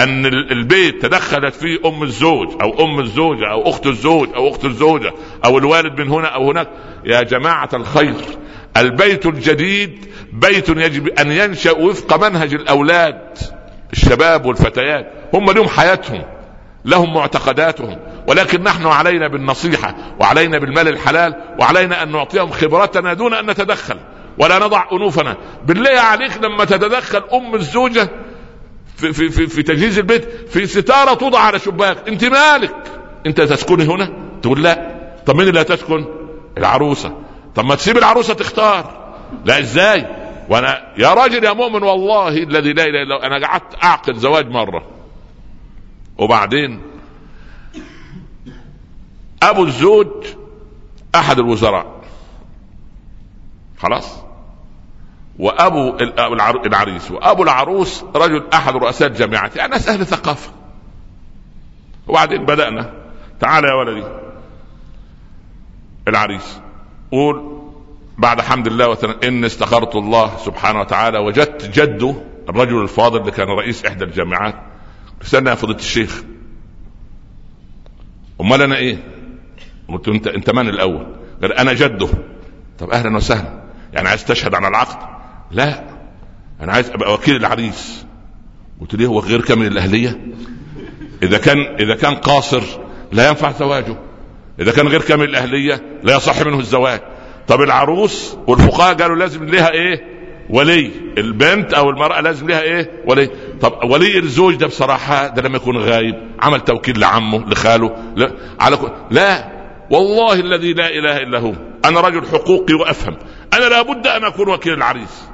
أن 0.00 0.26
البيت 0.26 1.02
تدخلت 1.02 1.54
فيه 1.54 1.78
أم 1.84 2.02
الزوج 2.02 2.48
أو 2.62 2.84
أم 2.84 3.00
الزوجة 3.00 3.50
أو 3.50 3.70
أخت 3.70 3.86
الزوج 3.86 4.28
أو 4.34 4.48
أخت 4.48 4.64
الزوجة 4.64 5.12
أو 5.44 5.58
الوالد 5.58 6.00
من 6.00 6.08
هنا 6.08 6.26
أو 6.28 6.50
هناك 6.50 6.68
يا 7.04 7.22
جماعة 7.22 7.68
الخير 7.74 8.14
البيت 8.76 9.26
الجديد 9.26 10.06
بيت 10.32 10.68
يجب 10.68 11.08
أن 11.08 11.32
ينشأ 11.32 11.70
وفق 11.70 12.28
منهج 12.28 12.54
الأولاد 12.54 13.38
الشباب 13.92 14.46
والفتيات 14.46 15.12
هم 15.34 15.50
لهم 15.50 15.68
حياتهم 15.68 16.22
لهم 16.84 17.14
معتقداتهم 17.14 17.98
ولكن 18.26 18.62
نحن 18.62 18.86
علينا 18.86 19.28
بالنصيحة 19.28 19.94
وعلينا 20.20 20.58
بالمال 20.58 20.88
الحلال 20.88 21.34
وعلينا 21.60 22.02
أن 22.02 22.12
نعطيهم 22.12 22.50
خبرتنا 22.50 23.14
دون 23.14 23.34
أن 23.34 23.50
نتدخل. 23.50 23.96
ولا 24.38 24.58
نضع 24.58 24.84
أنوفنا. 24.92 25.36
بالله 25.66 26.00
عليك 26.00 26.36
لما 26.44 26.64
تتدخل 26.64 27.22
أم 27.32 27.54
الزوجة 27.54 28.08
في 28.96 29.12
في 29.12 29.28
في, 29.28 29.46
في 29.46 29.62
تجهيز 29.62 29.98
البيت 29.98 30.24
في 30.48 30.66
ستارة 30.66 31.14
توضع 31.14 31.38
على 31.38 31.58
شباك 31.58 32.08
أنت 32.08 32.24
مالك؟ 32.24 32.74
أنت 33.26 33.40
تسكني 33.40 33.84
هنا؟ 33.84 34.12
تقول 34.42 34.62
لا. 34.62 34.92
طب 35.26 35.36
مين 35.36 35.48
اللي 35.48 35.60
هتسكن؟ 35.60 36.04
العروسة. 36.58 37.16
طب 37.54 37.64
ما 37.64 37.74
تسيب 37.74 37.98
العروسة 37.98 38.34
تختار. 38.34 39.14
لا 39.44 39.58
إزاي؟ 39.58 40.06
وأنا 40.48 40.92
يا 40.98 41.14
راجل 41.14 41.44
يا 41.44 41.52
مؤمن 41.52 41.82
والله 41.82 42.28
الذي 42.28 42.72
لا 42.72 42.84
إله 42.84 43.02
إلا 43.02 43.26
أنا 43.26 43.46
قعدت 43.46 43.84
أعقد 43.84 44.14
زواج 44.14 44.48
مرة. 44.48 44.86
وبعدين 46.18 46.82
أبو 49.42 49.64
الزوج 49.64 50.26
أحد 51.14 51.38
الوزراء. 51.38 52.02
خلاص؟ 53.78 54.21
وأبو 55.38 55.96
العريس 56.66 57.10
وأبو 57.10 57.42
العروس 57.42 58.04
رجل 58.14 58.44
أحد 58.54 58.76
رؤساء 58.76 59.08
الجامعات 59.08 59.56
يعني 59.56 59.70
ناس 59.72 59.88
أهل 59.88 60.06
ثقافة. 60.06 60.52
وبعدين 62.08 62.44
بدأنا. 62.44 62.92
تعال 63.40 63.64
يا 63.64 63.72
ولدي. 63.74 64.06
العريس 66.08 66.60
قول 67.12 67.62
بعد 68.18 68.40
حمد 68.40 68.66
الله 68.66 68.88
وثناء 68.88 69.28
إني 69.28 69.46
استخرت 69.46 69.96
الله 69.96 70.36
سبحانه 70.36 70.80
وتعالى 70.80 71.18
وجدت 71.18 71.78
جده 71.78 72.14
الرجل 72.48 72.82
الفاضل 72.82 73.20
اللي 73.20 73.30
كان 73.30 73.48
رئيس 73.48 73.84
إحدى 73.84 74.04
الجامعات. 74.04 74.54
استنى 75.22 75.50
يا 75.50 75.54
فضيلة 75.54 75.78
الشيخ. 75.78 76.22
أمال 78.40 78.62
أنا 78.62 78.76
إيه؟ 78.76 78.96
قلت 79.88 80.08
أنت 80.08 80.26
أنت 80.26 80.50
من 80.50 80.68
الأول؟ 80.68 81.06
قال 81.42 81.52
أنا 81.52 81.72
جده. 81.72 82.08
طب 82.78 82.90
أهلا 82.90 83.16
وسهلا. 83.16 83.62
يعني 83.92 84.08
عايز 84.08 84.24
تشهد 84.24 84.54
على 84.54 84.68
العقد؟ 84.68 85.11
لا 85.52 85.84
أنا 86.60 86.72
عايز 86.72 86.90
أبقى 86.90 87.14
وكيل 87.14 87.36
العريس 87.36 88.06
قلت 88.80 88.94
ليه 88.94 89.06
هو 89.06 89.20
غير 89.20 89.40
كامل 89.40 89.66
الأهلية؟ 89.66 90.20
إذا 91.22 91.38
كان 91.38 91.58
إذا 91.80 91.94
كان 91.94 92.14
قاصر 92.14 92.62
لا 93.12 93.28
ينفع 93.28 93.52
زواجه. 93.52 93.96
إذا 94.60 94.72
كان 94.72 94.88
غير 94.88 95.02
كامل 95.02 95.24
الأهلية 95.24 95.82
لا 96.02 96.16
يصح 96.16 96.46
منه 96.46 96.58
الزواج. 96.58 97.00
طب 97.48 97.60
العروس 97.60 98.36
والفقهاء 98.46 98.94
قالوا 98.94 99.16
لازم 99.16 99.44
ليها 99.44 99.70
إيه؟ 99.70 100.04
ولي. 100.50 100.90
البنت 101.18 101.74
أو 101.74 101.90
المرأة 101.90 102.20
لازم 102.20 102.46
ليها 102.46 102.62
إيه؟ 102.62 102.90
ولي. 103.06 103.30
طب 103.60 103.90
ولي 103.90 104.18
الزوج 104.18 104.54
ده 104.54 104.66
بصراحة 104.66 105.28
ده 105.28 105.42
لما 105.42 105.56
يكون 105.56 105.76
غايب. 105.76 106.14
عمل 106.40 106.60
توكيل 106.60 107.00
لعمه 107.00 107.48
لخاله 107.48 107.96
لا 108.16 108.32
على 108.60 108.76
كل 108.76 108.88
لا. 109.10 109.52
والله 109.90 110.32
الذي 110.40 110.72
لا 110.72 110.88
إله 110.88 111.16
إلا 111.16 111.38
هو. 111.38 111.52
أنا 111.84 112.00
رجل 112.00 112.26
حقوقي 112.26 112.74
وأفهم. 112.74 113.16
أنا 113.54 113.64
لابد 113.64 114.06
أن 114.06 114.24
أكون 114.24 114.48
وكيل 114.48 114.72
العريس. 114.72 115.31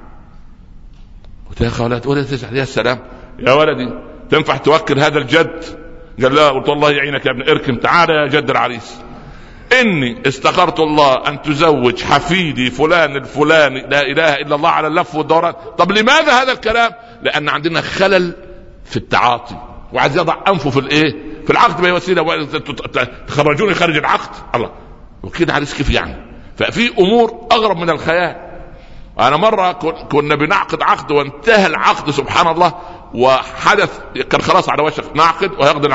قلت 1.51 1.61
يا 1.61 1.69
خالات 1.69 2.05
تزعل 2.05 2.57
يا 2.57 2.65
سلام. 2.65 2.99
يا 3.39 3.53
ولدي 3.53 3.95
تنفع 4.31 4.57
توكل 4.57 4.99
هذا 4.99 5.19
الجد؟ 5.19 5.65
قال 6.23 6.35
لا 6.35 6.49
قلت 6.49 6.69
الله 6.69 6.91
يعينك 6.91 7.27
يا 7.27 7.31
ابن 7.31 7.49
اركن 7.49 7.81
تعال 7.81 8.11
يا 8.11 8.27
جد 8.27 8.51
العريس. 8.51 9.01
إني 9.81 10.23
استخرت 10.27 10.81
الله 10.81 11.29
أن 11.29 11.43
تزوج 11.43 12.03
حفيدي 12.03 12.71
فلان 12.71 13.17
الفلاني 13.17 13.81
لا 13.81 14.01
إله 14.01 14.35
إلا 14.35 14.55
الله 14.55 14.69
على 14.69 14.87
اللف 14.87 15.15
والدوران 15.15 15.55
طب 15.79 15.93
لماذا 15.93 16.43
هذا 16.43 16.53
الكلام؟ 16.53 16.91
لأن 17.23 17.49
عندنا 17.49 17.81
خلل 17.81 18.35
في 18.85 18.97
التعاطي 18.97 19.57
وعايز 19.93 20.17
يضع 20.17 20.35
أنفه 20.49 20.71
في 20.71 20.79
الإيه؟ 20.79 21.13
في 21.45 21.51
العقد 21.51 21.81
ما 21.81 21.89
هي 21.89 21.93
وسيلة. 21.93 22.49
تخرجوني 23.29 23.75
خارج 23.75 23.97
العقد؟ 23.97 24.31
الله. 24.55 24.71
وكده 25.23 25.55
عارف 25.55 25.77
كيف 25.77 25.91
يعني؟ 25.91 26.17
ففي 26.57 26.99
أمور 26.99 27.47
أغرب 27.53 27.77
من 27.77 27.91
الخيال. 27.91 28.48
أنا 29.21 29.37
مرة 29.37 29.73
كنا 30.13 30.35
بنعقد 30.35 30.83
عقد 30.83 31.13
وانتهى 31.13 31.67
العقد 31.67 32.11
سبحان 32.11 32.47
الله 32.47 32.75
وحدث 33.15 34.01
كان 34.31 34.41
خلاص 34.41 34.69
على 34.69 34.83
وشك 34.83 35.17
نعقد 35.17 35.51
ويقضي 35.51 35.87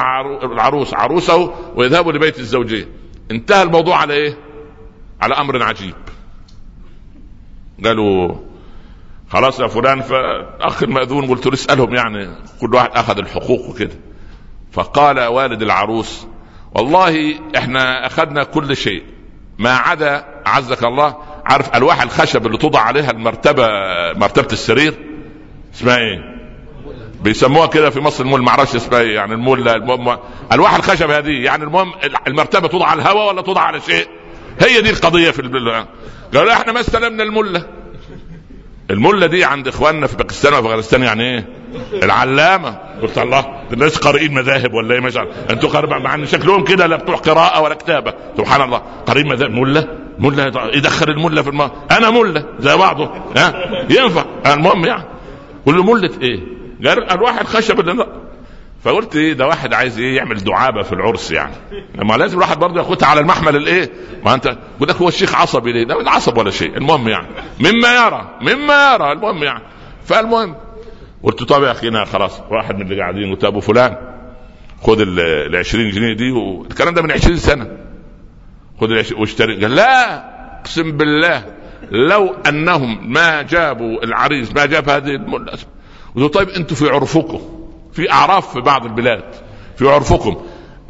العروس 0.43 0.93
عروسه 0.93 1.53
ويذهبوا 1.76 2.11
لبيت 2.11 2.39
الزوجيه 2.39 2.88
انتهى 3.32 3.63
الموضوع 3.63 3.97
على 3.97 4.13
إيه؟ 4.13 4.38
على 5.21 5.36
أمر 5.36 5.63
عجيب. 5.63 5.95
قالوا 7.86 8.36
خلاص 9.30 9.59
يا 9.59 9.67
فلان 9.67 10.01
فأخ 10.01 10.84
المأذون 10.84 11.28
قلت 11.28 11.45
له 11.47 11.53
اسألهم 11.53 11.95
يعني 11.95 12.30
كل 12.61 12.76
واحد 12.76 12.89
أخذ 12.93 13.17
الحقوق 13.17 13.69
وكده. 13.69 13.95
فقال 14.71 15.19
والد 15.19 15.61
العروس 15.61 16.28
والله 16.76 17.39
إحنا 17.57 18.05
أخذنا 18.05 18.43
كل 18.43 18.78
شيء 18.78 19.03
ما 19.59 19.76
عدا 19.76 20.26
عزك 20.45 20.84
الله 20.84 21.15
عارف 21.46 21.76
ألواح 21.76 22.02
الخشب 22.02 22.46
اللي 22.46 22.58
توضع 22.58 22.80
عليها 22.80 23.12
المرتبة 23.12 23.68
مرتبة 24.14 24.48
السرير؟ 24.54 24.94
اسمها 25.76 25.98
إيه؟ 25.98 26.34
بيسموها 27.24 27.68
كده 27.68 27.89
في 27.89 28.00
مصر 28.00 28.24
المول 28.24 28.44
ما 28.44 28.50
أعرفش 28.50 28.76
اسمها 28.76 29.00
إيه 29.00 29.16
يعني 29.16 29.34
المول 29.34 29.70
ألواح 30.52 30.76
الخشب 30.76 31.10
هذه 31.10 31.44
يعني 31.44 31.64
المهم 31.64 31.91
المرتبة 32.28 32.68
توضع 32.68 32.86
على 32.88 33.02
الهواء 33.02 33.28
ولا 33.34 33.41
توضع 33.41 33.62
على 33.62 33.82
شيء؟ 33.82 34.08
هي 34.60 34.82
دي 34.82 34.89
القضية 34.89 35.32
في 35.32 35.39
البلد 35.39 35.86
قالوا 36.36 36.54
إحنا 36.54 36.72
ما 36.74 36.80
استلمنا 36.80 37.24
المله 37.24 37.66
المله 38.91 39.28
دي 39.28 39.46
عند 39.46 39.68
إخواننا 39.68 40.08
في 40.08 40.18
باكستان 40.18 40.54
وأفغانستان 40.54 41.04
يعني 41.04 41.24
إيه؟ 41.24 41.48
العلامة. 42.04 42.78
قلت 43.02 43.18
الله 43.18 43.62
الناس 43.74 43.98
قارئين 43.98 44.34
مذاهب 44.34 44.74
ولا 44.74 44.94
إيه؟ 44.96 45.00
مثلا 45.00 45.28
أنتوا 45.50 45.70
قارئ 45.70 46.00
مع 46.00 46.16
إن 46.16 46.26
شكلهم 46.26 46.64
كده 46.64 46.86
لا 46.88 46.96
بتوع 46.96 47.16
قراءة 47.16 47.62
ولا 47.62 47.76
كتابة. 47.76 48.14
سبحان 48.38 48.62
الله. 48.62 48.82
قارئين 49.08 49.28
مذاهب. 49.28 49.52
مله 49.52 49.88
مله 50.20 50.51
يدخل 50.74 51.09
المله 51.09 51.41
في 51.41 51.49
الماء. 51.49 51.72
أنا 51.91 52.09
مله 52.09 52.45
زي 52.59 52.78
بعضه. 52.78 53.09
ها؟ 53.38 53.53
ينفع. 53.89 54.26
المهم 54.53 54.86
يعني. 54.86 55.03
قول 55.66 55.76
له 55.76 55.84
ملة 55.84 56.11
إيه؟ 56.22 56.39
قال 56.86 57.11
الواحد 57.11 57.45
خشب 57.45 57.80
اللي 57.80 58.07
فقلت 58.84 59.16
إيه؟ 59.16 59.34
ده 59.34 59.47
واحد 59.47 59.74
عايز 59.74 59.99
إيه؟ 59.99 60.16
يعمل 60.18 60.38
دعابة 60.38 60.82
في 60.82 60.93
العرس 60.93 61.32
يعني. 61.32 61.53
ما 61.95 62.14
لازم 62.14 62.38
الواحد 62.38 62.59
برضه 62.59 62.80
ياخدها 62.80 63.07
على 63.09 63.20
المحمل 63.20 63.55
الإيه؟ 63.55 63.89
ما 64.26 64.34
أنت 64.34 64.45
يقول 64.45 64.89
لك 64.89 64.95
هو 64.95 65.07
الشيخ 65.07 65.36
عصبي 65.36 65.72
ليه؟ 65.72 65.84
ده 65.84 66.11
عصب 66.11 66.38
ولا 66.38 66.51
شيء. 66.51 66.78
المهم 66.78 67.07
يعني. 67.07 67.28
مما 67.59 67.95
يرى 67.95 68.38
مما 68.41 68.93
يرى. 68.93 69.11
المهم 69.11 69.43
يعني. 69.43 69.64
فالمهم. 70.05 70.55
قلت 71.24 71.43
طب 71.43 71.64
يا 71.64 71.72
اخينا 71.72 72.05
خلاص. 72.05 72.41
واحد 72.51 72.76
من 72.76 72.82
اللي 72.82 73.01
قاعدين 73.01 73.32
قلت 73.32 73.43
أبو 73.43 73.59
فلان 73.59 73.97
خد 74.82 74.97
ال 74.99 75.55
20 75.55 75.89
جنيه 75.89 76.14
دي 76.14 76.32
والكلام 76.32 76.93
ده 76.93 77.01
من 77.01 77.11
20 77.11 77.38
سنة. 77.38 77.68
خد 78.84 79.13
واشتري. 79.19 79.61
قال 79.61 79.75
لا 79.75 80.15
اقسم 80.59 80.97
بالله 80.97 81.45
لو 81.91 82.36
أنهم 82.47 83.13
ما 83.13 83.41
جابوا 83.41 84.03
العريس 84.03 84.55
ما 84.55 84.65
جاب 84.65 84.89
هذه 84.89 85.09
المناسبه 85.09 85.69
طيب 86.34 86.49
أنتم 86.49 86.75
في 86.75 86.89
عرفكم 86.89 87.41
في 87.93 88.11
أعراف 88.11 88.53
في 88.53 88.61
بعض 88.61 88.86
البلاد 88.86 89.23
في 89.77 89.89
عرفكم. 89.89 90.41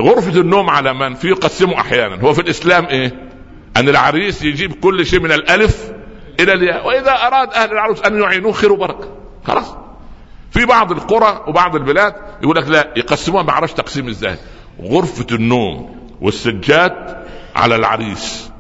غرفة 0.02 0.42
النوم 0.42 0.70
على 0.70 0.94
من؟ 0.94 1.14
في 1.14 1.28
يقسموا 1.28 1.80
أحيانا. 1.80 2.22
هو 2.22 2.34
في 2.34 2.42
الإسلام 2.42 2.86
إيه؟ 2.86 3.30
أن 3.78 3.90
العريس 3.90 4.42
يجيب 4.42 4.74
كل 4.74 5.06
شيء 5.06 5.20
من 5.20 5.32
الألف 5.32 5.92
إلى 6.40 6.54
الياء. 6.54 6.88
وإذا 6.88 7.12
أراد 7.12 7.54
أهل 7.54 7.72
العروس 7.72 8.02
أن 8.02 8.22
يعينوه 8.22 8.52
خير 8.52 8.72
وبركه 8.72 9.08
خلاص. 9.44 9.76
في 10.52 10.66
بعض 10.66 10.92
القرى 10.92 11.44
وبعض 11.48 11.76
البلاد 11.76 12.16
يقول 12.44 12.56
لك 12.56 12.68
لا 12.68 12.94
يقسموها 12.98 13.44
ما 13.44 13.52
أعرفش 13.52 13.74
تقسيم 13.74 14.08
إزاي 14.08 14.38
غرفة 14.82 15.28
النوم 15.32 15.96
والسجاد 16.22 17.23
على 17.56 17.76
العريس. 17.76 18.52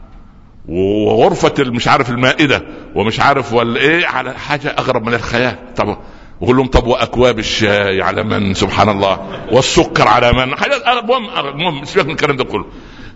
وغرفة 0.67 1.53
مش 1.59 1.87
عارف 1.87 2.09
المائدة 2.09 2.63
ومش 2.95 3.19
عارف 3.19 3.53
ولا 3.53 3.79
إيه 3.79 4.07
على 4.07 4.33
حاجة 4.33 4.67
أغرب 4.67 5.05
من 5.05 5.13
الخيال. 5.13 5.73
طب 5.75 5.97
وقول 6.41 6.57
لهم 6.57 6.67
طب 6.67 6.87
وأكواب 6.87 7.39
الشاي 7.39 8.01
على 8.01 8.23
من؟ 8.23 8.53
سبحان 8.53 8.89
الله. 8.89 9.19
والسكر 9.51 10.07
على 10.07 10.33
من؟ 10.33 10.57
حاجات 10.57 10.81
المهم 10.87 11.29
المهم 11.47 11.85
سيبك 11.85 12.05
من 12.05 12.11
الكلام 12.11 12.37
ده 12.37 12.43
كله. 12.43 12.65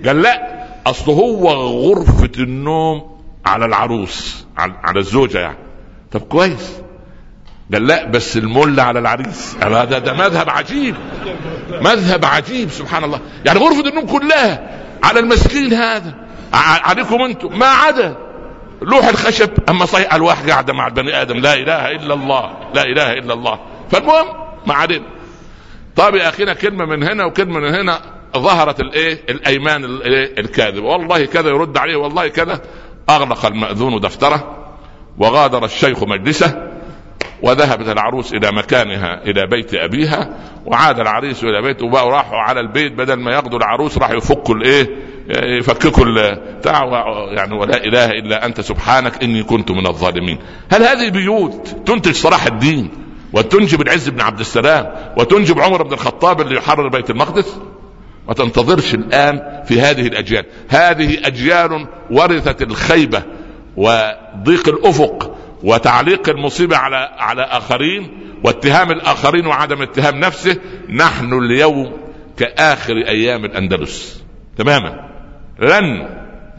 قال 0.05 0.21
لا 0.21 0.65
أصل 0.87 1.11
هو 1.11 1.49
غرفة 1.49 2.31
النوم 2.37 3.17
على 3.45 3.65
العروس 3.65 4.45
على 4.57 4.99
الزوجة 4.99 5.39
يعني. 5.39 5.57
طب 6.11 6.21
كويس. 6.21 6.71
قال 7.73 7.87
لا 7.87 8.05
بس 8.05 8.37
الملة 8.37 8.83
على 8.83 8.99
العريس. 8.99 9.55
هذا 9.61 9.99
ده 9.99 10.13
مذهب 10.13 10.49
عجيب. 10.49 10.95
مذهب 11.81 12.25
عجيب 12.25 12.69
سبحان 12.69 13.03
الله. 13.03 13.19
يعني 13.45 13.59
غرفة 13.59 13.89
النوم 13.89 14.05
كلها 14.05 14.69
على 15.03 15.19
المسكين 15.19 15.73
هذا. 15.73 16.13
عليكم 16.53 17.21
أنتم. 17.21 17.59
ما 17.59 17.65
عدا 17.65 18.15
لوح 18.81 19.07
الخشب. 19.07 19.49
أما 19.69 19.85
صحيح 19.85 20.13
ألواح 20.13 20.41
قاعدة 20.41 20.73
مع 20.73 20.87
البني 20.87 21.21
آدم. 21.21 21.37
لا 21.37 21.53
إله 21.53 21.91
إلا 21.91 22.13
الله. 22.13 22.53
لا 22.73 22.83
إله 22.83 23.13
إلا 23.13 23.33
الله. 23.33 23.59
فالمهم 23.91 24.25
ما 24.67 24.73
علينا. 24.73 25.05
طيب 25.95 26.15
يا 26.15 26.29
أخينا 26.29 26.53
كلمة 26.53 26.85
من 26.85 27.03
هنا 27.03 27.25
وكلمة 27.25 27.59
من 27.59 27.75
هنا. 27.75 27.99
ظهرت 28.37 28.79
الإيه؟ 28.79 29.21
الأيمان 29.29 29.85
الايه 29.85 30.39
الكاذبه 30.39 30.87
والله 30.87 31.25
كذا 31.25 31.49
يرد 31.49 31.77
عليه 31.77 31.95
والله 31.95 32.27
كذا. 32.27 32.61
أغلق 33.09 33.45
المأذون 33.45 33.99
دفتره 33.99 34.67
وغادر 35.17 35.65
الشيخ 35.65 36.03
مجلسه. 36.03 36.66
وذهبت 37.41 37.89
العروس 37.89 38.33
إلى 38.33 38.51
مكانها 38.51 39.23
إلى 39.23 39.47
بيت 39.47 39.73
أبيها 39.73 40.29
وعاد 40.65 40.99
العريس 40.99 41.43
إلى 41.43 41.61
بيته 41.61 41.85
وبقوا 41.85 42.11
راحوا 42.11 42.37
على 42.37 42.59
البيت 42.59 42.93
بدل 42.93 43.13
ما 43.13 43.31
ياخذوا 43.31 43.57
العروس 43.57 43.97
راح 43.97 44.11
يفكوا 44.11 44.55
الايه 44.55 44.87
يفككوا 45.29 46.05
يعني 47.31 47.53
ولا 47.55 47.85
إله 47.85 48.05
إلا 48.05 48.45
أنت 48.45 48.61
سبحانك 48.61 49.23
إني 49.23 49.43
كنت 49.43 49.71
من 49.71 49.87
الظالمين. 49.87 50.39
هل 50.71 50.83
هذه 50.83 51.09
بيوت 51.09 51.75
تنتج 51.85 52.11
صلاح 52.11 52.45
الدين 52.45 52.89
وتنجب 53.33 53.81
العز 53.81 54.09
بن 54.09 54.21
عبد 54.21 54.39
السلام 54.39 54.93
وتنجب 55.17 55.59
عمر 55.59 55.83
بن 55.83 55.93
الخطاب 55.93 56.41
اللي 56.41 56.55
يحرر 56.55 56.87
بيت 56.87 57.09
المقدس؟ 57.09 57.57
ما 58.27 58.33
تنتظرش 58.33 58.93
الآن 58.93 59.63
في 59.65 59.81
هذه 59.81 60.07
الأجيال. 60.07 60.45
هذه 60.69 61.27
أجيال 61.27 61.87
ورثت 62.11 62.61
الخيبة 62.61 63.23
وضيق 63.77 64.69
الأفق 64.69 65.36
وتعليق 65.67 66.29
المصيبة 66.29 66.77
على 66.77 67.09
على 67.17 67.41
آخرين 67.41 68.09
واتهام 68.43 68.91
الآخرين 68.91 69.47
وعدم 69.47 69.81
اتهام 69.81 70.19
نفسه 70.19 70.59
نحن 70.89 71.33
اليوم 71.33 71.97
كآخر 72.37 72.93
أيام 72.93 73.45
الأندلس. 73.45 74.23
تماما. 74.57 75.09
لن 75.59 76.09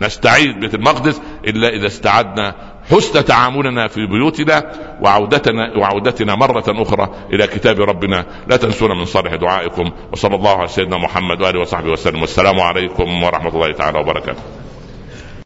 نستعيد 0.02 0.60
بيت 0.60 0.74
المقدس 0.74 1.20
إلا 1.46 1.68
إذا 1.68 1.86
استعدنا 1.86 2.54
حسن 2.90 3.24
تعاملنا 3.24 3.88
في 3.88 4.06
بيوتنا 4.06 4.72
وعودتنا 5.00 5.78
وعودتنا 5.78 6.34
مرة 6.34 6.64
أخرى 6.68 7.14
إلى 7.32 7.46
كتاب 7.46 7.80
ربنا. 7.80 8.26
لا 8.48 8.56
تنسونا 8.56 8.94
من 8.94 9.04
صالح 9.04 9.34
دعائكم. 9.34 9.90
وصلى 10.12 10.34
الله 10.34 10.56
على 10.58 10.68
سيدنا 10.68 10.96
محمد 10.96 11.42
وآله 11.42 11.60
وصحبه 11.60 11.90
وسلم. 11.90 12.20
والسلام 12.20 12.60
عليكم 12.60 13.22
ورحمة 13.22 13.54
الله 13.54 13.72
تعالى 13.72 13.98
وبركاته. 13.98 14.42